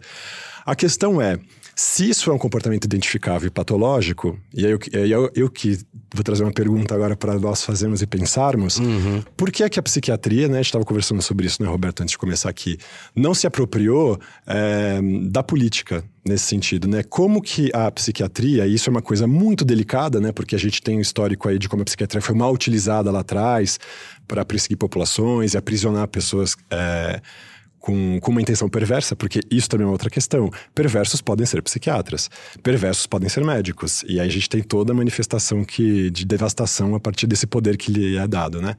A 0.66 0.76
questão 0.76 1.22
é. 1.22 1.38
Se 1.78 2.10
isso 2.10 2.32
é 2.32 2.34
um 2.34 2.38
comportamento 2.38 2.86
identificável 2.86 3.48
e 3.48 3.52
patológico, 3.52 4.40
e 4.54 4.66
aí 4.66 4.72
eu, 4.72 4.80
eu, 4.94 5.32
eu 5.36 5.50
que 5.50 5.78
vou 6.14 6.24
trazer 6.24 6.44
uma 6.44 6.54
pergunta 6.54 6.96
agora 6.96 7.18
para 7.18 7.38
nós 7.38 7.64
fazermos 7.64 8.02
e 8.02 8.08
pensarmos, 8.08 8.80
por 9.36 9.52
que 9.52 9.62
é 9.62 9.68
que 9.68 9.78
a 9.78 9.84
psiquiatria, 9.84 10.48
né, 10.48 10.54
a 10.54 10.58
gente 10.58 10.68
estava 10.68 10.86
conversando 10.86 11.22
sobre 11.22 11.48
isso, 11.48 11.62
né, 11.62 11.68
Roberto, 11.68 12.02
antes 12.02 12.12
de 12.12 12.18
começar 12.18 12.50
aqui, 12.50 12.78
não 13.14 13.34
se 13.34 13.46
apropriou 13.46 14.18
é, 14.48 15.02
da 15.30 15.44
política 15.44 16.02
nesse 16.26 16.46
sentido, 16.46 16.88
né? 16.88 17.04
Como 17.04 17.42
que 17.42 17.70
a 17.74 17.92
psiquiatria, 17.92 18.66
e 18.66 18.74
isso 18.74 18.90
é 18.90 18.92
uma 18.92 19.02
coisa 19.02 19.28
muito 19.28 19.66
delicada, 19.66 20.22
né, 20.22 20.32
porque 20.32 20.56
a 20.56 20.60
gente 20.60 20.82
tem 20.82 20.98
um 20.98 21.02
histórico 21.02 21.50
aí 21.50 21.60
de 21.60 21.68
como 21.68 21.82
a 21.82 21.86
psiquiatria 21.86 22.22
foi 22.22 22.36
mal 22.36 22.54
utilizada 22.54 23.12
lá 23.12 23.20
atrás 23.20 23.80
para 24.26 24.46
perseguir 24.46 24.78
populações 24.78 25.54
e 25.54 25.58
aprisionar 25.58 26.08
pessoas. 26.08 26.56
É, 26.72 27.22
com, 27.86 28.20
com 28.20 28.32
uma 28.32 28.42
intenção 28.42 28.68
perversa, 28.68 29.16
porque 29.16 29.42
isso 29.52 29.70
também 29.70 29.86
é 29.86 29.90
outra 29.90 30.10
questão. 30.10 30.50
Perversos 30.74 31.22
podem 31.22 31.46
ser 31.46 31.62
psiquiatras, 31.62 32.32
perversos 32.64 33.06
podem 33.06 33.30
ser 33.30 33.46
médicos. 33.46 34.04
E 34.08 34.20
aí 34.20 34.28
a 34.28 34.32
gente 34.32 34.50
tem 34.50 34.64
toda 34.64 34.92
a 34.92 34.96
manifestação 34.96 35.64
que, 35.64 36.10
de 36.10 36.26
devastação 36.26 36.96
a 36.96 37.00
partir 37.00 37.28
desse 37.28 37.46
poder 37.46 37.78
que 37.78 37.92
lhe 37.92 38.18
é 38.18 38.28
dado, 38.28 38.60
né? 38.60 38.76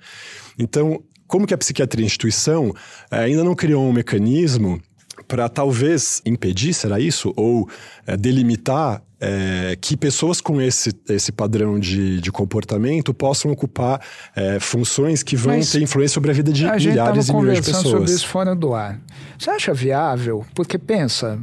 Então, 0.58 1.04
como 1.28 1.46
que 1.46 1.54
a 1.54 1.58
psiquiatria 1.58 2.04
instituição 2.04 2.74
eh, 3.08 3.16
ainda 3.16 3.44
não 3.44 3.54
criou 3.54 3.88
um 3.88 3.92
mecanismo 3.92 4.82
para 5.28 5.48
talvez 5.48 6.20
impedir, 6.26 6.74
será 6.74 6.98
isso? 6.98 7.32
Ou 7.36 7.68
é, 8.06 8.16
delimitar 8.16 9.02
é, 9.20 9.76
que 9.80 9.96
pessoas 9.96 10.40
com 10.40 10.60
esse, 10.60 10.92
esse 11.08 11.32
padrão 11.32 11.78
de, 11.78 12.20
de 12.20 12.30
comportamento 12.30 13.14
possam 13.14 13.50
ocupar 13.50 14.00
é, 14.34 14.60
funções 14.60 15.22
que 15.22 15.36
vão 15.36 15.56
Mas 15.56 15.72
ter 15.72 15.82
influência 15.82 16.14
sobre 16.14 16.30
a 16.30 16.34
vida 16.34 16.52
de 16.52 16.66
a 16.66 16.76
milhares 16.76 17.28
e 17.28 17.34
milhões 17.34 17.60
de 17.60 17.66
pessoas. 17.66 17.82
conversando 17.82 17.90
sobre 17.90 18.12
isso 18.12 18.28
fora 18.28 18.54
do 18.54 18.74
ar. 18.74 19.00
Você 19.38 19.50
acha 19.50 19.72
viável? 19.72 20.44
Porque 20.54 20.78
pensa, 20.78 21.38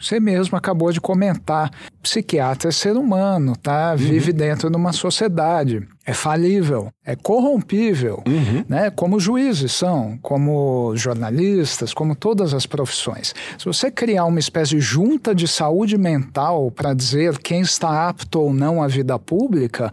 você 0.00 0.18
mesmo 0.20 0.56
acabou 0.56 0.92
de 0.92 1.00
comentar, 1.00 1.70
psiquiatra 2.02 2.68
é 2.68 2.72
ser 2.72 2.96
humano, 2.96 3.54
tá? 3.56 3.92
Uhum. 3.92 3.96
Vive 3.96 4.32
dentro 4.32 4.70
de 4.70 4.76
uma 4.76 4.92
sociedade, 4.92 5.86
é 6.04 6.14
falível, 6.14 6.88
é 7.04 7.14
corrompível, 7.14 8.22
uhum. 8.26 8.64
né? 8.68 8.90
Como 8.90 9.20
juízes 9.20 9.72
são, 9.72 10.18
como 10.22 10.94
jornalistas, 10.96 11.92
como 11.92 12.14
todas 12.16 12.54
as 12.54 12.66
profissões. 12.66 13.34
Se 13.58 13.64
você 13.64 13.90
criar 13.90 14.24
uma 14.24 14.38
espécie 14.38 14.76
de 14.76 14.80
junta 14.80 15.34
de 15.34 15.46
saúde 15.46 15.98
mental 15.98 16.70
para 16.70 16.94
dizer 16.94 17.38
quem 17.38 17.60
está 17.60 18.08
apto 18.08 18.40
ou 18.40 18.52
não 18.52 18.82
à 18.82 18.88
vida 18.88 19.18
pública, 19.18 19.90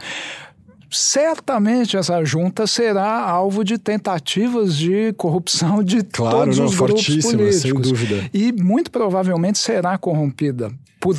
certamente 0.90 1.98
essa 1.98 2.24
junta 2.24 2.68
será 2.68 3.20
alvo 3.22 3.64
de 3.64 3.78
tentativas 3.78 4.76
de 4.78 5.14
corrupção 5.14 5.84
de 5.84 6.04
claro, 6.04 6.38
todos 6.40 6.60
não, 6.60 6.66
os 6.66 6.76
grupos 6.76 7.06
políticos. 7.06 7.56
Sem 7.62 7.74
dúvida. 7.74 8.30
E 8.34 8.52
muito 8.52 8.92
provavelmente 8.92 9.58
será 9.58 9.98
corrompida 9.98 10.72
por 11.00 11.16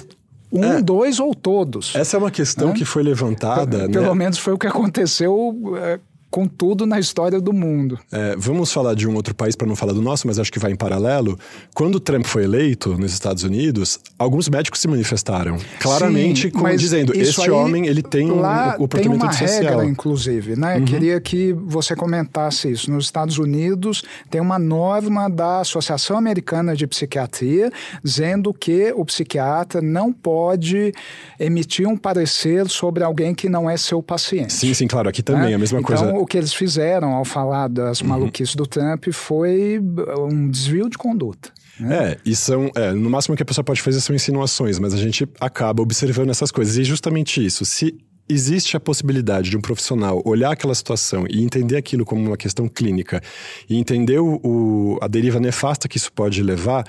um, 0.53 0.65
é, 0.65 0.83
dois 0.83 1.21
ou 1.21 1.35
todos. 1.35 1.95
Essa 1.95 2.17
é 2.17 2.19
uma 2.19 2.31
questão 2.31 2.69
né? 2.69 2.75
que 2.75 2.85
foi 2.85 3.03
levantada. 3.03 3.89
Pelo 3.89 4.07
né? 4.07 4.15
menos 4.15 4.39
foi 4.39 4.53
o 4.53 4.59
que 4.59 4.67
aconteceu 4.67 5.55
é, 5.79 6.01
com 6.31 6.47
tudo 6.47 6.87
na 6.87 6.99
história 6.99 7.41
do 7.41 7.53
mundo. 7.53 7.99
É, 8.13 8.35
vamos 8.37 8.73
falar 8.73 8.95
de 8.95 9.09
um 9.09 9.15
outro 9.15 9.35
país 9.35 9.57
para 9.57 9.67
não 9.67 9.77
falar 9.77 9.93
do 9.93 10.03
nosso, 10.03 10.27
mas 10.27 10.39
acho 10.39 10.53
que 10.53 10.59
vai 10.59 10.73
em 10.73 10.77
paralelo. 10.77 11.39
Quando 11.75 11.99
Trump 12.01 12.27
foi 12.27 12.45
eleito 12.45 12.97
nos 12.99 13.13
Estados 13.13 13.43
Unidos, 13.43 13.99
alguns 14.19 14.49
médicos 14.49 14.81
se 14.81 14.89
manifestaram 14.89 15.57
claramente, 15.81 16.43
Sim, 16.43 16.51
como 16.51 16.77
dizendo, 16.77 17.17
este 17.17 17.51
homem 17.51 17.87
ele 17.87 18.03
tem 18.03 18.31
um 18.31 18.43
comportamento 18.77 18.93
tem 18.93 19.29
uma 19.29 19.33
social. 19.33 19.79
regra, 19.79 19.85
inclusive, 19.87 20.57
né? 20.57 20.77
Uhum. 20.77 20.85
Queria 20.85 21.21
que 21.21 21.53
você 21.53 21.95
comentasse 21.95 22.71
isso. 22.71 22.91
Nos 22.91 23.07
Estados 23.07 23.39
Unidos 23.39 24.03
tem 24.31 24.41
uma 24.41 24.59
norma 24.59 25.29
da 25.29 25.61
Associação 25.61 26.19
Americana 26.19 26.75
de 26.75 26.87
Psiquiatria 26.87 27.71
dizendo 28.03 28.53
que 28.53 28.93
o 28.95 29.05
psiquiatra 29.05 29.81
não 29.81 30.13
pode 30.13 30.93
emitir 31.39 31.87
um 31.87 31.97
parecer 31.97 32.69
sobre 32.69 33.03
alguém 33.03 33.35
que 33.35 33.49
não 33.49 33.69
é 33.69 33.77
seu 33.77 34.03
paciente. 34.03 34.53
Sim, 34.53 34.75
sim, 34.75 34.87
claro. 34.87 35.09
Aqui 35.09 35.23
também 35.23 35.51
né? 35.51 35.55
a 35.55 35.59
mesma 35.59 35.79
então, 35.79 35.97
coisa 35.97 36.26
o 36.27 36.29
que 36.29 36.37
eles 36.37 36.53
fizeram 36.53 37.13
ao 37.13 37.25
falar 37.25 37.69
das 37.69 38.01
uhum. 38.01 38.09
maluquices 38.09 38.57
do 38.57 38.67
Trump 38.67 39.07
foi 39.13 39.81
um 40.19 40.51
desvio 40.51 40.91
de 40.91 40.99
conduta. 40.99 41.51
Né? 41.79 42.13
É, 42.13 42.19
e 42.25 42.35
são. 42.35 42.69
É, 42.75 42.91
no 42.91 43.09
máximo 43.09 43.37
que 43.37 43.43
a 43.45 43.47
pessoa 43.47 43.65
pode 43.65 43.81
fazer 43.81 44.01
são 44.01 44.15
insinuações, 44.15 44.79
mas 44.81 44.93
a 44.93 44.97
gente 44.97 45.29
acaba 45.41 45.83
observando 45.83 46.31
essas 46.31 46.51
coisas. 46.51 46.77
E 46.77 46.81
é 46.81 46.85
justamente 46.85 47.45
isso. 47.45 47.65
Se 47.65 47.97
existe 48.29 48.77
a 48.77 48.81
possibilidade 48.81 49.51
de 49.51 49.57
um 49.57 49.61
profissional 49.61 50.21
olhar 50.25 50.51
aquela 50.51 50.75
situação 50.75 51.27
e 51.31 51.45
entender 51.45 51.77
aquilo 51.77 52.05
como 52.05 52.27
uma 52.27 52.37
questão 52.37 52.67
clínica 52.67 53.23
e 53.71 53.77
entender 53.77 54.19
o, 54.19 54.41
o 54.43 54.99
a 55.01 55.07
deriva 55.07 55.39
nefasta 55.39 55.87
que 55.87 55.97
isso 55.97 56.13
pode 56.13 56.43
levar 56.43 56.85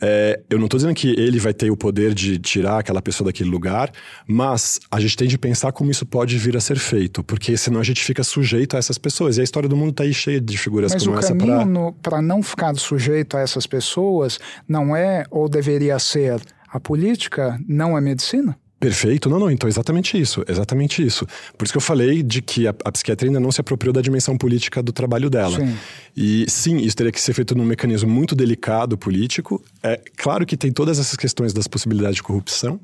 é, 0.00 0.40
eu 0.50 0.58
não 0.58 0.66
estou 0.66 0.78
dizendo 0.78 0.94
que 0.94 1.08
ele 1.08 1.38
vai 1.38 1.54
ter 1.54 1.70
o 1.70 1.76
poder 1.76 2.14
de 2.14 2.38
tirar 2.38 2.78
aquela 2.78 3.00
pessoa 3.00 3.26
daquele 3.26 3.48
lugar, 3.48 3.90
mas 4.26 4.80
a 4.90 5.00
gente 5.00 5.16
tem 5.16 5.28
de 5.28 5.38
pensar 5.38 5.72
como 5.72 5.90
isso 5.90 6.04
pode 6.04 6.36
vir 6.38 6.56
a 6.56 6.60
ser 6.60 6.78
feito, 6.78 7.22
porque 7.22 7.56
senão 7.56 7.80
a 7.80 7.84
gente 7.84 8.02
fica 8.02 8.22
sujeito 8.22 8.76
a 8.76 8.78
essas 8.78 8.98
pessoas. 8.98 9.36
E 9.36 9.40
a 9.40 9.44
história 9.44 9.68
do 9.68 9.76
mundo 9.76 9.90
está 9.90 10.04
aí 10.04 10.14
cheia 10.14 10.40
de 10.40 10.58
figuras 10.58 10.92
mas 10.92 11.04
como 11.04 11.18
essa. 11.18 11.34
Mas 11.34 11.42
o 11.42 11.46
caminho 11.46 11.92
para 12.02 12.20
não 12.20 12.42
ficar 12.42 12.74
sujeito 12.76 13.36
a 13.36 13.40
essas 13.40 13.66
pessoas 13.66 14.38
não 14.68 14.94
é 14.96 15.24
ou 15.30 15.48
deveria 15.48 15.98
ser 15.98 16.40
a 16.68 16.80
política, 16.80 17.58
não 17.66 17.96
a 17.96 18.00
medicina? 18.00 18.56
Perfeito. 18.84 19.30
Não, 19.30 19.38
não, 19.38 19.50
então 19.50 19.66
exatamente 19.66 20.20
isso, 20.20 20.44
exatamente 20.46 21.02
isso. 21.02 21.26
Por 21.56 21.64
isso 21.64 21.72
que 21.72 21.78
eu 21.78 21.80
falei 21.80 22.22
de 22.22 22.42
que 22.42 22.68
a, 22.68 22.74
a 22.84 22.92
psiquiatria 22.92 23.30
ainda 23.30 23.40
não 23.40 23.50
se 23.50 23.58
apropriou 23.58 23.94
da 23.94 24.02
dimensão 24.02 24.36
política 24.36 24.82
do 24.82 24.92
trabalho 24.92 25.30
dela. 25.30 25.58
Sim. 25.58 25.74
E 26.14 26.44
sim, 26.50 26.76
isso 26.76 26.94
teria 26.94 27.10
que 27.10 27.18
ser 27.18 27.32
feito 27.32 27.54
num 27.54 27.64
mecanismo 27.64 28.10
muito 28.10 28.34
delicado 28.34 28.98
político. 28.98 29.64
É 29.82 29.98
claro 30.18 30.44
que 30.44 30.54
tem 30.54 30.70
todas 30.70 30.98
essas 30.98 31.16
questões 31.16 31.54
das 31.54 31.66
possibilidades 31.66 32.16
de 32.16 32.22
corrupção, 32.22 32.78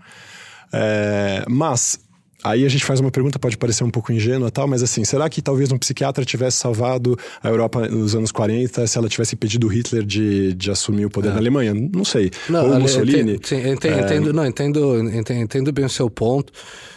é, 0.72 1.44
mas 1.46 2.00
Aí 2.42 2.64
a 2.64 2.68
gente 2.68 2.84
faz 2.84 3.00
uma 3.00 3.10
pergunta, 3.10 3.38
pode 3.38 3.56
parecer 3.56 3.84
um 3.84 3.90
pouco 3.90 4.12
ingênua 4.12 4.50
tal, 4.50 4.66
mas 4.66 4.82
assim, 4.82 5.04
será 5.04 5.28
que 5.28 5.42
talvez 5.42 5.70
um 5.70 5.78
psiquiatra 5.78 6.24
tivesse 6.24 6.56
salvado 6.56 7.18
a 7.42 7.48
Europa 7.48 7.88
nos 7.88 8.14
anos 8.14 8.32
40 8.32 8.86
se 8.86 8.98
ela 8.98 9.08
tivesse 9.08 9.34
impedido 9.34 9.66
Hitler 9.66 10.02
de, 10.02 10.54
de 10.54 10.70
assumir 10.70 11.06
o 11.06 11.10
poder 11.10 11.28
é. 11.28 11.32
na 11.32 11.38
Alemanha? 11.38 11.74
Não 11.74 12.04
sei. 12.04 12.30
Não, 12.48 12.70
Ou 12.70 12.80
Mussolini? 12.80 13.34
Entendo, 13.34 13.46
sim, 13.46 13.70
entendo, 13.70 13.98
é... 13.98 14.00
entendo, 14.00 14.32
não, 14.32 14.46
entendo, 14.46 15.10
entendo, 15.10 15.40
entendo, 15.40 15.72
bem 15.72 15.84
o 15.84 15.90
seu 15.90 16.08
ponto. 16.08 16.52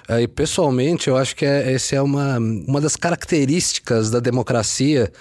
É, 0.08 0.22
e 0.22 0.28
pessoalmente, 0.28 1.08
eu 1.08 1.18
acho 1.18 1.36
que 1.36 1.46
é, 1.46 1.74
essa 1.74 1.96
é 1.96 2.02
uma, 2.02 2.38
uma 2.38 2.82
das 2.82 2.96
características 2.96 4.12
da 4.12 4.20
democracia 4.20 5.12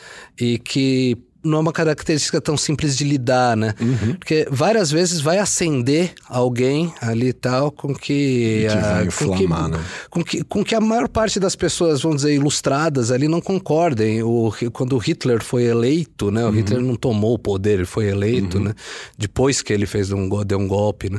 e 0.40 0.58
que 0.58 1.16
não 1.44 1.58
é 1.58 1.60
uma 1.60 1.72
característica 1.72 2.40
tão 2.40 2.56
simples 2.56 2.96
de 2.96 3.04
lidar, 3.04 3.56
né? 3.56 3.74
Uhum. 3.80 4.14
Porque 4.14 4.46
várias 4.50 4.90
vezes 4.90 5.20
vai 5.20 5.38
acender 5.38 6.14
alguém 6.28 6.92
ali 7.00 7.28
e 7.28 7.32
tal 7.32 7.70
com 7.70 7.94
que. 7.94 8.66
que 8.68 8.76
vai 8.76 9.06
inflamar, 9.06 9.38
com 9.38 9.70
que, 9.70 9.76
né? 9.76 9.84
Com 10.10 10.24
que, 10.24 10.44
com 10.44 10.64
que 10.64 10.74
a 10.74 10.80
maior 10.80 11.08
parte 11.08 11.40
das 11.40 11.56
pessoas, 11.56 12.02
vamos 12.02 12.18
dizer, 12.18 12.34
ilustradas 12.34 13.10
ali 13.10 13.26
não 13.26 13.40
concordem. 13.40 14.22
O, 14.22 14.52
quando 14.72 14.94
o 14.94 14.98
Hitler 14.98 15.42
foi 15.42 15.64
eleito, 15.64 16.30
né? 16.30 16.44
O 16.44 16.48
uhum. 16.48 16.52
Hitler 16.52 16.80
não 16.80 16.94
tomou 16.94 17.34
o 17.34 17.38
poder, 17.38 17.74
ele 17.74 17.84
foi 17.84 18.06
eleito, 18.06 18.58
uhum. 18.58 18.64
né? 18.64 18.74
Depois 19.18 19.62
que 19.62 19.72
ele 19.72 19.86
fez 19.86 20.12
um, 20.12 20.28
deu 20.44 20.58
um 20.58 20.68
golpe, 20.68 21.10
né? 21.10 21.18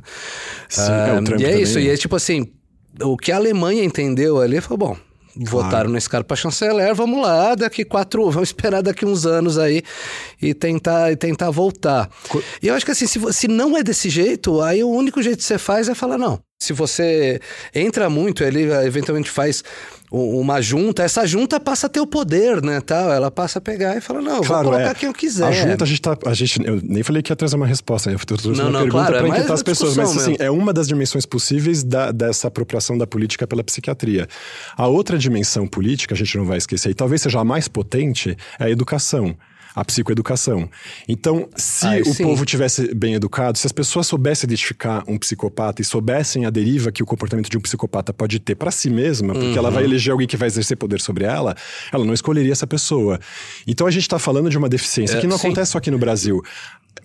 Sim, 0.70 0.82
é, 0.82 0.86
ah, 0.86 1.24
é, 1.38 1.42
e 1.42 1.46
é 1.46 1.62
isso, 1.62 1.80
e 1.80 1.90
é 1.90 1.98
tipo 1.98 2.16
assim. 2.16 2.48
O 3.02 3.18
que 3.18 3.32
a 3.32 3.38
Alemanha 3.38 3.84
entendeu 3.84 4.40
ali 4.40 4.62
foi 4.62 4.78
bom 4.78 4.96
Claro. 5.34 5.66
Votaram 5.66 5.90
nesse 5.90 6.10
cara 6.10 6.24
para 6.24 6.36
chanceler, 6.36 6.94
vamos 6.94 7.22
lá, 7.22 7.56
daqui 7.56 7.84
quatro, 7.84 8.30
vamos 8.32 8.50
esperar 8.50 8.82
daqui 8.82 9.06
uns 9.06 9.26
anos 9.26 9.58
aí 9.58 9.82
e 10.42 10.54
tentar, 10.54 11.12
e 11.12 11.16
tentar 11.16 11.50
voltar. 11.50 12.10
Co 12.30 12.42
e 12.62 12.68
eu 12.68 12.76
acho 12.76 12.86
que 12.86 12.92
assim, 12.92 13.08
se, 13.08 13.20
se 13.34 13.48
não 13.48 13.76
é 13.78 13.84
desse 13.84 14.10
jeito, 14.10 14.62
aí 14.62 14.84
o 14.84 14.90
único 14.90 15.22
jeito 15.22 15.38
que 15.38 15.44
você 15.44 15.58
faz 15.58 15.90
é 15.90 15.96
falar, 15.96 16.18
não, 16.18 16.40
se 16.64 16.74
você 16.74 17.40
entra 17.74 18.10
muito, 18.10 18.44
ele 18.44 18.72
eventualmente 18.86 19.30
faz 19.30 19.64
uma 20.16 20.62
junta, 20.62 21.02
essa 21.02 21.26
junta 21.26 21.60
passa 21.60 21.88
a 21.88 21.90
ter 21.90 22.00
o 22.00 22.06
poder, 22.06 22.62
né, 22.62 22.80
tal, 22.80 23.12
ela 23.12 23.32
passa 23.32 23.58
a 23.58 23.62
pegar 23.62 23.98
e 23.98 24.02
fala, 24.02 24.22
não, 24.22 24.42
claro, 24.42 24.66
vou 24.66 24.74
colocar 24.74 24.92
é. 24.92 24.94
quem 24.94 25.08
eu 25.08 25.14
quiser. 25.14 25.48
A 25.48 25.52
junta, 25.52 25.84
a 25.84 25.88
gente 25.88 26.02
tá, 26.02 26.16
a 26.28 26.34
gente, 26.36 26.64
eu 26.64 26.80
nem 26.84 27.02
falei 27.02 27.24
que 27.24 27.32
ia 27.32 27.36
trazer 27.36 27.56
uma 27.56 27.66
resposta, 27.66 28.12
eu 28.12 28.20
trouxe 28.20 28.50
não, 28.50 28.54
uma 28.54 28.64
não, 28.66 28.80
pergunta 28.82 29.06
claro, 29.08 29.18
para 29.18 29.26
é 29.26 29.30
inquietar 29.30 29.54
as 29.54 29.64
pessoas, 29.64 29.98
mas 29.98 30.16
assim, 30.16 30.36
é 30.38 30.52
uma 30.52 30.72
das 30.72 30.88
dimensões 30.88 31.26
possíveis 31.26 31.84
da, 31.84 32.12
dessa 32.12 32.48
apropriação 32.48 32.96
da 32.96 33.08
política 33.08 33.48
pela 33.48 33.64
psiquiatria. 33.64 34.28
A 34.78 34.86
outra 34.86 35.18
dimensão 35.18 35.66
política, 35.66 36.14
a 36.14 36.18
gente 36.18 36.38
não 36.38 36.46
vai 36.46 36.60
esquecer, 36.60 36.92
e 36.92 36.94
talvez 36.94 37.24
seja 37.24 37.40
a 37.40 37.44
mais 37.44 37.68
potente, 37.68 38.38
é 38.60 38.66
a 38.66 38.70
educação 38.70 39.36
a 39.76 39.84
psicoeducação. 39.84 40.70
Então, 41.08 41.48
se 41.56 41.86
Ai, 41.86 42.02
o 42.02 42.14
sim. 42.14 42.24
povo 42.24 42.46
tivesse 42.46 42.94
bem 42.94 43.16
educado, 43.16 43.58
se 43.58 43.66
as 43.66 43.72
pessoas 43.72 44.08
soubessem 44.08 44.48
identificar 44.48 45.04
um 45.08 45.18
psicopata 45.18 45.82
e 45.82 45.86
soubessem 45.86 46.46
a 46.46 46.50
deriva 46.50 46.92
que 46.92 47.02
o 47.02 47.06
comportamento 47.06 47.50
de 47.50 47.58
um 47.58 47.62
psicopata 47.62 48.14
pode 48.14 48.40
ter 48.40 48.56
para 48.56 48.72
si 48.72 48.90
mesma, 48.90 49.34
porque 49.34 49.48
uhum. 49.48 49.58
ela 49.58 49.72
vai 49.72 49.84
eleger 49.84 50.12
alguém 50.12 50.28
que 50.28 50.38
vai 50.38 50.48
exercer 50.48 50.78
poder 50.78 51.02
sobre 51.02 51.26
ela, 51.26 51.56
ela 51.92 52.06
não 52.06 52.14
escolheria 52.14 52.52
essa 52.52 52.68
pessoa. 52.68 53.20
Então 53.68 53.88
a 53.88 53.92
gente 53.92 54.04
está 54.04 54.20
falando 54.20 54.50
de 54.50 54.58
uma 54.58 54.70
deficiência 54.70 55.18
é, 55.18 55.22
que 55.22 55.28
não 55.28 55.38
sim. 55.38 55.48
acontece 55.48 55.72
só 55.72 55.78
aqui 55.78 55.90
no 55.90 55.98
Brasil. 55.98 56.42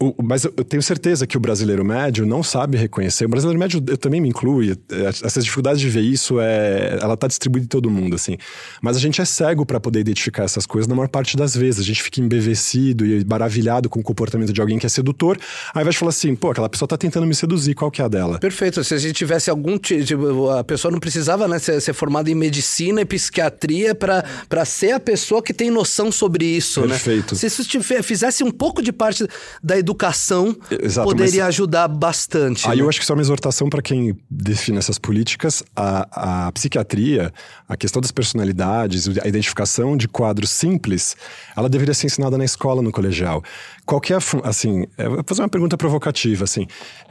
O, 0.01 0.15
mas 0.23 0.45
eu 0.45 0.53
tenho 0.53 0.83
certeza 0.83 1.27
que 1.27 1.37
o 1.37 1.41
brasileiro 1.41 1.85
médio 1.85 2.25
não 2.25 2.43
sabe 2.43 2.77
reconhecer. 2.77 3.25
O 3.25 3.29
brasileiro 3.29 3.59
médio, 3.59 3.83
eu 3.87 3.97
também 3.97 4.21
me 4.21 4.29
incluo. 4.29 4.61
Essas 4.91 5.43
dificuldades 5.45 5.81
de 5.81 5.89
ver 5.89 6.03
isso, 6.03 6.39
é, 6.41 6.99
ela 7.01 7.15
está 7.15 7.27
distribuída 7.27 7.65
em 7.65 7.69
todo 7.69 7.91
mundo, 7.91 8.15
assim. 8.15 8.37
Mas 8.81 8.97
a 8.97 9.01
gente 9.01 9.21
é 9.21 9.25
cego 9.25 9.67
para 9.67 9.81
poder 9.81 10.01
identificar 10.01 10.45
essas 10.45 10.67
coisas 10.67 10.87
na 10.87 10.95
maior 10.95 11.09
parte 11.09 11.37
das 11.37 11.57
vezes. 11.57 11.81
A 11.81 11.85
gente 11.85 12.03
fica 12.03 12.21
embevecido 12.21 13.05
e 13.05 13.25
maravilhado 13.25 13.89
com 13.89 13.99
o 13.99 14.03
comportamento 14.03 14.53
de 14.53 14.61
alguém 14.61 14.79
que 14.79 14.87
é 14.87 14.89
sedutor. 14.89 15.37
Aí 15.75 15.83
vai 15.83 15.93
falar 15.93 16.11
assim, 16.11 16.35
pô, 16.37 16.51
aquela 16.51 16.69
pessoa 16.69 16.87
está 16.87 16.97
tentando 16.97 17.27
me 17.27 17.35
seduzir, 17.35 17.75
qual 17.75 17.91
que 17.91 18.01
é 18.01 18.05
a 18.05 18.09
dela? 18.09 18.39
Perfeito. 18.39 18.85
Se 18.85 18.95
a 18.95 18.99
gente 18.99 19.15
tivesse 19.15 19.51
algum 19.51 19.77
tipo, 19.79 20.51
a 20.51 20.63
pessoa 20.63 20.93
não 20.93 21.01
precisava 21.01 21.49
né, 21.49 21.59
ser, 21.59 21.81
ser 21.81 21.93
formada 21.93 22.31
em 22.31 22.35
medicina 22.35 23.01
e 23.01 23.05
psiquiatria 23.05 23.95
para 23.95 24.65
ser 24.65 24.93
a 24.93 25.01
pessoa 25.01 25.43
que 25.43 25.53
tem 25.53 25.71
noção 25.71 26.13
sobre 26.13 26.45
isso, 26.45 26.83
Perfeito. 26.83 27.35
né? 27.35 27.41
Se 27.41 27.47
isso 27.47 27.65
fizesse 28.03 28.45
um 28.45 28.51
pouco 28.51 28.81
de 28.81 28.93
parte 28.93 29.27
da 29.63 29.78
educação 29.79 30.57
Exato, 30.71 31.09
poderia 31.09 31.45
mas- 31.45 31.55
ajudar 31.55 31.89
bastante. 31.89 32.69
Aí 32.69 32.77
né? 32.79 32.83
eu 32.83 32.89
acho 32.89 32.99
que 32.99 33.05
isso 33.05 33.13
é 33.13 33.15
uma 33.15 33.23
exortação 33.23 33.69
para 33.71 33.81
quem 33.83 34.17
define 34.31 34.79
essas 34.79 34.99
políticas. 34.99 35.63
A, 35.75 36.47
a 36.47 36.53
psiquiatria, 36.53 37.33
a 37.69 37.77
questão 37.77 38.01
das 38.03 38.11
personalidades, 38.11 39.09
a 39.23 39.29
identificação 39.29 39.97
de 39.97 40.09
quadros 40.09 40.51
simples, 40.51 41.17
ela 41.57 41.69
deveria 41.69 41.95
ser 41.95 42.07
ensinada 42.07 42.37
na 42.37 42.45
escola, 42.45 42.83
no 42.83 42.93
colegial. 42.93 43.43
Qual 43.87 44.01
é 44.11 44.15
a 44.15 44.49
assim, 44.49 44.87
eu 44.99 45.11
vou 45.11 45.25
fazer 45.27 45.43
uma 45.43 45.49
pergunta 45.49 45.77
provocativa, 45.77 46.45
assim. 46.45 46.67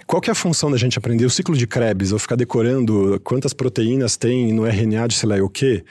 Qual 0.05 0.21
é 0.25 0.31
a 0.31 0.35
função 0.35 0.71
da 0.71 0.77
gente 0.77 0.97
aprender 0.97 1.25
o 1.25 1.29
ciclo 1.29 1.55
de 1.55 1.67
Krebs 1.67 2.11
ou 2.11 2.19
ficar 2.19 2.35
decorando 2.35 3.19
quantas 3.23 3.53
proteínas 3.53 4.15
tem 4.15 4.53
no 4.53 4.65
RNA 4.65 5.07
de 5.07 5.15
sei 5.15 5.27
lá 5.29 5.35
o 5.43 5.49
quê? 5.49 5.83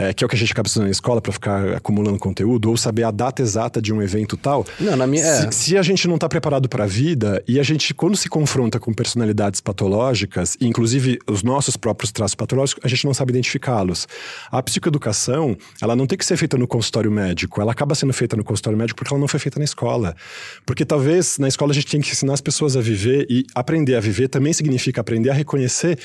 É, 0.00 0.14
que 0.14 0.24
é 0.24 0.26
o 0.26 0.28
que 0.28 0.36
a 0.36 0.38
gente 0.38 0.52
acaba 0.52 0.66
estudando 0.66 0.86
na 0.86 0.90
escola 0.92 1.20
para 1.20 1.32
ficar 1.32 1.74
acumulando 1.74 2.18
conteúdo, 2.18 2.70
ou 2.70 2.76
saber 2.76 3.02
a 3.04 3.10
data 3.10 3.42
exata 3.42 3.82
de 3.82 3.92
um 3.92 4.00
evento 4.00 4.36
tal. 4.36 4.64
Não, 4.78 4.96
na 4.96 5.06
minha- 5.06 5.24
é. 5.24 5.50
Se, 5.50 5.70
se 5.70 5.76
a 5.78 5.82
gente 5.82 6.08
não 6.08 6.14
está 6.14 6.28
preparado 6.28 6.68
para 6.68 6.84
a 6.84 6.86
vida 6.86 7.42
e 7.46 7.60
a 7.60 7.62
gente, 7.62 7.92
quando 7.92 8.16
se 8.16 8.28
confronta 8.28 8.80
com 8.80 8.92
personalidades 8.92 9.60
patológicas, 9.60 10.56
inclusive 10.60 11.18
os 11.26 11.42
nossos 11.42 11.76
próprios 11.76 12.10
traços 12.12 12.34
patológicos, 12.34 12.82
a 12.84 12.88
gente 12.88 13.04
não 13.04 13.12
sabe 13.14 13.32
identificá-los. 13.32 14.06
A 14.50 14.62
psicoeducação, 14.62 15.56
ela 15.82 15.94
não 15.94 16.06
tem 16.06 16.16
que 16.16 16.24
ser 16.24 16.36
feita 16.36 16.56
no 16.56 16.66
consultório 16.66 17.10
médico, 17.10 17.60
ela 17.60 17.72
acaba 17.72 17.94
sendo 17.94 18.12
feita 18.12 18.36
no 18.36 18.44
consultório 18.44 18.78
médico 18.78 18.96
porque 18.98 19.12
ela 19.12 19.20
não 19.20 19.28
foi 19.28 19.40
feita 19.40 19.58
na 19.58 19.64
escola. 19.64 20.16
Porque 20.64 20.84
talvez 20.84 21.38
na 21.38 21.48
escola 21.48 21.72
a 21.72 21.74
gente 21.74 21.86
tem 21.86 22.00
que 22.00 22.10
ensinar 22.10 22.34
as 22.34 22.40
pessoas 22.40 22.76
a 22.76 22.80
viver 22.80 23.26
e 23.28 23.44
aprender 23.54 23.96
a 23.96 24.00
viver 24.00 24.28
também 24.28 24.52
significa 24.52 25.00
aprender 25.00 25.30
a 25.30 25.34
reconhecer 25.34 25.98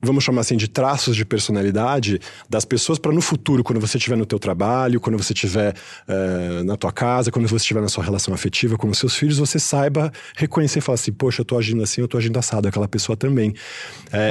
vamos 0.00 0.24
chamar 0.24 0.42
assim 0.42 0.56
de 0.56 0.68
traços 0.68 1.16
de 1.16 1.24
personalidade 1.24 2.20
das 2.48 2.64
pessoas 2.64 2.98
para 2.98 3.12
no 3.12 3.20
futuro, 3.20 3.64
quando 3.64 3.80
você 3.80 3.96
estiver 3.98 4.16
no 4.16 4.26
teu 4.26 4.38
trabalho, 4.38 5.00
quando 5.00 5.16
você 5.16 5.32
estiver 5.32 5.74
eh, 6.06 6.62
na 6.64 6.76
tua 6.76 6.92
casa, 6.92 7.30
quando 7.30 7.48
você 7.48 7.56
estiver 7.56 7.80
na 7.80 7.88
sua 7.88 8.04
relação 8.04 8.32
afetiva 8.32 8.76
com 8.76 8.88
os 8.88 8.98
seus 8.98 9.14
filhos, 9.16 9.38
você 9.38 9.58
saiba 9.58 10.12
reconhecer 10.36 10.78
e 10.78 10.82
falar 10.82 10.94
assim, 10.94 11.12
poxa, 11.12 11.40
eu 11.40 11.44
tô 11.44 11.58
agindo 11.58 11.82
assim, 11.82 12.00
eu 12.00 12.08
tô 12.08 12.16
agindo 12.16 12.38
assado, 12.38 12.68
aquela 12.68 12.88
pessoa 12.88 13.16
também. 13.16 13.52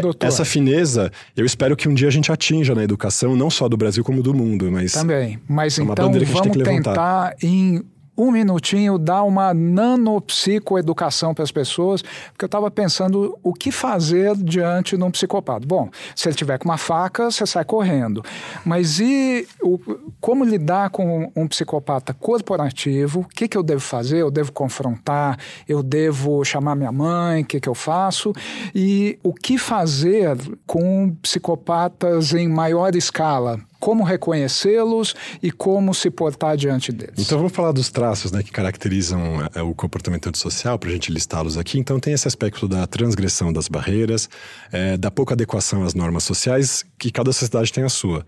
Doutor. 0.02 0.26
essa 0.26 0.46
fineza, 0.46 1.12
eu 1.36 1.46
espero 1.46 1.76
que 1.76 1.88
um 1.90 1.94
dia 1.94 2.08
a 2.08 2.12
gente 2.12 2.32
atinja 2.32 2.74
na 2.74 2.84
educação, 2.84 3.36
não 3.36 3.50
só 3.50 3.68
do 3.68 3.76
Brasil 3.78 4.04
como 4.04 4.24
do 4.24 4.34
mundo, 4.34 4.72
mas 4.72 4.94
Também. 4.94 5.40
Mas 5.48 5.78
É 5.78 5.84
uma 5.84 5.94
então 5.94 6.06
bandeira 6.06 6.26
que 6.26 6.32
a 6.32 6.36
gente 6.36 6.44
tem 6.44 6.52
vamos 6.52 6.64
que 6.64 6.70
levantar. 6.70 7.34
tentar 7.36 7.48
em 7.48 7.84
um 8.18 8.32
minutinho 8.32 8.98
dar 8.98 9.24
uma 9.24 9.54
nanopsicoeducação 9.54 11.34
para 11.34 11.44
as 11.44 11.52
pessoas, 11.52 12.02
porque 12.02 12.44
eu 12.44 12.48
estava 12.48 12.72
pensando 12.72 13.38
o 13.44 13.54
que 13.54 13.72
fazer 13.72 14.36
diante 14.36 14.98
de 14.98 15.04
um 15.04 15.12
psicopata. 15.12 15.66
Bom, 15.66 15.90
se 16.16 16.28
ele 16.28 16.36
tiver 16.36 16.58
com 16.58 16.66
uma 16.66 16.78
faca, 16.78 17.30
você 17.30 17.46
sai 17.46 17.64
correndo. 17.64 18.24
Mas 18.66 19.00
e 19.00 19.48
o, 19.62 19.80
como 20.20 20.44
lidar 20.44 20.90
com 20.90 21.32
um 21.36 21.48
psicopata 21.48 22.14
corporativo? 22.14 23.22
O 23.22 23.26
que, 23.26 23.48
que 23.48 23.58
eu 23.58 23.64
devo 23.64 23.82
fazer? 23.82 24.18
Eu 24.18 24.32
devo 24.32 24.52
confrontar? 24.52 25.38
Eu 25.68 25.84
devo 25.84 26.44
chamar 26.44 26.76
minha 26.76 26.92
mãe? 26.92 27.44
O 27.44 27.46
que, 27.46 27.60
que 27.60 27.70
eu 27.70 27.76
faço? 27.76 28.34
E 28.74 29.20
o 29.24 29.34
que 29.34 29.58
fazer 29.58 30.38
com 30.66 31.16
psicopatas 31.22 32.34
em 32.34 32.48
maior 32.48 32.96
escala? 32.96 33.60
Como 33.80 34.04
reconhecê-los 34.04 35.16
e 35.42 35.52
como 35.52 35.94
se 35.94 36.10
portar 36.10 36.58
diante 36.58 36.92
deles. 36.92 37.16
Então 37.18 37.38
vamos 37.38 37.54
falar 37.54 37.72
dos 37.72 37.90
traços 37.90 38.32
né, 38.32 38.42
que 38.42 38.52
caracterizam 38.52 39.48
é, 39.54 39.62
o 39.62 39.74
comportamento 39.74 40.30
antissocial, 40.30 40.80
para 40.80 40.90
a 40.90 40.94
gente 40.94 41.12
listá-los 41.12 41.58
aqui. 41.58 41.80
Então 41.80 42.00
tem 42.00 42.14
esse 42.14 42.28
aspecto 42.28 42.68
da 42.68 42.88
transgressão 42.88 43.54
das 43.54 43.68
barreiras, 43.68 44.30
é, 44.72 44.98
da 44.98 45.12
pouca 45.12 45.34
adequação 45.34 45.84
às 45.84 45.94
normas 45.94 46.24
sociais, 46.24 46.84
que 46.98 47.12
cada 47.12 47.32
sociedade 47.32 47.72
tem 47.72 47.84
a 47.84 47.90
sua. 47.90 48.26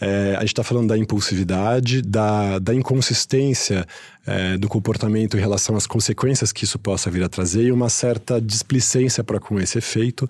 É, 0.00 0.34
a 0.36 0.40
gente 0.40 0.48
está 0.52 0.62
falando 0.62 0.88
da 0.88 0.98
impulsividade, 0.98 2.02
da, 2.02 2.58
da 2.58 2.74
inconsistência 2.74 3.84
é, 4.26 4.56
do 4.56 4.68
comportamento 4.68 5.36
em 5.36 5.40
relação 5.40 5.76
às 5.76 5.86
consequências 5.86 6.52
que 6.52 6.64
isso 6.64 6.78
possa 6.78 7.10
vir 7.10 7.24
a 7.24 7.28
trazer 7.28 7.64
e 7.64 7.72
uma 7.72 7.88
certa 7.88 8.40
displicência 8.40 9.24
para 9.24 9.40
com 9.40 9.58
esse 9.58 9.78
efeito. 9.78 10.28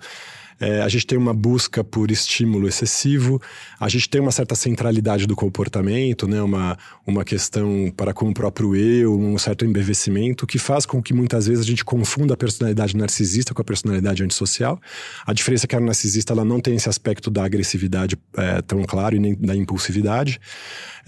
É, 0.59 0.81
a 0.81 0.89
gente 0.89 1.07
tem 1.07 1.17
uma 1.17 1.33
busca 1.33 1.83
por 1.83 2.11
estímulo 2.11 2.67
excessivo, 2.67 3.41
a 3.79 3.87
gente 3.87 4.09
tem 4.09 4.19
uma 4.19 4.31
certa 4.31 4.55
centralidade 4.55 5.25
do 5.25 5.35
comportamento, 5.35 6.27
né? 6.27 6.41
uma, 6.41 6.77
uma 7.07 7.23
questão 7.23 7.91
para 7.95 8.13
com 8.13 8.29
o 8.29 8.33
próprio 8.33 8.75
eu, 8.75 9.17
um 9.17 9.37
certo 9.37 9.65
embevecimento, 9.65 10.45
que 10.45 10.57
faz 10.57 10.85
com 10.85 11.01
que 11.01 11.13
muitas 11.13 11.47
vezes 11.47 11.63
a 11.63 11.67
gente 11.67 11.85
confunda 11.85 12.33
a 12.33 12.37
personalidade 12.37 12.95
narcisista 12.97 13.53
com 13.53 13.61
a 13.61 13.65
personalidade 13.65 14.23
antissocial. 14.23 14.79
A 15.25 15.33
diferença 15.33 15.65
é 15.65 15.67
que 15.67 15.75
a 15.75 15.79
narcisista 15.79 16.33
ela 16.33 16.43
não 16.43 16.59
tem 16.59 16.75
esse 16.75 16.89
aspecto 16.89 17.29
da 17.29 17.43
agressividade 17.43 18.17
é, 18.35 18.61
tão 18.61 18.83
claro 18.83 19.15
e 19.15 19.19
nem 19.19 19.35
da 19.35 19.55
impulsividade. 19.55 20.39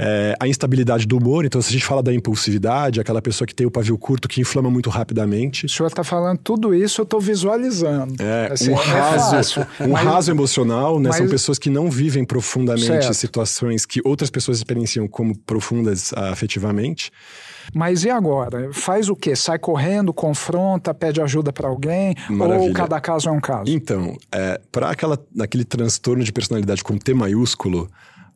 É, 0.03 0.35
a 0.39 0.47
instabilidade 0.47 1.05
do 1.05 1.17
humor, 1.17 1.45
então 1.45 1.61
se 1.61 1.69
a 1.69 1.71
gente 1.73 1.85
fala 1.85 2.01
da 2.01 2.11
impulsividade, 2.11 2.99
aquela 2.99 3.21
pessoa 3.21 3.45
que 3.45 3.53
tem 3.53 3.67
o 3.67 3.71
pavio 3.71 3.97
curto, 3.97 4.27
que 4.27 4.41
inflama 4.41 4.69
muito 4.69 4.89
rapidamente, 4.89 5.67
O 5.67 5.69
senhor 5.69 5.87
está 5.87 6.03
falando 6.03 6.39
tudo 6.39 6.73
isso, 6.73 7.01
eu 7.01 7.03
estou 7.03 7.19
visualizando. 7.21 8.15
é, 8.19 8.49
Assim, 8.51 8.71
um 8.71 8.73
é 8.73 8.83
raso, 8.83 9.31
fácil, 9.31 9.67
um 9.81 9.89
mas- 9.91 10.03
raso 10.03 10.31
emocional, 10.31 10.99
né? 10.99 11.11
São 11.11 11.21
mas- 11.21 11.31
pessoas 11.31 11.59
que 11.59 11.69
não 11.69 11.89
vivem 11.91 12.25
profundamente 12.25 12.85
Certo. 12.87 13.13
situações 13.13 13.85
que 13.85 14.01
outras 14.03 14.29
pessoas 14.29 14.57
experienciam 14.57 15.07
como 15.07 15.37
profundas 15.37 16.11
ah, 16.15 16.31
afetivamente. 16.31 17.11
Mas 17.73 18.03
e 18.03 18.09
agora? 18.09 18.69
Faz 18.73 19.07
o 19.07 19.15
quê? 19.15 19.35
Sai 19.35 19.59
correndo, 19.59 20.11
confronta, 20.11 20.93
pede 20.93 21.21
ajuda 21.21 21.53
para 21.53 21.67
alguém? 21.67 22.15
Ou 22.29 22.35
Maravilha. 22.35 22.73
cada 22.73 22.99
caso 22.99 23.29
é 23.29 23.31
um 23.31 23.39
caso? 23.39 23.69
Então, 23.71 24.17
é, 24.31 24.59
para 24.71 24.89
aquele 25.39 25.63
transtorno 25.63 26.23
de 26.23 26.31
personalidade 26.33 26.83
com 26.83 26.97
T 26.97 27.13
maiúsculo, 27.13 27.87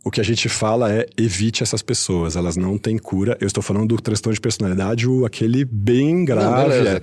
o 0.05 0.11
que 0.11 0.21
a 0.21 0.23
gente 0.23 0.47
fala 0.47 0.93
é 0.93 1.07
evite 1.17 1.63
essas 1.63 1.81
pessoas, 1.81 2.35
elas 2.35 2.55
não 2.55 2.77
têm 2.77 2.95
cura. 2.95 3.35
Eu 3.41 3.47
estou 3.47 3.63
falando 3.63 3.87
do 3.87 3.99
transtorno 3.99 4.35
de 4.35 4.39
personalidade, 4.39 5.09
o 5.09 5.25
aquele 5.25 5.65
bem 5.65 6.23
grave. 6.23 6.69
beleza. 6.69 7.01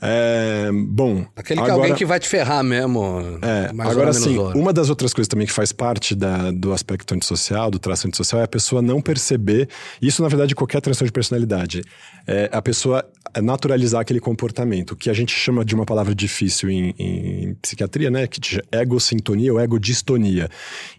é. 0.00 0.68
É, 0.68 0.70
bom, 0.72 1.26
Aquele 1.36 1.60
que 1.60 1.66
agora... 1.66 1.82
alguém 1.82 1.94
que 1.96 2.04
vai 2.06 2.20
te 2.20 2.28
ferrar 2.28 2.62
mesmo. 2.62 3.20
É, 3.42 3.70
agora 3.82 4.12
sim, 4.12 4.38
uma 4.54 4.72
das 4.72 4.88
outras 4.88 5.12
coisas 5.12 5.26
também 5.28 5.46
que 5.48 5.52
faz 5.52 5.72
parte 5.72 6.14
da- 6.14 6.52
do 6.52 6.72
aspecto 6.72 7.12
antissocial, 7.14 7.70
do 7.70 7.78
traço 7.78 8.06
antissocial, 8.06 8.40
é 8.40 8.44
a 8.44 8.48
pessoa 8.48 8.80
não 8.80 9.00
perceber, 9.00 9.68
isso 10.00 10.22
na 10.22 10.28
verdade 10.28 10.54
qualquer 10.54 10.80
transtorno 10.80 11.08
de 11.08 11.12
personalidade, 11.12 11.82
é 12.26 12.48
a 12.52 12.62
pessoa 12.62 13.04
naturalizar 13.42 14.00
aquele 14.00 14.20
comportamento, 14.20 14.96
que 14.96 15.10
a 15.10 15.12
gente 15.12 15.32
chama 15.32 15.64
de 15.64 15.74
uma 15.74 15.84
palavra 15.84 16.14
difícil 16.14 16.70
em, 16.70 16.94
em 16.98 17.54
psiquiatria, 17.60 18.10
né, 18.10 18.26
que 18.26 18.40
é 18.72 18.80
egosintonia 18.80 19.52
ou 19.52 19.60
egodistonia. 19.60 20.48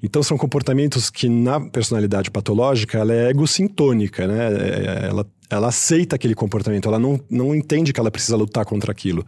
Então 0.01 0.21
são 0.23 0.37
comportamentos 0.37 1.09
que 1.09 1.27
na 1.27 1.59
personalidade 1.59 2.29
patológica 2.31 2.97
ela 2.97 3.13
é 3.13 3.29
egosintônica, 3.29 4.27
né, 4.27 4.47
é- 4.53 5.07
ela, 5.09 5.25
ela 5.49 5.67
aceita 5.67 6.15
aquele 6.15 6.35
comportamento, 6.35 6.87
ela 6.87 6.99
não, 6.99 7.19
não 7.29 7.55
entende 7.55 7.91
que 7.91 7.99
ela 7.99 8.11
precisa 8.11 8.35
lutar 8.35 8.65
contra 8.65 8.91
aquilo. 8.91 9.25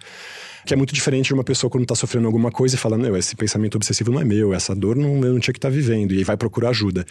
Que 0.63 0.75
é 0.75 0.77
muito 0.77 0.93
diferente 0.93 1.25
de 1.25 1.33
uma 1.33 1.43
pessoa 1.43 1.71
quando 1.71 1.83
está 1.83 1.95
sofrendo 1.95 2.27
alguma 2.27 2.51
coisa 2.51 2.75
e 2.75 2.77
fala, 2.77 2.95
não, 2.95 3.17
esse 3.17 3.35
pensamento 3.35 3.75
obsessivo 3.75 4.11
não 4.11 4.21
é 4.21 4.23
meu, 4.23 4.53
essa 4.53 4.75
dor 4.75 4.95
não, 4.95 5.15
eu 5.25 5.33
não 5.33 5.39
tinha 5.39 5.53
que 5.53 5.57
estar 5.57 5.71
vivendo, 5.71 6.13
e 6.13 6.23
vai 6.23 6.37
procurar 6.37 6.69
ajuda. 6.69 7.03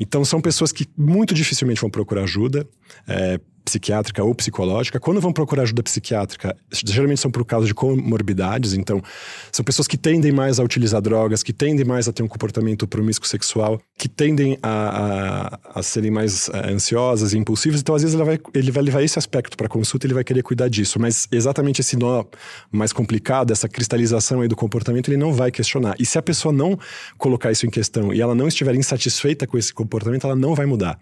Então 0.00 0.24
são 0.24 0.40
pessoas 0.40 0.72
que 0.72 0.86
muito 0.96 1.34
dificilmente 1.34 1.82
vão 1.82 1.90
procurar 1.90 2.22
ajuda, 2.22 2.66
é, 3.06 3.38
psiquiátrica 3.64 4.22
ou 4.22 4.34
psicológica. 4.34 5.00
Quando 5.00 5.20
vão 5.20 5.32
procurar 5.32 5.62
ajuda 5.62 5.82
psiquiátrica, 5.82 6.56
geralmente 6.84 7.20
são 7.20 7.30
por 7.30 7.44
causa 7.44 7.66
de 7.66 7.74
comorbidades, 7.74 8.74
então 8.74 9.02
são 9.50 9.64
pessoas 9.64 9.88
que 9.88 9.96
tendem 9.96 10.32
mais 10.32 10.60
a 10.60 10.62
utilizar 10.62 11.00
drogas, 11.00 11.42
que 11.42 11.52
tendem 11.52 11.84
mais 11.84 12.08
a 12.08 12.12
ter 12.12 12.22
um 12.22 12.28
comportamento 12.28 12.86
promíscuo 12.86 13.26
sexual, 13.26 13.80
que 13.96 14.08
tendem 14.08 14.58
a, 14.62 15.58
a, 15.74 15.80
a 15.80 15.82
serem 15.82 16.10
mais 16.10 16.48
eh, 16.48 16.72
ansiosas 16.72 17.32
e 17.32 17.38
impulsivas, 17.38 17.80
então 17.80 17.94
às 17.94 18.02
vezes 18.02 18.14
ele 18.14 18.24
vai, 18.24 18.38
ele 18.52 18.70
vai 18.70 18.82
levar 18.82 19.02
esse 19.02 19.18
aspecto 19.18 19.56
para 19.56 19.68
consulta 19.68 20.06
ele 20.06 20.14
vai 20.14 20.24
querer 20.24 20.42
cuidar 20.42 20.68
disso, 20.68 21.00
mas 21.00 21.26
exatamente 21.32 21.80
esse 21.80 21.96
nó 21.96 22.24
mais 22.70 22.92
complicado, 22.92 23.52
essa 23.52 23.68
cristalização 23.68 24.40
aí 24.40 24.48
do 24.48 24.56
comportamento, 24.56 25.08
ele 25.08 25.16
não 25.16 25.32
vai 25.32 25.50
questionar. 25.50 25.94
E 25.98 26.04
se 26.04 26.18
a 26.18 26.22
pessoa 26.22 26.52
não 26.52 26.78
colocar 27.16 27.50
isso 27.50 27.66
em 27.66 27.70
questão 27.70 28.12
e 28.12 28.20
ela 28.20 28.34
não 28.34 28.48
estiver 28.48 28.74
insatisfeita 28.74 29.46
com 29.46 29.56
esse 29.56 29.72
comportamento, 29.72 30.26
ela 30.26 30.36
não 30.36 30.54
vai 30.54 30.66
mudar. 30.66 30.98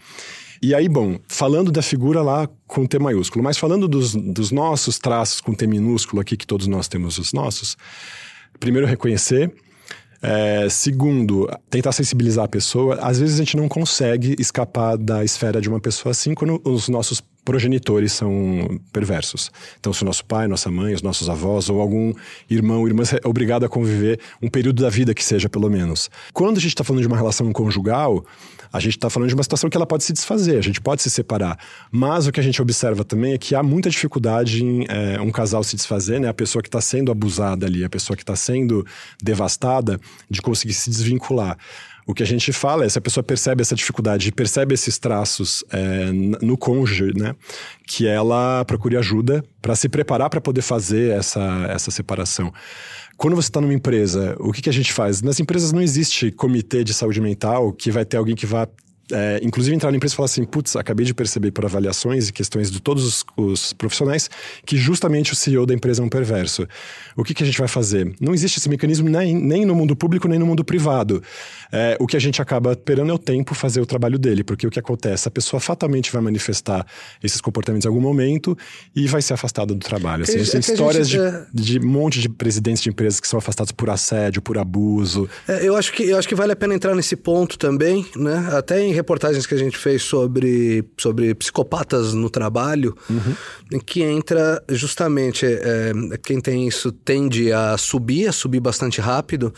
E 0.62 0.76
aí, 0.76 0.88
bom, 0.88 1.18
falando 1.26 1.72
da 1.72 1.82
figura 1.82 2.22
lá 2.22 2.48
com 2.68 2.86
T 2.86 2.96
maiúsculo, 2.96 3.42
mas 3.42 3.58
falando 3.58 3.88
dos, 3.88 4.14
dos 4.14 4.52
nossos 4.52 4.96
traços 4.96 5.40
com 5.40 5.52
T 5.52 5.66
minúsculo 5.66 6.22
aqui, 6.22 6.36
que 6.36 6.46
todos 6.46 6.68
nós 6.68 6.86
temos 6.86 7.18
os 7.18 7.32
nossos, 7.32 7.76
primeiro 8.60 8.86
reconhecer. 8.86 9.52
É, 10.22 10.68
segundo, 10.70 11.50
tentar 11.68 11.90
sensibilizar 11.90 12.44
a 12.44 12.48
pessoa. 12.48 12.94
Às 13.02 13.18
vezes 13.18 13.34
a 13.34 13.38
gente 13.38 13.56
não 13.56 13.68
consegue 13.68 14.36
escapar 14.38 14.96
da 14.96 15.24
esfera 15.24 15.60
de 15.60 15.68
uma 15.68 15.80
pessoa 15.80 16.12
assim 16.12 16.32
quando 16.32 16.62
os 16.64 16.88
nossos 16.88 17.20
progenitores 17.44 18.12
são 18.12 18.80
perversos. 18.92 19.50
Então, 19.78 19.92
se 19.92 20.02
o 20.02 20.06
nosso 20.06 20.24
pai, 20.24 20.46
nossa 20.46 20.70
mãe, 20.70 20.94
os 20.94 21.02
nossos 21.02 21.28
avós 21.28 21.68
ou 21.68 21.80
algum 21.80 22.12
irmão, 22.48 22.86
irmã 22.86 23.02
é 23.02 23.26
obrigado 23.26 23.64
a 23.64 23.68
conviver 23.68 24.20
um 24.40 24.48
período 24.48 24.82
da 24.82 24.90
vida 24.90 25.14
que 25.14 25.24
seja, 25.24 25.48
pelo 25.48 25.68
menos. 25.68 26.10
Quando 26.32 26.58
a 26.58 26.60
gente 26.60 26.70
está 26.70 26.84
falando 26.84 27.02
de 27.02 27.08
uma 27.08 27.16
relação 27.16 27.52
conjugal, 27.52 28.24
a 28.72 28.80
gente 28.80 28.96
está 28.96 29.10
falando 29.10 29.28
de 29.28 29.34
uma 29.34 29.42
situação 29.42 29.68
que 29.68 29.76
ela 29.76 29.86
pode 29.86 30.02
se 30.02 30.12
desfazer, 30.12 30.56
a 30.56 30.62
gente 30.62 30.80
pode 30.80 31.02
se 31.02 31.10
separar. 31.10 31.58
Mas 31.90 32.26
o 32.26 32.32
que 32.32 32.40
a 32.40 32.42
gente 32.42 32.62
observa 32.62 33.04
também 33.04 33.34
é 33.34 33.38
que 33.38 33.54
há 33.54 33.62
muita 33.62 33.90
dificuldade 33.90 34.64
em 34.64 34.86
é, 34.88 35.20
um 35.20 35.30
casal 35.30 35.62
se 35.62 35.76
desfazer, 35.76 36.18
né? 36.18 36.28
A 36.28 36.34
pessoa 36.34 36.62
que 36.62 36.68
está 36.68 36.80
sendo 36.80 37.12
abusada 37.12 37.66
ali, 37.66 37.84
a 37.84 37.90
pessoa 37.90 38.16
que 38.16 38.22
está 38.22 38.34
sendo 38.34 38.86
devastada, 39.22 40.00
de 40.30 40.40
conseguir 40.40 40.72
se 40.72 40.88
desvincular. 40.88 41.58
O 42.06 42.14
que 42.14 42.22
a 42.22 42.26
gente 42.26 42.52
fala 42.52 42.84
é 42.84 42.88
se 42.88 42.98
a 42.98 43.00
pessoa 43.00 43.22
percebe 43.22 43.62
essa 43.62 43.74
dificuldade, 43.74 44.32
percebe 44.32 44.74
esses 44.74 44.98
traços 44.98 45.64
é, 45.70 46.10
no 46.12 46.56
cônjuge, 46.58 47.12
né? 47.16 47.34
Que 47.86 48.06
ela 48.06 48.64
procure 48.64 48.96
ajuda 48.96 49.44
para 49.60 49.76
se 49.76 49.88
preparar 49.88 50.28
para 50.28 50.40
poder 50.40 50.62
fazer 50.62 51.16
essa, 51.16 51.66
essa 51.68 51.90
separação. 51.90 52.52
Quando 53.16 53.36
você 53.36 53.48
está 53.48 53.60
numa 53.60 53.74
empresa, 53.74 54.34
o 54.40 54.52
que, 54.52 54.62
que 54.62 54.68
a 54.68 54.72
gente 54.72 54.92
faz? 54.92 55.22
Nas 55.22 55.38
empresas 55.38 55.70
não 55.70 55.80
existe 55.80 56.32
comitê 56.32 56.82
de 56.82 56.92
saúde 56.92 57.20
mental 57.20 57.72
que 57.72 57.90
vai 57.90 58.04
ter 58.04 58.16
alguém 58.16 58.34
que 58.34 58.46
vá 58.46 58.66
é, 59.12 59.40
inclusive 59.42 59.74
entrar 59.74 59.90
na 59.90 59.96
empresa 59.96 60.14
e 60.14 60.16
falar 60.16 60.26
assim, 60.26 60.44
putz, 60.44 60.76
acabei 60.76 61.04
de 61.04 61.14
perceber 61.14 61.50
por 61.50 61.64
avaliações 61.64 62.28
e 62.28 62.32
questões 62.32 62.70
de 62.70 62.80
todos 62.80 63.04
os, 63.04 63.24
os, 63.36 63.72
profissionais 63.72 64.28
que 64.64 64.76
justamente 64.76 65.32
o 65.32 65.36
CEO 65.36 65.66
da 65.66 65.74
empresa 65.74 66.02
é 66.02 66.04
um 66.04 66.08
perverso. 66.08 66.66
O 67.16 67.22
que, 67.22 67.34
que 67.34 67.42
a 67.42 67.46
gente 67.46 67.58
vai 67.58 67.68
fazer? 67.68 68.14
Não 68.20 68.34
existe 68.34 68.58
esse 68.58 68.68
mecanismo 68.68 69.08
nem, 69.08 69.34
nem 69.34 69.64
no 69.64 69.74
mundo 69.74 69.94
público, 69.94 70.26
nem 70.28 70.38
no 70.38 70.46
mundo 70.46 70.64
privado. 70.64 71.22
É, 71.70 71.96
o 72.00 72.06
que 72.06 72.16
a 72.16 72.20
gente 72.20 72.40
acaba 72.40 72.72
esperando 72.72 73.10
é 73.10 73.14
o 73.14 73.18
tempo 73.18 73.54
fazer 73.54 73.80
o 73.80 73.86
trabalho 73.86 74.18
dele, 74.18 74.42
porque 74.44 74.66
o 74.66 74.70
que 74.70 74.78
acontece? 74.78 75.28
A 75.28 75.30
pessoa 75.30 75.60
fatalmente 75.60 76.12
vai 76.12 76.22
manifestar 76.22 76.86
esses 77.22 77.40
comportamentos 77.40 77.84
em 77.84 77.88
algum 77.88 78.00
momento 78.00 78.56
e 78.94 79.06
vai 79.06 79.22
ser 79.22 79.34
afastada 79.34 79.74
do 79.74 79.80
trabalho. 79.80 80.22
Assim, 80.22 80.42
tem 80.42 80.60
histórias 80.60 81.08
gente, 81.08 81.22
de, 81.52 81.78
de 81.78 81.86
um 81.86 81.88
monte 81.88 82.20
de 82.20 82.28
presidentes 82.28 82.82
de 82.82 82.88
empresas 82.88 83.20
que 83.20 83.28
são 83.28 83.38
afastados 83.38 83.72
por 83.72 83.90
assédio, 83.90 84.42
por 84.42 84.58
abuso. 84.58 85.28
É, 85.46 85.66
eu, 85.66 85.76
acho 85.76 85.92
que, 85.92 86.02
eu 86.02 86.18
acho 86.18 86.28
que 86.28 86.34
vale 86.34 86.52
a 86.52 86.56
pena 86.56 86.74
entrar 86.74 86.94
nesse 86.94 87.16
ponto 87.16 87.58
também, 87.58 88.06
né? 88.16 88.48
Até 88.52 88.80
em 88.82 88.92
reportagens 89.02 89.46
que 89.46 89.54
a 89.54 89.58
gente 89.58 89.76
fez 89.76 90.02
sobre, 90.02 90.84
sobre 90.96 91.34
psicopatas 91.34 92.14
no 92.14 92.30
trabalho, 92.30 92.96
uhum. 93.10 93.78
que 93.80 94.02
entra 94.02 94.62
justamente 94.68 95.44
é, 95.44 95.92
quem 96.22 96.40
tem 96.40 96.66
isso 96.66 96.92
tende 96.92 97.52
a 97.52 97.76
subir, 97.76 98.28
a 98.28 98.32
subir 98.32 98.60
bastante 98.60 99.00
rápido, 99.00 99.52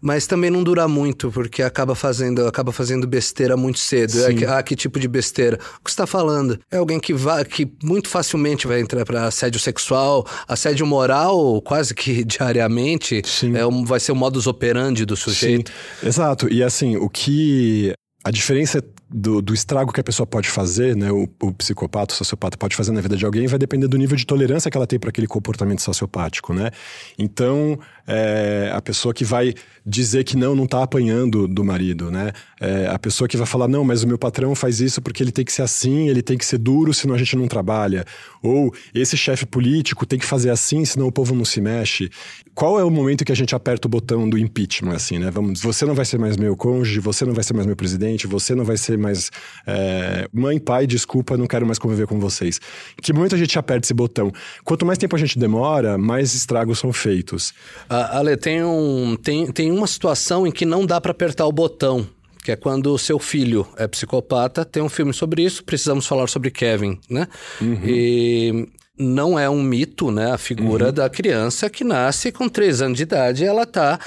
mas 0.00 0.26
também 0.26 0.50
não 0.50 0.62
dura 0.62 0.86
muito, 0.86 1.30
porque 1.30 1.62
acaba 1.62 1.94
fazendo, 1.94 2.46
acaba 2.46 2.72
fazendo 2.72 3.06
besteira 3.06 3.56
muito 3.56 3.78
cedo. 3.78 4.14
É, 4.22 4.46
ah, 4.46 4.62
que 4.62 4.76
tipo 4.76 4.98
de 5.00 5.08
besteira? 5.08 5.56
O 5.56 5.84
que 5.84 5.90
você 5.90 5.94
está 5.94 6.06
falando? 6.06 6.58
É 6.70 6.76
alguém 6.76 7.00
que, 7.00 7.12
vai, 7.12 7.44
que 7.44 7.70
muito 7.82 8.08
facilmente 8.08 8.66
vai 8.66 8.80
entrar 8.80 9.04
para 9.04 9.26
assédio 9.26 9.60
sexual, 9.60 10.26
assédio 10.46 10.86
moral, 10.86 11.60
quase 11.62 11.94
que 11.94 12.22
diariamente. 12.24 13.22
Sim. 13.24 13.56
É 13.56 13.64
vai 13.84 13.98
ser 13.98 14.12
o 14.12 14.16
modus 14.16 14.46
operandi 14.46 15.04
do 15.04 15.16
sujeito. 15.16 15.70
Sim. 16.00 16.06
Exato. 16.06 16.52
E 16.52 16.62
assim, 16.62 16.96
o 16.96 17.08
que 17.08 17.94
a 18.24 18.30
diferença 18.30 18.82
do, 19.16 19.40
do, 19.40 19.54
estrago 19.54 19.92
que 19.92 20.00
a 20.00 20.04
pessoa 20.04 20.26
pode 20.26 20.48
fazer, 20.48 20.96
né, 20.96 21.12
o, 21.12 21.28
o, 21.40 21.52
psicopata, 21.52 22.12
o 22.12 22.16
sociopata 22.16 22.58
pode 22.58 22.74
fazer 22.74 22.90
na 22.90 23.00
vida 23.00 23.16
de 23.16 23.24
alguém, 23.24 23.46
vai 23.46 23.60
depender 23.60 23.86
do 23.86 23.96
nível 23.96 24.16
de 24.16 24.26
tolerância 24.26 24.68
que 24.68 24.76
ela 24.76 24.88
tem 24.88 24.98
para 24.98 25.10
aquele 25.10 25.28
comportamento 25.28 25.82
sociopático, 25.82 26.52
né? 26.52 26.72
Então, 27.16 27.78
é, 28.08 28.72
a 28.74 28.82
pessoa 28.82 29.14
que 29.14 29.24
vai 29.24 29.54
dizer 29.86 30.24
que 30.24 30.36
não, 30.36 30.56
não 30.56 30.64
está 30.64 30.82
apanhando 30.82 31.46
do 31.46 31.62
marido, 31.62 32.10
né? 32.10 32.32
É, 32.60 32.88
a 32.88 32.98
pessoa 32.98 33.28
que 33.28 33.36
vai 33.36 33.46
falar, 33.46 33.68
não, 33.68 33.84
mas 33.84 34.02
o 34.02 34.08
meu 34.08 34.18
patrão 34.18 34.54
faz 34.54 34.80
isso 34.80 35.00
porque 35.00 35.22
ele 35.22 35.30
tem 35.30 35.44
que 35.44 35.52
ser 35.52 35.62
assim, 35.62 36.08
ele 36.08 36.22
tem 36.22 36.36
que 36.36 36.44
ser 36.44 36.58
duro, 36.58 36.92
senão 36.92 37.14
a 37.14 37.18
gente 37.18 37.36
não 37.36 37.46
trabalha. 37.46 38.04
Ou 38.42 38.74
esse 38.94 39.16
chefe 39.16 39.46
político 39.46 40.04
tem 40.04 40.18
que 40.18 40.26
fazer 40.26 40.50
assim, 40.50 40.84
senão 40.84 41.06
o 41.06 41.12
povo 41.12 41.34
não 41.34 41.44
se 41.44 41.60
mexe. 41.60 42.10
Qual 42.54 42.80
é 42.80 42.84
o 42.84 42.90
momento 42.90 43.24
que 43.24 43.32
a 43.32 43.36
gente 43.36 43.54
aperta 43.54 43.86
o 43.86 43.90
botão 43.90 44.28
do 44.28 44.38
impeachment, 44.38 44.94
assim, 44.94 45.18
né? 45.18 45.30
Vamos, 45.30 45.60
você 45.60 45.84
não 45.84 45.94
vai 45.94 46.04
ser 46.04 46.18
mais 46.18 46.36
meu 46.36 46.56
cônjuge, 46.56 47.00
você 47.00 47.24
não 47.24 47.34
vai 47.34 47.44
ser 47.44 47.52
mais 47.52 47.66
meu 47.66 47.76
presidente, 47.76 48.26
você 48.26 48.54
não 48.54 48.64
vai 48.64 48.76
ser 48.76 48.96
mais. 49.04 49.30
É, 49.66 50.28
mãe, 50.32 50.58
pai, 50.58 50.86
desculpa, 50.86 51.36
não 51.36 51.46
quero 51.46 51.66
mais 51.66 51.78
conviver 51.78 52.06
com 52.06 52.18
vocês. 52.18 52.60
Que 53.02 53.12
momento 53.12 53.34
a 53.34 53.38
gente 53.38 53.58
aperta 53.58 53.86
esse 53.86 53.94
botão? 53.94 54.32
Quanto 54.64 54.84
mais 54.84 54.98
tempo 54.98 55.14
a 55.14 55.18
gente 55.18 55.38
demora, 55.38 55.96
mais 55.96 56.34
estragos 56.34 56.78
são 56.78 56.92
feitos. 56.92 57.50
Uh, 57.90 58.10
Ale, 58.10 58.36
tem, 58.36 58.64
um, 58.64 59.16
tem, 59.16 59.50
tem 59.52 59.70
uma 59.70 59.86
situação 59.86 60.46
em 60.46 60.50
que 60.50 60.64
não 60.64 60.84
dá 60.84 61.00
para 61.00 61.12
apertar 61.12 61.46
o 61.46 61.52
botão 61.52 62.06
que 62.44 62.52
é 62.52 62.56
quando 62.56 62.92
o 62.92 62.98
seu 62.98 63.18
filho 63.18 63.66
é 63.74 63.88
psicopata. 63.88 64.66
Tem 64.66 64.82
um 64.82 64.88
filme 64.90 65.14
sobre 65.14 65.42
isso, 65.42 65.64
precisamos 65.64 66.06
falar 66.06 66.28
sobre 66.28 66.50
Kevin, 66.50 67.00
né? 67.08 67.26
Uhum. 67.58 67.80
E 67.82 68.68
não 68.96 69.36
é 69.36 69.50
um 69.50 69.60
mito, 69.60 70.12
né? 70.12 70.30
A 70.30 70.38
figura 70.38 70.86
uhum. 70.86 70.92
da 70.92 71.10
criança 71.10 71.68
que 71.68 71.82
nasce 71.82 72.30
com 72.30 72.48
três 72.48 72.80
anos 72.80 72.96
de 72.96 73.02
idade, 73.02 73.44
ela 73.44 73.66
tá, 73.66 73.98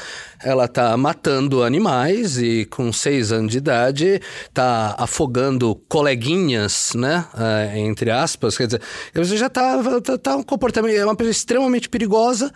ela 0.41 0.65
tá 0.65 0.95
matando 0.95 1.61
animais 1.61 2.37
e 2.37 2.65
com 2.65 2.93
seis 2.93 3.33
anos 3.33 3.51
de 3.51 3.57
idade 3.57 4.21
tá 4.53 4.95
afogando 4.97 5.75
coleguinhas, 5.89 6.93
né? 6.95 7.25
É, 7.37 7.79
entre 7.79 8.09
aspas, 8.09 8.55
quer 8.57 8.67
dizer, 8.67 8.81
você 9.13 9.35
já 9.35 9.49
tá, 9.49 9.77
tá, 10.01 10.17
tá 10.17 10.35
um 10.37 10.43
comportamento, 10.43 10.95
é 10.95 11.03
uma 11.03 11.15
pessoa 11.15 11.31
extremamente 11.31 11.89
perigosa 11.89 12.49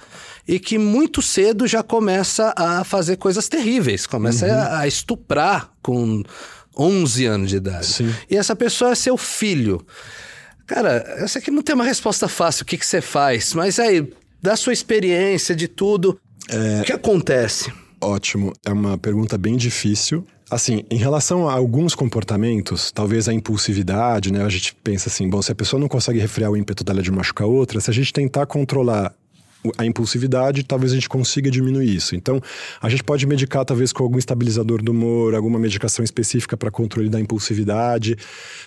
e 0.48 0.58
que 0.58 0.78
muito 0.78 1.22
cedo 1.22 1.68
já 1.68 1.84
começa 1.84 2.54
a 2.58 2.86
fazer 2.86 3.18
coisas 3.18 3.50
terríveis, 3.50 4.08
começa 4.08 4.46
uhum. 4.46 4.54
a, 4.54 4.80
a 4.80 4.88
estuprar 4.88 5.70
com 5.82 6.24
11 6.78 7.26
anos 7.26 7.50
de 7.50 7.58
idade. 7.58 7.88
Sim. 7.88 8.16
E 8.30 8.38
essa 8.38 8.56
pessoa 8.56 8.92
é 8.92 8.96
seu 8.96 9.18
filho. 9.18 9.86
Cara, 10.74 11.18
eu 11.20 11.28
sei 11.28 11.42
que 11.42 11.52
não 11.52 11.62
tem 11.62 11.76
uma 11.76 11.84
resposta 11.84 12.30
fácil, 12.30 12.64
o 12.64 12.66
que, 12.66 12.78
que 12.78 12.86
você 12.86 13.02
faz, 13.02 13.54
mas 13.54 13.78
aí, 13.78 14.10
da 14.42 14.56
sua 14.56 14.72
experiência, 14.72 15.54
de 15.54 15.68
tudo, 15.68 16.18
é... 16.48 16.80
o 16.80 16.86
que 16.86 16.94
acontece? 16.94 17.74
Ótimo, 18.00 18.54
é 18.66 18.72
uma 18.72 18.98
pergunta 18.98 19.38
bem 19.38 19.58
difícil. 19.58 20.26
Assim, 20.50 20.86
em 20.90 20.96
relação 20.96 21.50
a 21.50 21.54
alguns 21.54 21.94
comportamentos, 21.94 22.90
talvez 22.90 23.28
a 23.28 23.34
impulsividade, 23.34 24.32
né? 24.32 24.46
A 24.46 24.50
gente 24.50 24.74
pensa 24.76 25.10
assim, 25.10 25.30
bom, 25.30 25.42
se 25.42 25.52
a 25.52 25.56
pessoa 25.56 25.78
não 25.78 25.90
consegue 25.90 26.20
refrear 26.20 26.50
o 26.50 26.56
ímpeto 26.56 26.86
dela 26.86 27.02
de 27.02 27.12
machucar 27.12 27.48
outra, 27.48 27.82
se 27.82 27.90
a 27.90 27.94
gente 27.94 28.14
tentar 28.14 28.46
controlar 28.46 29.14
a 29.78 29.86
impulsividade, 29.86 30.64
talvez 30.64 30.92
a 30.92 30.96
gente 30.96 31.08
consiga 31.08 31.52
diminuir 31.52 31.96
isso. 31.96 32.16
Então, 32.16 32.42
a 32.82 32.90
gente 32.90 33.04
pode 33.04 33.26
medicar 33.28 33.64
talvez 33.64 33.94
com 33.94 34.04
algum 34.04 34.18
estabilizador 34.18 34.82
do 34.82 34.92
humor, 34.92 35.36
alguma 35.36 35.60
medicação 35.60 36.04
específica 36.04 36.58
para 36.58 36.72
controle 36.72 37.10
da 37.10 37.20
impulsividade, 37.20 38.18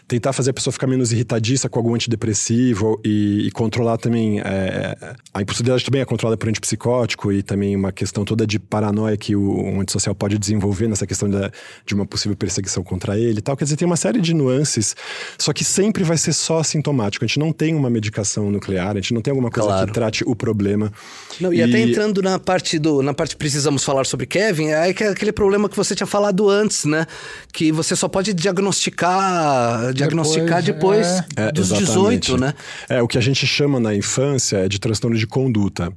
tentar 0.06 0.32
fazer 0.32 0.50
a 0.50 0.54
pessoa 0.54 0.72
ficar 0.72 0.86
menos 0.86 1.12
irritadiça 1.12 1.68
com 1.68 1.78
algum 1.78 1.94
antidepressivo 1.94 3.00
e, 3.04 3.46
e 3.46 3.50
controlar 3.50 3.98
também. 3.98 4.40
É, 4.40 5.16
a 5.32 5.42
impulsividade 5.42 5.84
também 5.84 6.00
é 6.00 6.04
controlada 6.04 6.36
por 6.36 6.48
antipsicótico 6.48 7.32
e 7.32 7.42
também 7.42 7.74
uma 7.74 7.90
questão 7.90 8.24
toda 8.24 8.46
de 8.46 8.58
paranoia 8.58 9.16
que 9.16 9.34
o 9.34 9.64
um 9.64 9.80
antissocial 9.80 10.14
pode 10.14 10.38
desenvolver 10.38 10.88
nessa 10.88 11.06
questão 11.06 11.28
da, 11.28 11.50
de 11.84 11.94
uma 11.94 12.06
possível 12.06 12.36
perseguição 12.36 12.82
contra 12.82 13.18
ele 13.18 13.38
e 13.38 13.42
tal. 13.42 13.56
Quer 13.56 13.64
dizer, 13.64 13.76
tem 13.76 13.86
uma 13.86 13.96
série 13.96 14.20
de 14.20 14.32
nuances, 14.32 14.94
só 15.38 15.52
que 15.52 15.64
sempre 15.64 16.04
vai 16.04 16.16
ser 16.16 16.32
só 16.32 16.62
sintomático. 16.62 17.24
A 17.24 17.28
gente 17.28 17.38
não 17.38 17.52
tem 17.52 17.74
uma 17.74 17.90
medicação 17.90 18.50
nuclear, 18.50 18.92
a 18.92 19.00
gente 19.00 19.14
não 19.14 19.20
tem 19.20 19.32
alguma 19.32 19.50
coisa 19.50 19.68
claro. 19.68 19.86
que 19.86 19.92
trate 19.92 20.24
o 20.24 20.36
problema 20.36 20.83
problema. 20.90 20.92
Não, 21.40 21.52
e, 21.52 21.58
e, 21.58 21.62
até 21.62 21.80
entrando 21.80 22.22
na 22.22 22.38
parte 22.38 22.78
do. 22.78 23.02
Na 23.02 23.12
parte 23.12 23.36
precisamos 23.36 23.84
falar 23.84 24.04
sobre 24.04 24.26
Kevin, 24.26 24.68
é 24.68 24.88
aquele 24.88 25.32
problema 25.32 25.68
que 25.68 25.76
você 25.76 25.94
tinha 25.94 26.06
falado 26.06 26.48
antes, 26.48 26.84
né? 26.84 27.06
Que 27.52 27.72
você 27.72 27.96
só 27.96 28.08
pode 28.08 28.32
diagnosticar, 28.32 29.92
diagnosticar 29.92 30.62
depois, 30.62 31.06
depois 31.06 31.48
é. 31.48 31.52
dos 31.52 31.72
é, 31.72 31.76
18, 31.76 32.38
né? 32.38 32.54
É, 32.88 33.02
o 33.02 33.08
que 33.08 33.18
a 33.18 33.20
gente 33.20 33.46
chama 33.46 33.80
na 33.80 33.94
infância 33.94 34.58
é 34.58 34.68
de 34.68 34.78
transtorno 34.78 35.16
de 35.16 35.26
conduta. 35.26 35.92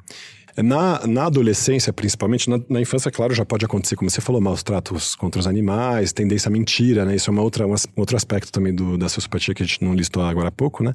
Na, 0.64 1.06
na 1.06 1.26
adolescência, 1.26 1.94
principalmente, 1.94 2.50
na, 2.50 2.60
na, 2.68 2.82
infância, 2.82 3.12
claro, 3.12 3.34
já 3.34 3.46
pode 3.46 3.64
acontecer, 3.64 3.96
como 3.96 4.10
você 4.10 4.20
falou, 4.22 4.42
maus 4.42 4.64
tratos 4.64 5.14
contra 5.14 5.40
os 5.40 5.46
animais, 5.46 6.12
tendência 6.12 6.50
à 6.50 6.52
mentira, 6.52 7.06
né? 7.06 7.16
Isso 7.16 7.30
é 7.30 7.32
uma 7.32 7.44
outra, 7.44 7.68
um 7.68 7.76
outro 7.96 8.18
aspecto 8.18 8.52
também 8.52 8.74
do, 8.74 8.98
da 8.98 9.08
sociopatia 9.08 9.54
que 9.54 9.62
a 9.62 9.66
gente 9.66 9.84
não 9.84 9.94
listou 9.94 10.24
agora 10.24 10.48
há 10.48 10.52
pouco, 10.52 10.84
né? 10.84 10.94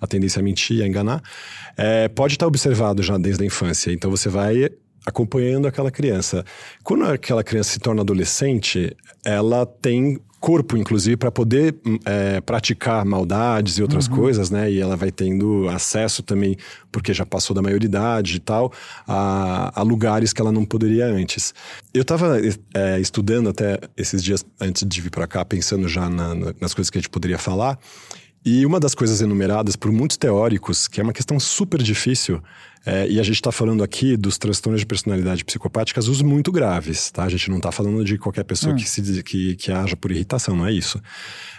A 0.00 0.06
tendência 0.06 0.40
a 0.40 0.42
mentir, 0.42 0.82
a 0.82 0.86
enganar. 0.86 1.22
É, 1.76 2.08
pode 2.08 2.34
estar 2.34 2.46
observado 2.46 3.02
já 3.02 3.16
desde 3.16 3.42
a 3.42 3.46
infância. 3.46 3.90
Então 3.92 4.10
você 4.10 4.28
vai 4.28 4.68
acompanhando 5.06 5.66
aquela 5.66 5.90
criança. 5.90 6.44
Quando 6.82 7.04
aquela 7.04 7.42
criança 7.42 7.70
se 7.70 7.78
torna 7.78 8.02
adolescente, 8.02 8.96
ela 9.24 9.64
tem 9.66 10.18
corpo, 10.40 10.76
inclusive, 10.76 11.16
para 11.16 11.30
poder 11.30 11.76
é, 12.04 12.40
praticar 12.40 13.04
maldades 13.04 13.78
e 13.78 13.82
outras 13.82 14.06
uhum. 14.06 14.16
coisas, 14.16 14.50
né? 14.50 14.70
E 14.70 14.80
ela 14.80 14.96
vai 14.96 15.10
tendo 15.10 15.68
acesso 15.68 16.22
também, 16.22 16.56
porque 16.92 17.12
já 17.12 17.26
passou 17.26 17.54
da 17.54 17.62
maioridade 17.62 18.36
e 18.36 18.38
tal, 18.38 18.72
a, 19.06 19.72
a 19.74 19.82
lugares 19.82 20.32
que 20.32 20.40
ela 20.40 20.52
não 20.52 20.64
poderia 20.64 21.06
antes. 21.06 21.52
Eu 21.92 22.02
estava 22.02 22.38
é, 22.74 23.00
estudando 23.00 23.48
até 23.48 23.80
esses 23.96 24.22
dias 24.22 24.44
antes 24.60 24.86
de 24.86 25.00
vir 25.00 25.10
para 25.10 25.26
cá, 25.26 25.44
pensando 25.44 25.88
já 25.88 26.08
na, 26.08 26.34
nas 26.60 26.72
coisas 26.72 26.88
que 26.88 26.98
a 26.98 27.00
gente 27.00 27.10
poderia 27.10 27.38
falar. 27.38 27.78
E 28.44 28.64
uma 28.64 28.78
das 28.78 28.94
coisas 28.94 29.20
enumeradas 29.20 29.74
por 29.74 29.90
muitos 29.90 30.16
teóricos, 30.16 30.86
que 30.86 31.00
é 31.00 31.04
uma 31.04 31.12
questão 31.12 31.38
super 31.40 31.82
difícil, 31.82 32.40
é, 32.86 33.08
e 33.08 33.20
a 33.20 33.22
gente 33.22 33.36
está 33.36 33.52
falando 33.52 33.82
aqui 33.82 34.16
dos 34.16 34.38
transtornos 34.38 34.80
de 34.80 34.86
personalidade 34.86 35.44
psicopáticas, 35.44 36.08
os 36.08 36.22
muito 36.22 36.50
graves, 36.50 37.10
tá? 37.10 37.24
A 37.24 37.28
gente 37.28 37.50
não 37.50 37.58
está 37.58 37.70
falando 37.70 38.04
de 38.04 38.16
qualquer 38.16 38.44
pessoa 38.44 38.72
hum. 38.72 38.76
que, 38.76 38.88
se, 38.88 39.22
que, 39.22 39.56
que 39.56 39.72
haja 39.72 39.96
por 39.96 40.10
irritação, 40.10 40.56
não 40.56 40.66
é 40.66 40.72
isso. 40.72 41.00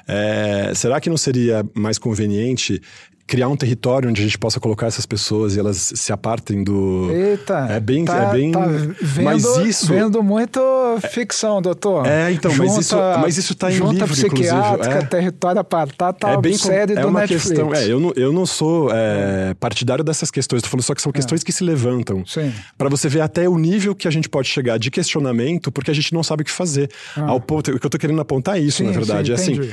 É, 0.08 0.72
será 0.74 1.00
que 1.00 1.10
não 1.10 1.18
seria 1.18 1.64
mais 1.76 2.00
conveniente 2.00 2.82
criar 3.30 3.48
um 3.48 3.56
território 3.56 4.10
onde 4.10 4.22
a 4.22 4.26
gente 4.26 4.40
possa 4.40 4.60
colocar 4.60 4.88
essas 4.88 5.06
pessoas 5.06 5.56
e 5.56 5.60
elas 5.60 5.94
se 5.96 6.12
apartem 6.12 6.64
do. 6.64 7.10
Eita! 7.12 7.68
É 7.70 7.80
bem. 7.80 8.04
Tá, 8.04 8.24
é 8.24 8.32
bem 8.32 8.52
tá 8.52 8.66
vendo, 8.66 9.24
mas 9.24 9.46
isso. 9.58 9.86
Vendo 9.88 10.24
muito 10.24 10.60
ficção, 11.12 11.62
doutor. 11.62 12.08
É, 12.08 12.32
então, 12.32 12.52
mas 12.56 12.76
isso, 12.76 12.96
mas 13.22 13.38
isso 13.38 13.54
tá 13.54 13.70
em 13.70 13.76
junta 13.76 13.92
livro, 13.94 14.08
psiquiátrica, 14.08 14.74
inclusive. 14.74 14.98
É. 14.98 15.06
território 15.06 15.62
apartado, 15.62 16.18
tá 16.18 16.32
é 16.32 16.38
bem 16.38 16.58
série 16.58 16.94
é 16.94 17.02
do 17.02 17.08
uma 17.08 17.20
Netflix. 17.20 17.50
questão. 17.50 17.74
É, 17.74 17.88
eu 17.88 18.00
não, 18.00 18.14
eu 18.16 18.34
não 18.34 18.48
sou 18.48 18.90
é, 18.92 19.54
partidário 19.60 20.04
dessas 20.04 20.32
questões, 20.32 20.64
tô 20.64 20.68
falando 20.70 20.84
só 20.84 20.96
que 20.96 21.02
são 21.02 21.12
questões 21.12 21.44
que 21.44 21.52
se 21.52 21.64
levantam. 21.64 22.26
Sim. 22.26 22.52
Para 22.78 22.90
você 22.90 23.08
ver 23.08 23.22
até 23.22 23.48
o 23.48 23.60
nível 23.60 23.94
que 23.94 24.08
a 24.08 24.12
gente 24.12 24.28
pode 24.28 24.48
chegar 24.48 24.80
de 24.80 24.90
questionamento, 24.90 25.72
porque 25.72 25.92
a 25.92 25.94
gente 25.94 26.16
não 26.16 26.24
sabe 26.24 26.42
o 26.42 26.46
que 26.46 26.52
fazer. 26.52 26.90
Ao 27.16 27.40
ponto, 27.40 27.70
o 27.70 27.80
que 27.80 27.86
eu 27.86 27.90
tô 27.92 28.00
querendo 28.00 28.20
apontar 28.20 28.58
é 28.58 28.60
isso, 28.60 28.78
Sim, 28.78 28.86
na 28.86 28.92
verdade. 28.92 29.38
sim, 29.38 29.54
é 29.54 29.62
assim. 29.62 29.72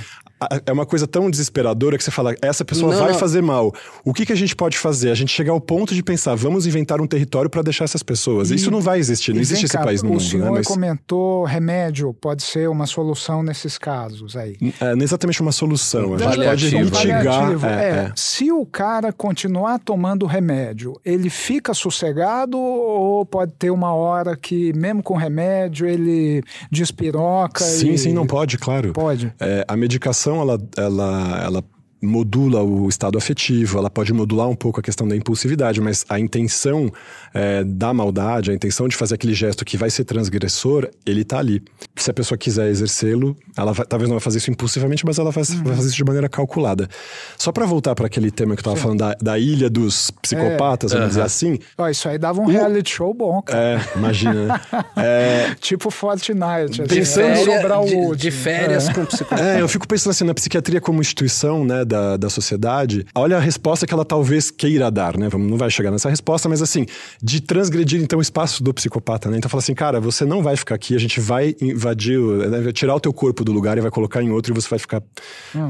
É 0.66 0.72
uma 0.72 0.84
coisa 0.84 1.06
tão 1.06 1.30
desesperadora 1.30 1.96
que 1.96 2.04
você 2.04 2.10
fala, 2.10 2.34
essa 2.42 2.64
pessoa 2.64 2.92
Não, 2.92 3.00
vai 3.00 3.12
não. 3.12 3.18
fazer 3.18 3.40
mal. 3.40 3.72
O 4.04 4.12
que, 4.12 4.26
que 4.26 4.32
a 4.32 4.36
gente 4.36 4.54
pode 4.54 4.76
fazer? 4.76 5.10
A 5.10 5.14
gente 5.14 5.32
chegar 5.32 5.52
ao 5.52 5.60
ponto 5.60 5.94
de 5.94 6.02
pensar, 6.02 6.34
vamos 6.34 6.66
inventar 6.66 7.00
um 7.00 7.06
território 7.06 7.48
para 7.48 7.62
deixar 7.62 7.84
essas 7.84 8.02
pessoas. 8.02 8.50
Isso 8.50 8.70
não 8.70 8.80
vai 8.82 8.98
existir, 8.98 9.32
não 9.32 9.38
E 9.38 9.42
existe 9.42 9.62
vem 9.62 9.64
esse 9.64 9.76
cá, 9.78 9.84
país 9.84 10.02
no 10.02 10.10
o 10.10 10.12
mundo, 10.12 10.22
senhor 10.22 10.44
né? 10.44 10.50
Mas 10.58 10.66
comentou 10.66 11.44
remédio 11.44 12.12
pode 12.12 12.42
ser 12.42 12.68
uma 12.68 12.86
solução 12.86 13.42
nesses 13.42 13.78
casos 13.78 14.36
aí. 14.36 14.56
é, 14.80 14.94
não 14.94 15.00
é 15.00 15.04
exatamente 15.04 15.40
uma 15.40 15.52
solução. 15.52 16.14
A 16.14 16.54
gente 16.56 16.72
pode 16.72 16.84
mitigar. 16.84 17.52
É, 17.64 17.66
é, 17.66 17.88
é. 17.98 18.12
Se 18.14 18.52
o 18.52 18.66
cara 18.66 19.12
continuar 19.12 19.78
tomando 19.78 20.26
remédio, 20.26 21.00
ele 21.04 21.30
fica 21.30 21.72
sossegado 21.72 22.58
ou 22.58 23.24
pode 23.24 23.52
ter 23.58 23.70
uma 23.70 23.94
hora 23.94 24.36
que, 24.36 24.72
mesmo 24.74 25.02
com 25.02 25.16
remédio, 25.16 25.86
ele 25.86 26.42
despiroca? 26.70 27.64
Sim, 27.64 27.92
e... 27.92 27.98
sim, 27.98 28.12
não 28.12 28.26
pode, 28.26 28.58
claro. 28.58 28.92
Pode. 28.92 29.32
É, 29.40 29.64
a 29.66 29.76
medicação, 29.76 30.25
ela, 30.34 30.58
ela, 30.76 31.40
ela 31.42 31.62
modula 32.02 32.62
o 32.62 32.88
estado 32.88 33.16
afetivo, 33.18 33.78
ela 33.78 33.88
pode 33.90 34.12
modular 34.12 34.48
um 34.48 34.54
pouco 34.54 34.80
a 34.80 34.82
questão 34.82 35.08
da 35.08 35.16
impulsividade, 35.16 35.80
mas 35.80 36.04
a 36.08 36.20
intenção 36.20 36.92
é, 37.34 37.64
da 37.64 37.92
maldade, 37.92 38.50
a 38.50 38.54
intenção 38.54 38.86
de 38.88 38.94
fazer 38.96 39.14
aquele 39.14 39.34
gesto 39.34 39.64
que 39.64 39.76
vai 39.76 39.90
ser 39.90 40.04
transgressor, 40.04 40.88
ele 41.04 41.24
tá 41.24 41.38
ali. 41.38 41.62
Se 41.96 42.10
a 42.10 42.14
pessoa 42.14 42.36
quiser 42.38 42.68
exercê-lo, 42.68 43.36
ela 43.56 43.72
vai- 43.72 43.86
talvez 43.86 44.08
não 44.08 44.16
vai 44.16 44.22
fazer 44.22 44.38
isso 44.38 44.50
impulsivamente, 44.50 45.04
mas 45.06 45.18
ela 45.18 45.30
vai, 45.30 45.42
vai 45.44 45.74
fazer 45.76 45.88
isso 45.88 45.96
de 45.96 46.04
maneira 46.04 46.28
calculada. 46.28 46.88
Só 47.36 47.50
para 47.52 47.64
voltar 47.66 47.94
para 47.94 48.06
aquele 48.06 48.30
tema 48.30 48.54
que 48.54 48.60
eu 48.60 48.64
tava 48.64 48.76
falando 48.76 48.98
da, 48.98 49.14
da 49.20 49.38
ilha 49.38 49.68
dos 49.70 50.10
psicopatas, 50.10 50.92
vamos 50.92 51.08
dizer 51.08 51.22
assim, 51.22 51.58
Ó, 51.78 51.88
isso 51.88 52.08
aí 52.08 52.18
dava 52.18 52.40
um 52.40 52.46
reality 52.46 52.90
show 52.90 53.12
bom, 53.14 53.40
cara. 53.42 53.58
é, 53.94 53.98
imagina, 53.98 54.34
né? 54.46 54.60
É, 54.96 55.54
Tipo 55.60 55.90
Fortnite. 55.90 56.82
Assim, 56.82 56.86
Pensando- 56.94 57.24
é, 57.26 57.36
Férias- 57.36 57.44
sobrar 57.62 57.80
o 57.82 58.14
de, 58.14 58.30
férias 58.30 58.88
É. 58.88 58.92
com 58.94 59.04
psicólogo. 59.06 59.46
É, 59.48 59.60
eu 59.60 59.68
fico 59.68 59.86
pensando 59.88 60.10
assim, 60.10 60.24
na 60.24 60.34
psiquiatria 60.34 60.80
como 60.80 61.00
instituição, 61.00 61.64
né, 61.64 61.84
da, 61.86 62.16
da 62.16 62.28
sociedade, 62.28 63.06
olha 63.14 63.36
a 63.36 63.40
resposta 63.40 63.86
que 63.86 63.94
ela 63.94 64.04
talvez 64.04 64.50
queira 64.50 64.90
dar, 64.90 65.16
né, 65.16 65.28
não 65.32 65.56
vai 65.56 65.70
chegar 65.70 65.90
nessa 65.90 66.10
resposta, 66.10 66.48
mas 66.48 66.60
assim, 66.60 66.84
de 67.22 67.40
transgredir 67.40 68.02
então 68.02 68.18
o 68.18 68.22
espaço 68.22 68.62
do 68.62 68.74
psicopata, 68.74 69.30
né, 69.30 69.38
então 69.38 69.48
fala 69.48 69.60
assim, 69.62 69.74
cara, 69.74 70.00
você 70.00 70.24
não 70.24 70.42
vai 70.42 70.56
ficar 70.56 70.74
aqui, 70.74 70.94
a 70.94 70.98
gente 70.98 71.20
vai 71.20 71.54
invadir, 71.62 72.18
né, 72.20 72.60
vai 72.60 72.72
tirar 72.72 72.94
o 72.94 73.00
teu 73.00 73.12
corpo 73.12 73.44
do 73.44 73.52
lugar 73.52 73.78
e 73.78 73.80
vai 73.80 73.90
colocar 73.90 74.22
em 74.22 74.30
outro 74.30 74.52
e 74.52 74.54
você 74.54 74.68
vai 74.68 74.78
ficar 74.78 75.02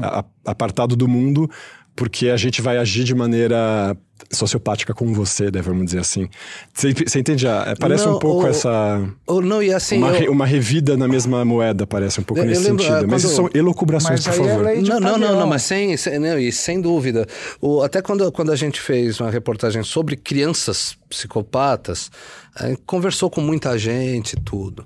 a- 0.01 0.19
a- 0.19 0.25
apartado 0.51 0.95
do 0.95 1.07
mundo, 1.07 1.49
porque 1.97 2.29
a 2.29 2.37
gente 2.37 2.61
vai 2.61 2.77
agir 2.77 3.03
de 3.03 3.13
maneira 3.13 3.97
sociopática 4.31 4.93
com 4.93 5.13
você, 5.13 5.49
né, 5.51 5.61
vamos 5.61 5.85
dizer 5.85 5.99
assim. 5.99 6.27
Você, 6.73 6.89
entende? 7.19 7.47
Ah, 7.47 7.75
Parece 7.79 8.05
Não, 8.05 8.15
um 8.15 8.19
pouco 8.19 8.45
o- 8.45 8.47
essa... 8.47 9.03
Ou 9.25 9.41
não, 9.41 9.61
e 9.63 9.71
assim. 9.73 9.97
Uma, 9.97 10.09
eu- 10.09 10.13
re- 10.19 10.29
uma 10.29 10.45
revida 10.45 10.95
na 10.97 11.07
mesma 11.07 11.43
moeda, 11.45 11.85
parece 11.87 12.19
um 12.19 12.23
pouco 12.23 12.39
Eu- 12.41 12.45
eu 12.45 12.49
nesse 12.49 12.63
lembro, 12.63 12.83
sentido. 12.83 12.95
ah, 12.97 13.07
Mas 13.07 13.23
quando- 13.23 13.31
isso 13.31 13.35
são 13.35 13.49
elucubrações, 13.53 14.25
Mas 14.25 14.35
por 14.37 14.45
é 14.45 14.49
favor. 14.49 14.63
Não, 14.63 14.81
não, 14.81 14.99
não, 14.99 15.11
Pavião. 15.11 15.39
não, 15.39 15.47
mas 15.47 15.61
sem, 15.63 15.95
sem, 15.97 16.19
não, 16.19 16.37
e 16.39 16.51
sem 16.51 16.79
dúvida. 16.81 17.25
O, 17.61 17.81
até 17.81 18.01
quando, 18.01 18.31
quando 18.31 18.51
a 18.51 18.55
gente 18.55 18.79
fez 18.81 19.19
uma 19.19 19.29
reportagem 19.31 19.81
sobre 19.83 20.15
crianças 20.17 20.97
psicopatas, 21.09 22.11
a 22.55 22.67
gente 22.67 22.81
conversou 22.85 23.29
com 23.29 23.41
muita 23.41 23.77
gente 23.77 24.33
e 24.33 24.39
tudo. 24.41 24.85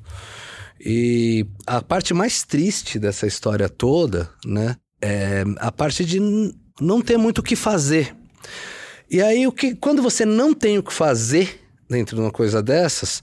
E 0.79 1.45
a 1.67 1.81
parte 1.81 2.13
mais 2.13 2.43
triste 2.43 2.97
dessa 2.99 3.25
história 3.27 3.69
toda, 3.69 4.29
né, 4.45 4.75
é 5.01 5.43
a 5.57 5.71
parte 5.71 6.03
de 6.05 6.19
não 6.81 7.01
ter 7.01 7.17
muito 7.17 7.39
o 7.39 7.43
que 7.43 7.55
fazer. 7.55 8.15
E 9.09 9.21
aí, 9.21 9.45
o 9.45 9.51
que, 9.51 9.75
quando 9.75 10.01
você 10.01 10.25
não 10.25 10.53
tem 10.53 10.77
o 10.77 10.83
que 10.83 10.93
fazer 10.93 11.59
dentro 11.89 12.15
de 12.15 12.21
uma 12.21 12.31
coisa 12.31 12.63
dessas, 12.63 13.21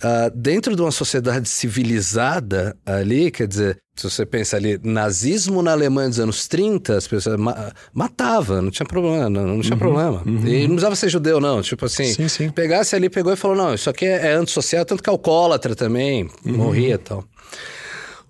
ah, 0.00 0.30
dentro 0.32 0.76
de 0.76 0.80
uma 0.80 0.92
sociedade 0.92 1.48
civilizada 1.48 2.76
ali, 2.86 3.30
quer 3.32 3.48
dizer, 3.48 3.78
se 3.96 4.08
você 4.08 4.24
pensa 4.24 4.56
ali, 4.56 4.78
nazismo 4.82 5.60
na 5.62 5.72
Alemanha 5.72 6.08
dos 6.08 6.20
anos 6.20 6.46
30, 6.46 6.96
as 6.96 7.08
pessoas 7.08 7.36
ma 7.36 7.72
matavam, 7.92 8.62
não 8.62 8.70
tinha 8.70 8.86
problema, 8.86 9.28
não, 9.28 9.44
não 9.44 9.60
tinha 9.60 9.76
problema. 9.76 10.22
E 10.26 10.62
não 10.62 10.76
precisava 10.76 10.94
ser 10.94 11.08
judeu, 11.08 11.40
não. 11.40 11.60
Tipo 11.62 11.86
assim, 11.86 12.04
Sim, 12.04 12.28
sim. 12.28 12.50
pegasse 12.50 12.94
ali, 12.94 13.10
pegou 13.10 13.32
e 13.32 13.36
falou: 13.36 13.56
não, 13.56 13.74
isso 13.74 13.90
aqui 13.90 14.06
é, 14.06 14.28
é 14.28 14.32
antissocial, 14.34 14.84
tanto 14.84 15.02
que 15.02 15.10
alcoólatra 15.10 15.74
também, 15.74 16.28
morria 16.44 16.94
e 16.94 16.98
tal. 16.98 17.24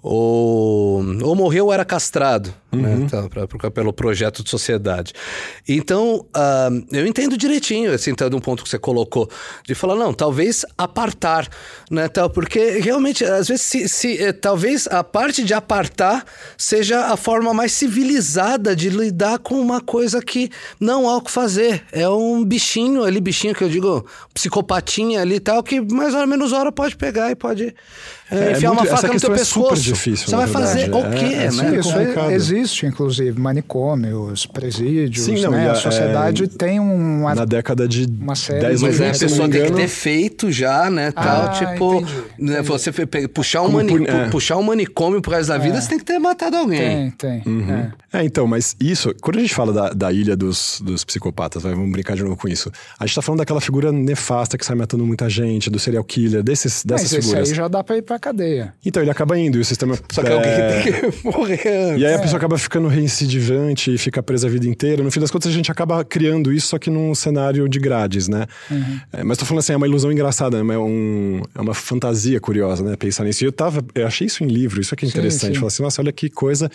Ou, 0.06 1.02
ou 1.22 1.34
morreu 1.34 1.64
ou 1.66 1.72
era 1.72 1.82
castrado, 1.82 2.52
né, 2.70 3.06
tá, 3.10 3.26
pra- 3.26 3.46
pra- 3.48 3.70
pelo 3.70 3.90
projeto 3.90 4.44
de 4.44 4.50
sociedade. 4.50 5.14
Então, 5.66 6.26
ah, 6.34 6.68
eu 6.92 7.06
entendo 7.06 7.38
direitinho, 7.38 7.90
assim, 7.90 8.10
então, 8.10 8.28
de 8.28 8.36
um 8.36 8.40
ponto 8.40 8.62
que 8.62 8.68
você 8.68 8.78
colocou, 8.78 9.30
de 9.66 9.74
falar, 9.74 9.96
não, 9.96 10.12
talvez 10.12 10.62
apartar, 10.76 11.48
né, 11.90 12.06
tal, 12.08 12.28
porque 12.28 12.78
realmente, 12.80 13.24
às 13.24 13.48
vezes, 13.48 13.62
se, 13.64 13.88
se, 13.88 14.22
eh, 14.22 14.32
talvez 14.34 14.86
a 14.88 15.02
parte 15.02 15.42
de 15.42 15.54
apartar 15.54 16.22
seja 16.58 17.06
a 17.06 17.16
forma 17.16 17.54
mais 17.54 17.72
civilizada 17.72 18.76
de 18.76 18.90
lidar 18.90 19.38
com 19.38 19.54
uma 19.58 19.80
coisa 19.80 20.20
que 20.20 20.50
não 20.78 21.08
há 21.08 21.16
o 21.16 21.22
que 21.22 21.30
fazer. 21.30 21.82
É 21.90 22.06
um 22.08 22.44
bichinho 22.44 23.04
ali, 23.04 23.20
bichinho 23.22 23.54
que 23.54 23.64
eu 23.64 23.70
digo, 23.70 24.04
psicopatinha 24.34 25.22
ali 25.22 25.36
e 25.36 25.40
tal, 25.40 25.62
que 25.62 25.80
mais 25.80 26.12
ou 26.12 26.26
menos 26.26 26.52
hora 26.52 26.70
pode 26.70 26.94
pegar 26.94 27.30
e 27.30 27.34
pode 27.34 27.74
É, 28.30 28.52
enfiar 28.52 28.70
muito- 28.72 28.80
uma 28.80 28.82
essa 28.86 28.96
faca 29.02 29.14
no 29.14 29.20
teu 29.20 29.30
questão 29.30 29.34
é 29.34 29.38
super 29.44 29.68
pescoço. 29.68 29.82
difícil, 29.82 30.26
Você 30.28 30.36
vai 30.36 30.46
fazer 30.46 30.90
o 30.94 31.02
quê, 31.10 31.24
É, 31.26 31.32
é 31.34 31.44
né? 31.44 31.50
super 31.50 31.78
Isso 31.78 32.30
existe, 32.30 32.86
inclusive, 32.86 33.38
manicômios, 33.38 34.46
presídios, 34.46 35.24
Sim, 35.26 35.42
não, 35.42 35.50
né? 35.50 35.68
A 35.68 35.72
a- 35.72 35.74
sociedade 35.74 36.44
é, 36.44 36.46
tem 36.46 36.80
um... 36.80 37.22
Na 37.34 37.44
década 37.44 37.86
de 37.86 38.06
Uma 38.20 38.34
série 38.34 38.60
10 38.60 38.78
de- 38.80 38.84
ou 38.86 38.90
Mas 38.90 39.00
a 39.00 39.04
20, 39.04 39.14
se 39.16 39.22
não 39.24 39.28
pessoa 39.30 39.48
tem 39.48 39.64
que 39.66 39.72
ter 39.72 39.88
feito 39.88 40.50
já, 40.50 40.90
né, 40.90 41.12
tal, 41.12 41.46
Ah, 41.46 41.48
tipo, 41.50 41.94
entendi, 41.96 42.12
né, 42.38 42.52
entendi. 42.60 42.68
você 42.68 42.92
puxar 43.28 43.60
um, 43.62 43.64
Como 43.66 43.76
mani 43.78 43.88
puni- 43.92 44.06
é. 44.08 44.24
pu- 44.24 44.30
puxar 44.30 44.56
um 44.56 44.62
manicômio 44.62 45.20
pro 45.20 45.32
resto 45.32 45.48
da 45.48 45.58
vida, 45.58 45.80
você 45.80 45.88
tem 45.88 45.98
que 45.98 46.04
ter 46.04 46.18
matado 46.18 46.56
alguém. 46.56 47.10
Tem, 47.12 47.40
tem. 47.42 47.62
é. 48.12 48.20
É, 48.20 48.24
então, 48.24 48.46
mas 48.46 48.74
isso, 48.80 49.12
quando 49.20 49.38
a 49.38 49.40
gente 49.40 49.54
fala 49.54 49.72
da, 49.72 49.90
da 49.90 50.12
ilha 50.12 50.36
dos, 50.36 50.80
dos 50.84 51.04
psicopatas, 51.04 51.62
vai, 51.62 51.74
vamos 51.74 51.90
brincar 51.92 52.16
de 52.16 52.22
novo 52.22 52.36
com 52.36 52.48
isso. 52.48 52.70
A 52.98 53.06
gente 53.06 53.14
tá 53.16 53.22
falando 53.22 53.38
daquela 53.40 53.60
figura 53.60 53.90
nefasta 53.92 54.56
que 54.56 54.64
sai 54.64 54.76
matando 54.76 55.04
muita 55.04 55.28
gente, 55.28 55.68
do 55.68 55.78
serial 55.78 56.04
killer, 56.04 56.42
desses, 56.42 56.84
dessas 56.84 57.04
Mas 57.04 57.12
esse 57.12 57.22
figuras. 57.28 57.48
aí 57.50 57.54
já 57.54 57.68
dá 57.68 57.82
pra 57.84 57.96
ir 57.96 58.02
pra 58.02 58.13
cadeia. 58.18 58.74
Então, 58.84 59.02
ele 59.02 59.10
acaba 59.10 59.38
indo 59.38 59.58
e 59.58 59.60
o 59.60 59.64
sistema. 59.64 59.98
Só 60.12 60.22
que 60.22 60.28
é, 60.30 60.32
alguém 60.34 60.52
tem 60.92 61.10
que 61.10 61.24
morrer 61.26 61.68
antes. 61.68 62.02
E 62.02 62.06
aí 62.06 62.14
a 62.14 62.18
pessoa 62.18 62.36
acaba 62.38 62.56
ficando 62.58 62.88
reincidivante 62.88 63.94
e 63.94 63.98
fica 63.98 64.22
presa 64.22 64.46
a 64.46 64.50
vida 64.50 64.66
inteira. 64.66 65.02
No 65.02 65.10
fim 65.10 65.20
das 65.20 65.30
contas, 65.30 65.50
a 65.50 65.54
gente 65.54 65.70
acaba 65.70 66.04
criando 66.04 66.52
isso, 66.52 66.68
só 66.68 66.78
que 66.78 66.90
num 66.90 67.14
cenário 67.14 67.68
de 67.68 67.78
grades, 67.78 68.28
né? 68.28 68.46
É, 69.12 69.22
mas 69.24 69.38
tô 69.38 69.44
falando 69.44 69.60
assim, 69.60 69.72
é 69.72 69.76
uma 69.76 69.86
ilusão 69.86 70.10
engraçada, 70.12 70.62
né? 70.62 70.74
É, 70.74 70.78
um- 70.78 71.40
é 71.54 71.60
uma 71.60 71.74
fantasia 71.74 72.40
curiosa, 72.40 72.82
né? 72.82 72.96
Pensar 72.96 73.24
nisso. 73.24 73.44
E 73.44 73.46
eu 73.46 73.52
tava. 73.52 73.84
Eu 73.94 74.06
achei 74.06 74.26
isso 74.26 74.42
em 74.44 74.46
livro, 74.46 74.80
isso 74.80 74.94
aqui 74.94 75.04
é 75.06 75.08
Sim, 75.08 75.18
interessante. 75.18 75.52
sim. 75.54 75.58
Falar 75.60 75.68
assim, 75.68 75.82
nossa, 75.82 76.02
olha 76.02 76.12
que 76.12 76.28
coisa, 76.30 76.70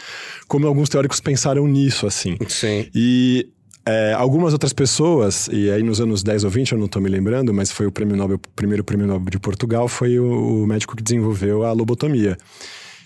como 0.48 0.66
alguns 0.68 0.90
teóricos 0.90 1.20
pensaram 1.20 1.66
nisso, 1.68 2.06
assim. 2.08 2.38
Sim. 2.48 2.88
E 2.94 3.48
é, 3.90 4.14
algumas 4.14 4.54
outras 4.54 4.72
pessoas, 4.72 5.50
e 5.52 5.72
aí 5.72 5.82
nos 5.82 6.00
anos 6.00 6.22
10 6.22 6.44
ou 6.44 6.50
20, 6.50 6.74
eu 6.74 6.78
não 6.78 6.86
estou 6.86 7.02
me 7.02 7.10
lembrando, 7.10 7.52
mas 7.52 7.72
foi 7.72 7.88
o 7.88 7.92
prêmio 7.92 8.16
Nobel, 8.16 8.38
o 8.38 8.50
primeiro 8.56 8.84
prêmio 8.84 9.08
Nobel 9.08 9.32
de 9.32 9.40
Portugal, 9.40 9.88
foi 9.88 10.20
o, 10.20 10.64
o 10.64 10.68
médico 10.68 10.96
que 10.96 11.02
desenvolveu 11.02 11.64
a 11.64 11.72
lobotomia. 11.72 12.38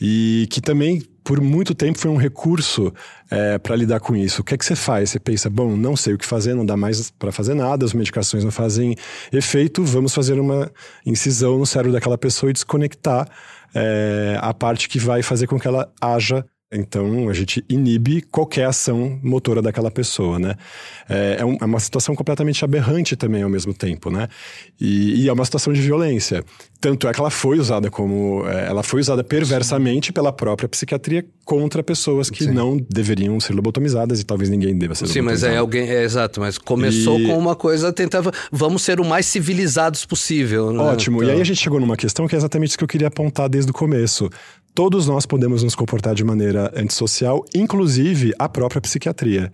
E 0.02 0.46
que 0.50 0.60
também, 0.60 1.02
por 1.24 1.40
muito 1.40 1.74
tempo, 1.74 1.98
foi 1.98 2.12
um 2.12 2.18
recurso 2.18 2.92
para 3.62 3.76
lidar 3.76 4.02
com 4.02 4.16
isso. 4.16 4.42
O 4.42 4.44
que 4.44 4.54
é 4.54 4.58
que 4.58 4.66
você 4.66 4.76
faz? 4.76 5.12
Você 5.12 5.20
pensa, 5.20 5.50
bom, 5.50 5.78
não 5.78 5.96
sei 5.96 6.14
o 6.14 6.18
que 6.18 6.26
fazer, 6.26 6.54
não 6.54 6.66
dá 6.66 6.76
mais 6.76 7.10
para 7.12 7.32
fazer 7.32 7.54
nada, 7.54 7.86
as 7.86 7.94
medicações 7.94 8.44
não 8.44 8.52
fazem 8.52 8.96
efeito, 9.32 9.84
vamos 9.84 10.14
fazer 10.14 10.38
uma 10.40 10.70
incisão 11.06 11.58
no 11.58 11.66
cérebro 11.66 11.94
daquela 11.94 12.18
pessoa 12.18 12.50
e 12.50 12.54
desconectar 12.54 13.30
é, 13.74 14.38
a 14.42 14.54
parte 14.54 14.90
que 14.90 15.00
vai 15.00 15.24
fazer 15.24 15.48
com 15.48 15.58
que 15.58 15.68
ela 15.68 15.90
haja 16.02 16.46
então, 16.74 17.30
a 17.30 17.34
gente 17.34 17.64
inibe 17.70 18.22
qualquer 18.22 18.66
ação 18.66 19.20
motora 19.24 19.62
daquela 19.62 19.92
pessoa, 19.92 20.40
né? 20.40 20.56
É, 21.10 21.38
é 21.40 21.46
um- 21.46 21.58
é 21.62 21.66
uma 21.66 21.80
situação 21.80 22.16
completamente 22.16 22.64
aberrante 22.66 23.16
também 23.16 23.44
ao 23.44 23.50
mesmo 23.50 23.74
tempo, 23.74 24.10
né? 24.10 24.28
E, 24.80 25.24
e 25.24 25.30
é 25.30 25.34
uma 25.34 25.46
situação 25.46 25.72
de 25.74 25.82
violência. 25.82 26.44
Tanto 26.82 27.08
é 27.08 27.14
que 27.14 27.20
ela 27.20 27.30
foi 27.30 27.60
usada 27.60 27.90
como... 27.90 28.44
é, 28.48 28.68
ela 28.68 28.84
foi 28.84 29.00
usada 29.00 29.24
perversamente 29.24 30.12
pela 30.12 30.34
própria 30.34 30.68
psiquiatria 30.68 31.26
contra 31.46 31.82
pessoas 31.82 32.30
que 32.30 32.46
não 32.48 32.78
deveriam 32.90 33.40
ser 33.40 33.54
lobotomizadas 33.54 34.20
e 34.20 34.24
talvez 34.26 34.50
ninguém 34.50 34.78
deva 34.78 34.94
ser 34.96 35.08
Sim, 35.08 35.22
mas 35.22 35.42
lobotomizado. 35.44 35.60
alguém. 35.60 35.90
É, 35.90 36.04
exato, 36.04 36.40
mas 36.42 36.58
começou 36.58 37.20
E- 37.20 37.28
com 37.28 37.38
uma 37.38 37.56
coisa, 37.56 37.92
tentava. 37.94 38.32
Vamos 38.52 38.82
ser 38.82 39.00
o 39.00 39.06
mais 39.06 39.26
civilizados 39.26 40.06
possível. 40.06 40.72
né? 40.74 40.80
Ótimo. 40.82 41.22
E 41.22 41.26
Então- 41.26 41.36
aí 41.36 41.42
a 41.42 41.46
gente 41.46 41.62
chegou 41.62 41.80
numa 41.80 41.96
questão 41.96 42.28
que 42.28 42.36
é 42.36 42.38
exatamente 42.38 42.70
isso 42.70 42.78
que 42.78 42.84
eu 42.84 42.88
queria 42.88 43.08
apontar 43.08 43.48
desde 43.48 43.72
o 43.72 43.74
começo. 43.74 44.30
Todos 44.76 45.08
nós 45.08 45.26
podemos 45.26 45.62
nos 45.62 45.76
comportar 45.76 46.16
de 46.16 46.24
maneira 46.24 46.72
antissocial, 46.76 47.46
inclusive 47.54 48.34
a 48.40 48.50
própria 48.50 48.82
psiquiatria. 48.82 49.52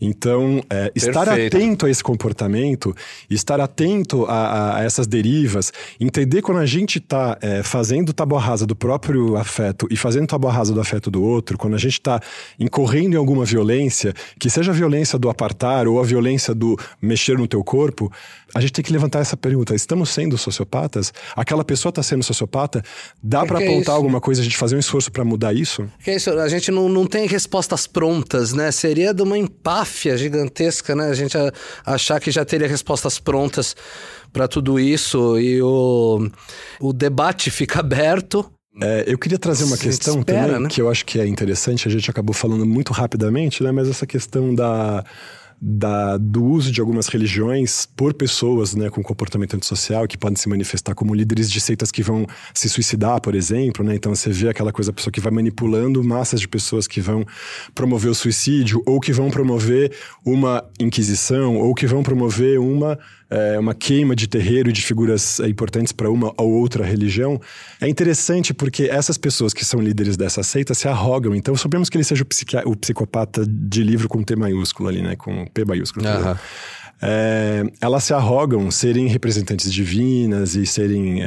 Então, 0.00 0.62
é, 0.68 0.92
estar 0.94 1.26
atento 1.26 1.86
a 1.86 1.90
esse 1.90 2.04
comportamento, 2.04 2.94
estar 3.30 3.60
atento 3.60 4.26
a, 4.26 4.76
a 4.76 4.84
essas 4.84 5.06
derivas, 5.06 5.72
entender 5.98 6.42
quando 6.42 6.58
a 6.58 6.66
gente 6.66 6.98
está 6.98 7.38
é, 7.40 7.62
fazendo 7.62 8.12
tábua 8.12 8.38
rasa 8.38 8.66
do 8.66 8.76
próprio 8.76 9.36
afeto 9.36 9.86
e 9.90 9.96
fazendo 9.96 10.26
tábua 10.26 10.52
rasa 10.52 10.74
do 10.74 10.80
afeto 10.80 11.10
do 11.10 11.22
outro, 11.22 11.56
quando 11.56 11.74
a 11.74 11.78
gente 11.78 11.94
está 11.94 12.20
incorrendo 12.60 13.14
em 13.14 13.18
alguma 13.18 13.44
violência, 13.46 14.12
que 14.38 14.50
seja 14.50 14.70
a 14.70 14.74
violência 14.74 15.18
do 15.18 15.30
apartar 15.30 15.88
ou 15.88 15.98
a 15.98 16.02
violência 16.02 16.54
do 16.54 16.78
mexer 17.00 17.38
no 17.38 17.48
teu 17.48 17.64
corpo, 17.64 18.12
a 18.56 18.60
gente 18.60 18.72
tem 18.72 18.84
que 18.84 18.92
levantar 18.92 19.20
essa 19.20 19.36
pergunta: 19.36 19.74
estamos 19.74 20.08
sendo 20.10 20.36
sociopatas? 20.38 21.12
Aquela 21.34 21.62
pessoa 21.64 21.90
está 21.90 22.02
sendo 22.02 22.22
sociopata? 22.24 22.82
Dá 23.22 23.42
Que 23.42 23.48
para 23.48 23.60
é 23.62 23.66
apontar 23.66 23.80
isso? 23.82 23.90
alguma 23.92 24.20
coisa, 24.20 24.40
a 24.40 24.44
gente 24.44 24.56
fazer 24.56 24.76
um 24.76 24.78
esforço 24.78 25.12
para 25.12 25.24
mudar 25.24 25.52
isso? 25.54 25.86
Que 26.02 26.10
é 26.12 26.16
isso, 26.16 26.30
a 26.30 26.48
gente 26.48 26.70
não, 26.70 26.88
não 26.88 27.06
tem 27.06 27.26
respostas 27.26 27.86
prontas, 27.86 28.52
né? 28.52 28.70
Seria 28.72 29.12
de 29.12 29.22
uma 29.22 29.36
empáfia 29.36 30.16
gigantesca, 30.16 30.94
né? 30.94 31.08
A 31.08 31.14
gente 31.14 31.36
a- 31.36 31.52
achar 31.84 32.18
que 32.18 32.30
já 32.30 32.44
teria 32.44 32.66
respostas 32.66 33.18
prontas 33.18 33.76
para 34.32 34.48
tudo 34.48 34.78
isso 34.80 35.38
e 35.38 35.60
o, 35.62 36.28
o 36.80 36.92
debate 36.92 37.50
fica 37.50 37.80
aberto. 37.80 38.50
É, 38.82 39.04
eu 39.06 39.16
queria 39.18 39.38
trazer 39.38 39.64
uma 39.64 39.78
questão 39.78 40.18
espera, 40.18 40.46
também 40.48 40.62
né? 40.64 40.68
que 40.68 40.82
eu 40.82 40.90
acho 40.90 41.04
que 41.06 41.18
é 41.18 41.26
interessante, 41.26 41.88
a 41.88 41.90
gente 41.90 42.10
acabou 42.10 42.34
falando 42.34 42.66
muito 42.66 42.92
rapidamente, 42.92 43.62
né? 43.62 43.72
Mas 43.72 43.88
essa 43.88 44.06
questão 44.06 44.54
da, 44.54 45.02
da- 45.60 46.16
do 46.18 46.44
uso 46.44 46.70
de 46.70 46.80
algumas 46.80 47.06
religiões 47.08 47.86
por 47.96 48.12
pessoas 48.14 48.74
né, 48.74 48.90
com 48.90 49.02
comportamento 49.02 49.54
antissocial 49.56 50.06
que 50.06 50.18
podem 50.18 50.36
se 50.36 50.48
manifestar 50.48 50.94
como 50.94 51.14
líderes 51.14 51.50
de 51.50 51.60
seitas 51.60 51.90
que 51.90 52.02
vão 52.02 52.26
se 52.52 52.68
suicidar, 52.68 53.20
por 53.20 53.34
exemplo, 53.34 53.84
né? 53.84 53.94
Então 53.94 54.14
você 54.14 54.30
vê 54.30 54.48
aquela 54.48 54.72
coisa, 54.72 54.90
a 54.90 54.94
pessoa 54.94 55.12
que 55.12 55.20
vai 55.20 55.32
manipulando 55.32 56.02
massas 56.04 56.40
de 56.40 56.48
pessoas 56.48 56.86
que 56.86 57.00
vão 57.00 57.24
promover 57.74 58.10
o 58.10 58.14
suicídio 58.14 58.82
ou 58.86 59.00
que 59.00 59.12
vão 59.12 59.30
promover 59.30 59.92
uma 60.24 60.64
inquisição 60.78 61.56
ou 61.56 61.74
que 61.74 61.86
vão 61.86 62.02
promover 62.02 62.58
uma 62.60 62.98
é, 63.28 63.58
uma 63.58 63.74
queima 63.74 64.14
de 64.14 64.26
terreiro 64.26 64.70
e 64.70 64.72
de 64.72 64.82
figuras 64.82 65.40
é, 65.40 65.48
importantes 65.48 65.92
para 65.92 66.10
uma 66.10 66.32
ou 66.36 66.50
outra 66.52 66.84
religião, 66.84 67.40
é 67.80 67.88
interessante 67.88 68.54
porque 68.54 68.84
essas 68.84 69.18
pessoas 69.18 69.52
que 69.52 69.64
são 69.64 69.80
líderes 69.80 70.16
dessa 70.16 70.42
seita 70.42 70.74
se 70.74 70.88
arrogam. 70.88 71.34
Então, 71.34 71.56
sabemos 71.56 71.88
que 71.88 71.96
ele 71.96 72.04
seja 72.04 72.24
o, 72.24 72.70
o 72.70 72.76
psicopata 72.76 73.44
de 73.46 73.82
livro 73.82 74.08
com 74.08 74.22
T 74.22 74.36
maiúsculo 74.36 74.88
ali, 74.88 75.02
né? 75.02 75.16
Com 75.16 75.46
P 75.46 75.64
maiúsculo. 75.64 76.06
Aham. 76.06 76.38
É, 77.02 77.62
elas 77.80 78.04
se 78.04 78.14
arrogam 78.14 78.70
serem 78.70 79.06
representantes 79.06 79.70
divinas 79.70 80.54
e 80.54 80.64
serem 80.64 81.22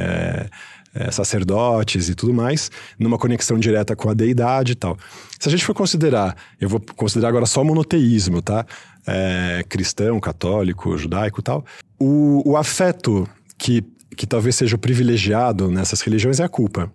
é, 0.94 1.10
sacerdotes 1.10 2.08
e 2.08 2.14
tudo 2.14 2.32
mais, 2.34 2.70
numa 2.98 3.18
conexão 3.18 3.58
direta 3.58 3.94
com 3.94 4.08
a 4.10 4.14
deidade 4.14 4.72
e 4.72 4.74
tal. 4.74 4.96
Se 5.38 5.48
a 5.48 5.50
gente 5.52 5.64
for 5.64 5.74
considerar, 5.74 6.36
eu 6.60 6.68
vou 6.68 6.80
considerar 6.96 7.28
agora 7.28 7.46
só 7.46 7.62
monoteísmo, 7.64 8.42
tá? 8.42 8.66
É, 9.06 9.64
cristão, 9.68 10.20
católico, 10.20 10.96
judaico 10.98 11.40
e 11.40 11.42
tal. 11.42 11.64
O, 11.98 12.50
o 12.50 12.56
afeto 12.56 13.28
que, 13.56 13.82
que 14.16 14.26
talvez 14.26 14.56
seja 14.56 14.76
o 14.76 14.78
privilegiado 14.78 15.70
nessas 15.70 16.00
religiões 16.00 16.40
é 16.40 16.44
a 16.44 16.48
culpa. 16.48 16.92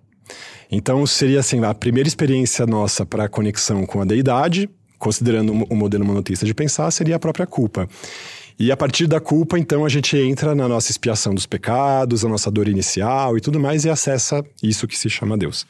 Então 0.72 1.06
seria 1.06 1.39
assim, 1.39 1.64
a 1.64 1.74
primeira 1.74 2.08
experiência 2.08 2.66
nossa 2.66 3.06
para 3.06 3.26
a 3.26 3.30
conexão 3.30 3.86
com 3.86 4.02
a 4.02 4.06
deidade, 4.06 4.70
considerando 4.98 5.52
o 5.70 5.76
modelo 5.76 6.06
monoteísta 6.06 6.46
de 6.46 6.54
pensar, 6.54 6.89
seria 6.91 7.16
a 7.16 7.20
própria 7.20 7.46
culpa. 7.46 7.88
E 8.58 8.72
a 8.72 8.78
partir 8.78 9.06
da 9.06 9.20
culpa, 9.20 9.60
então, 9.60 9.86
a 9.86 9.89
gente 9.89 10.18
entra 10.18 10.56
na 10.56 10.68
nossa 10.68 10.89
expiação 10.89 11.34
dos 11.34 11.45
pecados, 11.45 12.24
a 12.24 12.30
nossa 12.30 12.49
dor 12.49 12.70
inicial 12.70 13.38
e 13.38 13.41
tudo 13.41 13.60
mais, 13.60 13.84
e 13.84 13.89
acessa 13.89 14.45
isso 14.64 14.88
que 14.88 14.97
se 14.97 15.10
chama 15.10 15.38
Deus. 15.38 15.68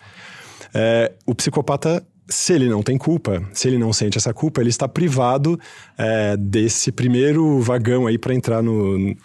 É, 0.73 1.11
o 1.25 1.33
psicopata, 1.33 2.05
se 2.27 2.53
ele 2.53 2.67
não 2.69 2.81
tem 2.81 2.97
culpa, 2.97 3.43
se 3.53 3.67
ele 3.67 3.77
não 3.77 3.93
sente 3.93 4.17
essa 4.17 4.33
culpa, 4.33 4.61
ele 4.61 4.69
está 4.69 4.87
privado 4.87 5.59
é, 5.97 6.35
desse 6.37 6.91
primeiro 6.91 7.59
vagão 7.61 8.07
aí 8.07 8.17
para 8.17 8.33
entrar 8.33 8.61
no, 8.63 9.15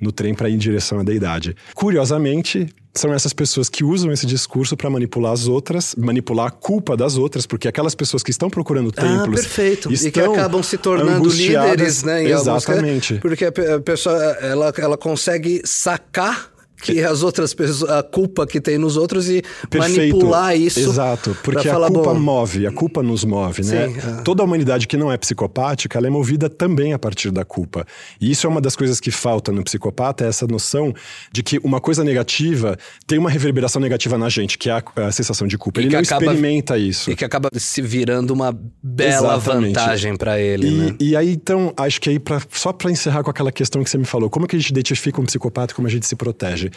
no 0.00 0.12
trem 0.12 0.34
para 0.34 0.48
ir 0.48 0.54
em 0.54 0.58
direção 0.58 0.98
à 1.00 1.02
deidade. 1.02 1.56
Curiosamente, 1.74 2.68
são 2.94 3.12
essas 3.14 3.32
pessoas 3.32 3.68
que 3.68 3.84
usam 3.84 4.10
esse 4.12 4.26
discurso 4.26 4.76
para 4.76 4.90
manipular 4.90 5.32
as 5.32 5.46
outras, 5.46 5.94
manipular 5.96 6.46
a 6.48 6.50
culpa 6.50 6.96
das 6.96 7.16
outras, 7.16 7.46
porque 7.46 7.68
aquelas 7.68 7.94
pessoas 7.94 8.22
que 8.22 8.30
estão 8.30 8.50
procurando 8.50 8.90
templos. 8.92 9.40
ah, 9.40 9.42
perfeito. 9.42 9.92
Estão 9.92 10.08
E 10.08 10.12
que 10.12 10.20
acabam 10.20 10.62
se 10.62 10.76
tornando 10.76 11.28
líderes, 11.28 12.02
né? 12.02 12.24
em 12.24 12.32
alguns 12.32 12.64
Exatamente. 12.64 13.14
porque 13.20 13.44
a 13.46 13.52
pe- 13.52 13.72
a 13.74 13.80
pessoa 13.80 14.16
ela, 14.40 14.72
ela 14.76 14.96
consegue 14.98 15.62
sacar 15.64 16.49
que 16.80 17.00
as 17.02 17.22
outras 17.22 17.52
pessoas, 17.54 17.90
a 17.90 18.02
culpa 18.02 18.46
que 18.46 18.60
tem 18.60 18.78
nos 18.78 18.96
outros 18.96 19.28
e 19.28 19.42
Perfeito. 19.68 19.98
manipular 19.98 20.56
isso. 20.56 20.80
Exato, 20.80 21.36
porque 21.42 21.68
a 21.68 21.72
falar, 21.72 21.88
culpa 21.88 22.14
bom, 22.14 22.20
move, 22.20 22.66
a 22.66 22.72
culpa 22.72 23.02
nos 23.02 23.24
move, 23.24 23.62
né? 23.64 23.88
Sim, 23.88 23.96
ah. 24.02 24.22
Toda 24.22 24.42
a 24.42 24.44
humanidade 24.46 24.86
que 24.86 24.96
não 24.96 25.10
é 25.12 25.16
psicopática, 25.16 25.98
ela 25.98 26.06
é 26.06 26.10
movida 26.10 26.48
também 26.48 26.92
a 26.92 26.98
partir 26.98 27.30
da 27.30 27.44
culpa. 27.44 27.86
E 28.20 28.30
isso 28.30 28.46
é 28.46 28.50
uma 28.50 28.60
das 28.60 28.74
coisas 28.76 28.98
que 29.00 29.10
falta 29.10 29.52
no 29.52 29.62
psicopata, 29.62 30.24
é 30.24 30.28
essa 30.28 30.46
noção 30.46 30.92
de 31.32 31.42
que 31.42 31.58
uma 31.62 31.80
coisa 31.80 32.02
negativa 32.04 32.76
tem 33.06 33.18
uma 33.18 33.30
reverberação 33.30 33.80
negativa 33.80 34.16
na 34.16 34.28
gente, 34.28 34.56
que 34.58 34.68
é 34.70 34.72
a, 34.72 34.82
a 35.08 35.12
sensação 35.12 35.46
de 35.46 35.56
culpa. 35.58 35.80
E 35.80 35.84
Ele 35.84 35.92
não 35.94 36.00
acaba- 36.00 36.24
experimenta 36.24 36.78
isso. 36.78 37.10
E 37.10 37.16
que 37.16 37.24
acaba 37.24 37.50
se 37.54 37.82
virando 37.82 38.32
uma 38.32 38.56
bela 38.82 39.36
Exatamente. 39.36 39.74
vantagem 39.74 40.16
pra 40.16 40.38
ele, 40.40 40.68
E, 40.68 40.70
né? 40.70 40.96
e 41.00 41.16
aí, 41.16 41.32
então, 41.32 41.72
acho 41.76 42.00
que 42.00 42.10
aí, 42.10 42.18
pra, 42.18 42.40
só 42.50 42.72
para 42.72 42.90
encerrar 42.90 43.22
com 43.22 43.30
aquela 43.30 43.52
questão 43.52 43.82
que 43.82 43.90
você 43.90 43.98
me 43.98 44.04
falou, 44.04 44.30
como 44.30 44.46
que 44.46 44.56
a 44.56 44.58
gente 44.58 44.70
identifica 44.70 45.20
um 45.20 45.24
psicopata 45.24 45.72
e 45.72 45.76
como 45.76 45.86
a 45.86 45.90
gente 45.90 46.06
se 46.06 46.16
protege? 46.16 46.69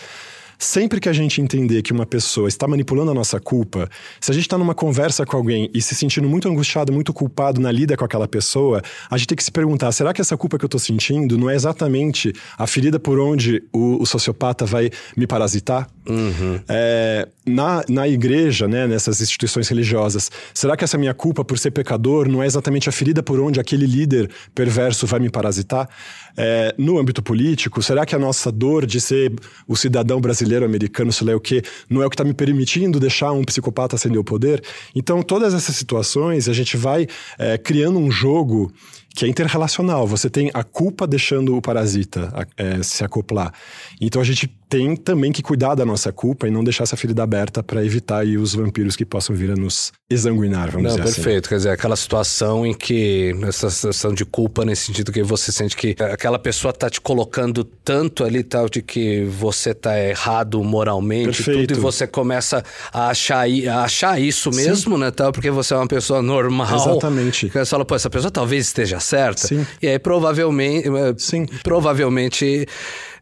Sempre 0.64 1.02
que 1.02 1.10
a 1.10 1.14
gente 1.14 1.41
entender 1.41 1.82
que 1.82 1.91
uma 1.91 2.06
pessoa 2.06 2.48
está 2.48 2.66
manipulando 2.66 3.12
a 3.12 3.14
nossa 3.14 3.38
culpa, 3.38 3.89
se 4.22 4.32
a 4.32 4.34
gente 4.34 4.44
está 4.44 4.58
numa 4.58 4.74
conversa 4.74 5.26
com 5.26 5.36
alguém 5.36 5.70
e 5.74 5.82
se 5.82 5.94
sentindo 5.94 6.30
muito 6.30 6.48
angustiado, 6.48 6.94
muito 6.94 7.12
culpado 7.12 7.60
na 7.60 7.70
lida 7.70 7.98
com 7.98 8.06
aquela 8.06 8.30
pessoa, 8.30 8.82
a 9.10 9.18
gente 9.18 9.28
tem 9.28 9.36
que 9.36 9.44
se 9.44 9.52
perguntar: 9.52 9.91
será 9.91 10.14
que 10.14 10.22
essa 10.22 10.38
culpa 10.38 10.58
que 10.58 10.64
eu 10.64 10.68
estou 10.68 10.80
sentindo 10.80 11.38
não 11.38 11.50
é 11.50 11.56
exatamente 11.56 12.32
a 12.58 12.66
ferida 12.66 12.98
por 12.98 13.20
onde 13.20 13.62
o, 13.74 14.02
o 14.02 14.06
sociopata 14.06 14.66
vai 14.66 14.89
me 15.18 15.28
parasitar? 15.28 15.89
É, 16.70 17.28
na, 17.46 17.84
na 17.89 18.08
igreja, 18.08 18.68
né, 18.68 18.88
nessas 18.88 19.22
instituições 19.22 19.68
religiosas, 19.68 20.32
será 20.54 20.78
que 20.78 20.84
essa 20.84 20.98
minha 20.98 21.14
culpa 21.14 21.44
por 21.44 21.58
ser 21.58 21.72
pecador 21.72 22.28
não 22.30 22.41
é 22.41 22.46
exatamente 22.46 22.88
a 22.88 22.91
ferida 22.91 23.22
por 23.22 23.39
onde 23.39 23.60
aquele 23.60 23.86
líder 23.86 24.30
perverso 24.56 25.06
vai 25.06 25.20
me 25.20 25.30
parasitar? 25.30 25.89
É, 26.36 26.74
no 26.78 26.98
âmbito 26.98 27.22
político, 27.22 27.82
será 27.84 28.06
que 28.06 28.16
a 28.16 28.20
nossa 28.20 28.52
dor 28.52 28.86
de 28.86 29.00
ser 29.00 29.34
o 29.68 29.76
cidadão 29.76 30.20
brasileiro, 30.20 30.66
americano, 30.66 31.12
sei 31.12 31.28
lá 31.28 31.36
o 31.36 31.39
quê, 31.39 31.62
não 31.89 32.02
é 32.02 32.06
o 32.06 32.10
que 32.10 32.16
está 32.16 32.24
me 32.24 32.34
permitindo 32.34 33.00
deixar 33.00 33.32
um 33.32 33.44
psicopata 33.44 33.96
ascender 33.96 34.20
o 34.20 34.24
poder? 34.24 34.64
Então, 34.96 35.22
todas 35.22 35.54
essas 35.54 35.76
situações, 35.76 36.48
a 36.48 36.54
gente 36.54 36.78
vai 36.78 37.08
é, 37.38 37.58
criando 37.58 38.00
um 38.00 38.10
jogo 38.10 38.72
que 39.16 39.26
é 39.26 39.28
interrelacional. 39.28 40.07
Você 40.07 40.30
tem 40.30 40.49
a 40.53 40.64
culpa 40.64 41.05
deixando 41.05 41.55
o 41.55 41.61
parasita 41.61 42.47
é, 42.57 42.82
se 42.82 43.03
acoplar. 43.03 43.53
Então 44.01 44.22
a 44.22 44.26
gente 44.26 44.47
tem 44.68 44.95
também 44.95 45.32
que 45.32 45.43
cuidar 45.43 45.76
da 45.76 45.86
nossa 45.86 46.11
culpa 46.11 46.47
e 46.47 46.51
não 46.51 46.64
deixar 46.64 46.84
essa 46.84 46.97
ferida 46.97 47.22
aberta 47.22 47.61
para 47.61 47.86
evitar 47.86 48.22
aí 48.22 48.39
os 48.39 48.55
vampiros 48.55 48.95
que 48.95 49.05
possam 49.05 49.36
vir 49.36 49.51
a 49.51 49.55
nos 49.55 49.91
exanguinar, 50.09 50.72
vamos 50.72 50.89
Não, 50.89 50.95
dizer 50.95 51.03
assim. 51.03 51.22
perfeito. 51.22 51.47
Quer 51.47 51.57
dizer, 51.57 51.70
aquela 51.70 51.95
situação 51.95 52.66
em 52.66 52.74
que, 52.74 53.36
essa 53.43 53.70
sensação 53.70 54.14
de 54.16 54.26
culpa, 54.26 54.66
nesse 54.66 54.86
sentido 54.88 55.11
que 55.11 55.22
você 55.22 55.51
sente 55.51 55.78
que 55.78 55.95
aquela 55.99 56.39
pessoa 56.39 56.74
tá 56.74 56.89
te 56.89 56.99
colocando 56.99 57.64
tanto 57.64 58.24
ali, 58.24 58.43
tal, 58.43 58.68
de 58.68 58.82
que 58.82 59.24
você 59.26 59.76
tá 59.76 59.99
errado 59.99 60.64
moralmente 60.64 61.41
e 61.41 61.43
Perfeito. 61.43 61.68
tudo, 61.68 61.78
e 61.78 61.82
você 61.82 62.07
começa 62.07 62.64
a 62.91 63.09
achar, 63.09 63.45
a 63.47 63.84
achar 63.84 64.20
isso 64.20 64.49
mesmo, 64.49 64.97
né, 64.97 65.11
tal, 65.11 65.32
porque 65.32 65.51
você 65.51 65.76
é 65.76 65.78
uma 65.78 65.88
pessoa 65.88 66.20
normal. 66.24 66.76
Exatamente. 66.76 67.47
Você 67.47 67.66
fala, 67.66 67.86
pô, 67.86 67.93
essa 67.93 68.09
pessoa 68.09 68.32
talvez 68.32 68.66
esteja 68.66 68.99
certa. 69.04 69.47
Sim. 69.47 69.66
E 69.82 69.88
aí, 69.88 69.99
provavelmente, 69.99 70.88
eh, 70.88 71.14
Sim. 71.18 71.45
provavelmente, 71.64 72.66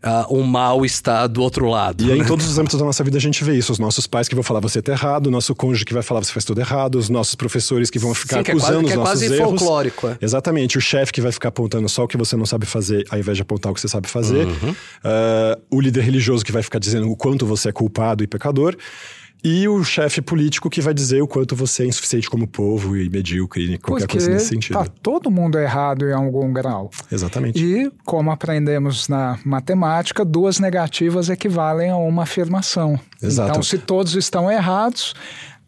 ah, 0.03 0.25
o 0.29 0.41
mal 0.43 0.83
está 0.85 1.27
do 1.27 1.41
outro 1.41 1.67
lado. 1.67 2.03
E 2.03 2.11
aí, 2.11 2.17
né? 2.19 2.23
em 2.23 2.27
todos 2.27 2.47
os 2.47 2.57
âmbitos 2.57 2.79
da 2.79 2.85
nossa 2.85 3.03
vida, 3.03 3.17
a 3.17 3.21
gente 3.21 3.43
vê 3.43 3.55
isso. 3.55 3.71
Os 3.71 3.79
nossos 3.79 4.07
pais 4.07 4.27
que 4.27 4.33
vão 4.35 4.43
falar 4.43 4.59
você 4.59 4.81
tá 4.81 4.91
errado, 4.91 5.27
o 5.27 5.31
nosso 5.31 5.53
cônjuge 5.53 5.85
que 5.85 5.93
vai 5.93 6.01
falar 6.03 6.23
você 6.23 6.31
faz 6.31 6.45
tudo 6.45 6.59
errado, 6.61 6.95
os 6.95 7.09
nossos 7.09 7.35
professores 7.35 7.89
que 7.89 7.99
vão 7.99 8.13
ficar 8.13 8.37
Sim, 8.37 8.43
que 8.43 8.51
é 8.51 8.53
acusando 8.53 8.73
quase- 8.81 8.87
que 8.87 8.93
é 8.93 8.97
os 8.97 8.99
nossos 9.03 9.19
quase 9.21 9.33
erros. 9.35 9.59
folclórico, 9.59 10.07
é. 10.07 10.17
Exatamente. 10.21 10.77
O 10.77 10.81
chefe 10.81 11.11
que 11.11 11.21
vai 11.21 11.31
ficar 11.31 11.49
apontando 11.49 11.87
só 11.89 12.03
o 12.03 12.07
que 12.07 12.17
você 12.17 12.35
não 12.35 12.45
sabe 12.45 12.65
fazer, 12.65 13.03
ao 13.09 13.19
invés 13.19 13.37
de 13.37 13.41
apontar 13.43 13.71
o 13.71 13.75
que 13.75 13.81
você 13.81 13.87
sabe 13.87 14.07
fazer. 14.07 14.45
Uhum. 14.47 14.75
Ah, 15.03 15.57
o 15.69 15.79
líder 15.81 16.01
religioso 16.03 16.43
que 16.43 16.51
vai 16.51 16.63
ficar 16.63 16.79
dizendo 16.79 17.09
o 17.09 17.15
quanto 17.15 17.45
você 17.45 17.69
é 17.69 17.71
culpado 17.71 18.23
e 18.23 18.27
pecador. 18.27 18.75
E 19.43 19.67
o 19.67 19.83
chefe 19.83 20.21
político 20.21 20.69
que 20.69 20.81
vai 20.81 20.93
dizer 20.93 21.21
o 21.21 21.27
quanto 21.27 21.55
você 21.55 21.83
é 21.83 21.87
insuficiente 21.87 22.29
como 22.29 22.47
povo 22.47 22.95
e 22.95 23.09
medíocre, 23.09 23.63
e 23.73 23.77
qualquer 23.79 24.05
Porque 24.05 24.17
coisa 24.17 24.29
nesse 24.31 24.45
sentido. 24.47 24.73
tá 24.77 24.85
todo 25.01 25.31
mundo 25.31 25.57
errado 25.57 26.07
em 26.07 26.13
algum 26.13 26.53
grau. 26.53 26.91
Exatamente. 27.11 27.63
E, 27.63 27.91
como 28.05 28.29
aprendemos 28.31 29.07
na 29.07 29.39
matemática, 29.43 30.23
duas 30.23 30.59
negativas 30.59 31.27
equivalem 31.29 31.89
a 31.89 31.97
uma 31.97 32.21
afirmação. 32.23 32.99
Exato. 33.21 33.49
Então, 33.49 33.63
se 33.63 33.79
todos 33.79 34.15
estão 34.15 34.51
errados, 34.51 35.15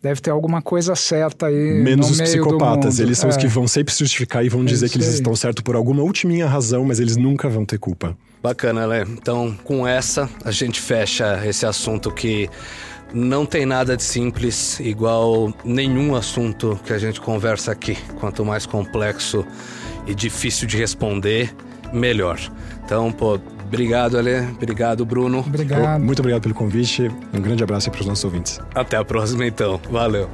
deve 0.04 0.22
ter 0.22 0.30
alguma 0.30 0.62
coisa 0.62 0.96
certa 0.96 1.48
aí 1.48 1.82
Menos 1.82 2.06
no 2.08 2.12
os 2.12 2.18
meio 2.20 2.30
do 2.30 2.44
psicopatas. 2.44 3.00
mundo. 3.00 3.08
Eles 3.08 3.18
são 3.18 3.28
os 3.30 3.38
É. 3.38 3.40
que 3.40 3.48
vão 3.48 3.68
sempre 3.68 3.92
se 3.92 4.00
justificar 4.04 4.46
e 4.46 4.50
vão 4.50 4.64
dizer 4.64 4.88
que 4.90 4.98
eles 4.98 5.08
estão 5.08 5.36
certos 5.36 5.64
por 5.64 5.76
alguma 5.76 6.04
ultiminha 6.04 6.46
razão, 6.46 6.86
mas 6.86 7.00
eles 7.00 7.18
nunca 7.18 7.50
vão 7.50 7.66
ter 7.66 7.80
culpa. 7.80 8.16
Bacana, 8.44 8.86
Lé. 8.86 9.02
Então, 9.10 9.58
com 9.64 9.88
essa, 9.88 10.30
a 10.46 10.52
gente 10.52 10.80
fecha 10.80 11.42
esse 11.48 11.66
assunto 11.66 12.12
que 12.12 12.50
não 13.14 13.46
tem 13.46 13.66
nada 13.66 13.96
de 13.96 14.04
simples, 14.04 14.80
igual 14.80 15.54
nenhum 15.64 16.16
assunto 16.16 16.80
que 16.84 16.92
a 16.92 16.98
gente 16.98 17.22
conversa 17.22 17.72
aqui. 17.72 17.96
Quanto 18.20 18.44
mais 18.44 18.66
complexo 18.66 19.46
e 20.08 20.16
difícil 20.16 20.68
de 20.68 20.78
responder, 20.78 21.54
melhor. 21.94 22.40
Então, 22.84 23.12
pô, 23.12 23.40
obrigado, 23.66 24.18
Ale. 24.18 24.40
Obrigado, 24.52 25.06
Bruno. 25.06 25.40
Obrigado. 25.40 26.02
Muito 26.02 26.20
obrigado 26.20 26.42
pelo 26.42 26.56
convite. 26.56 27.10
Um 27.34 27.42
grande 27.42 27.64
abraço 27.64 27.92
para 27.92 28.02
os 28.02 28.08
nossos 28.08 28.26
ouvintes. 28.26 28.60
Até 28.74 28.98
a 28.98 29.06
próxima, 29.06 29.46
então. 29.46 29.80
Valeu. 29.90 30.30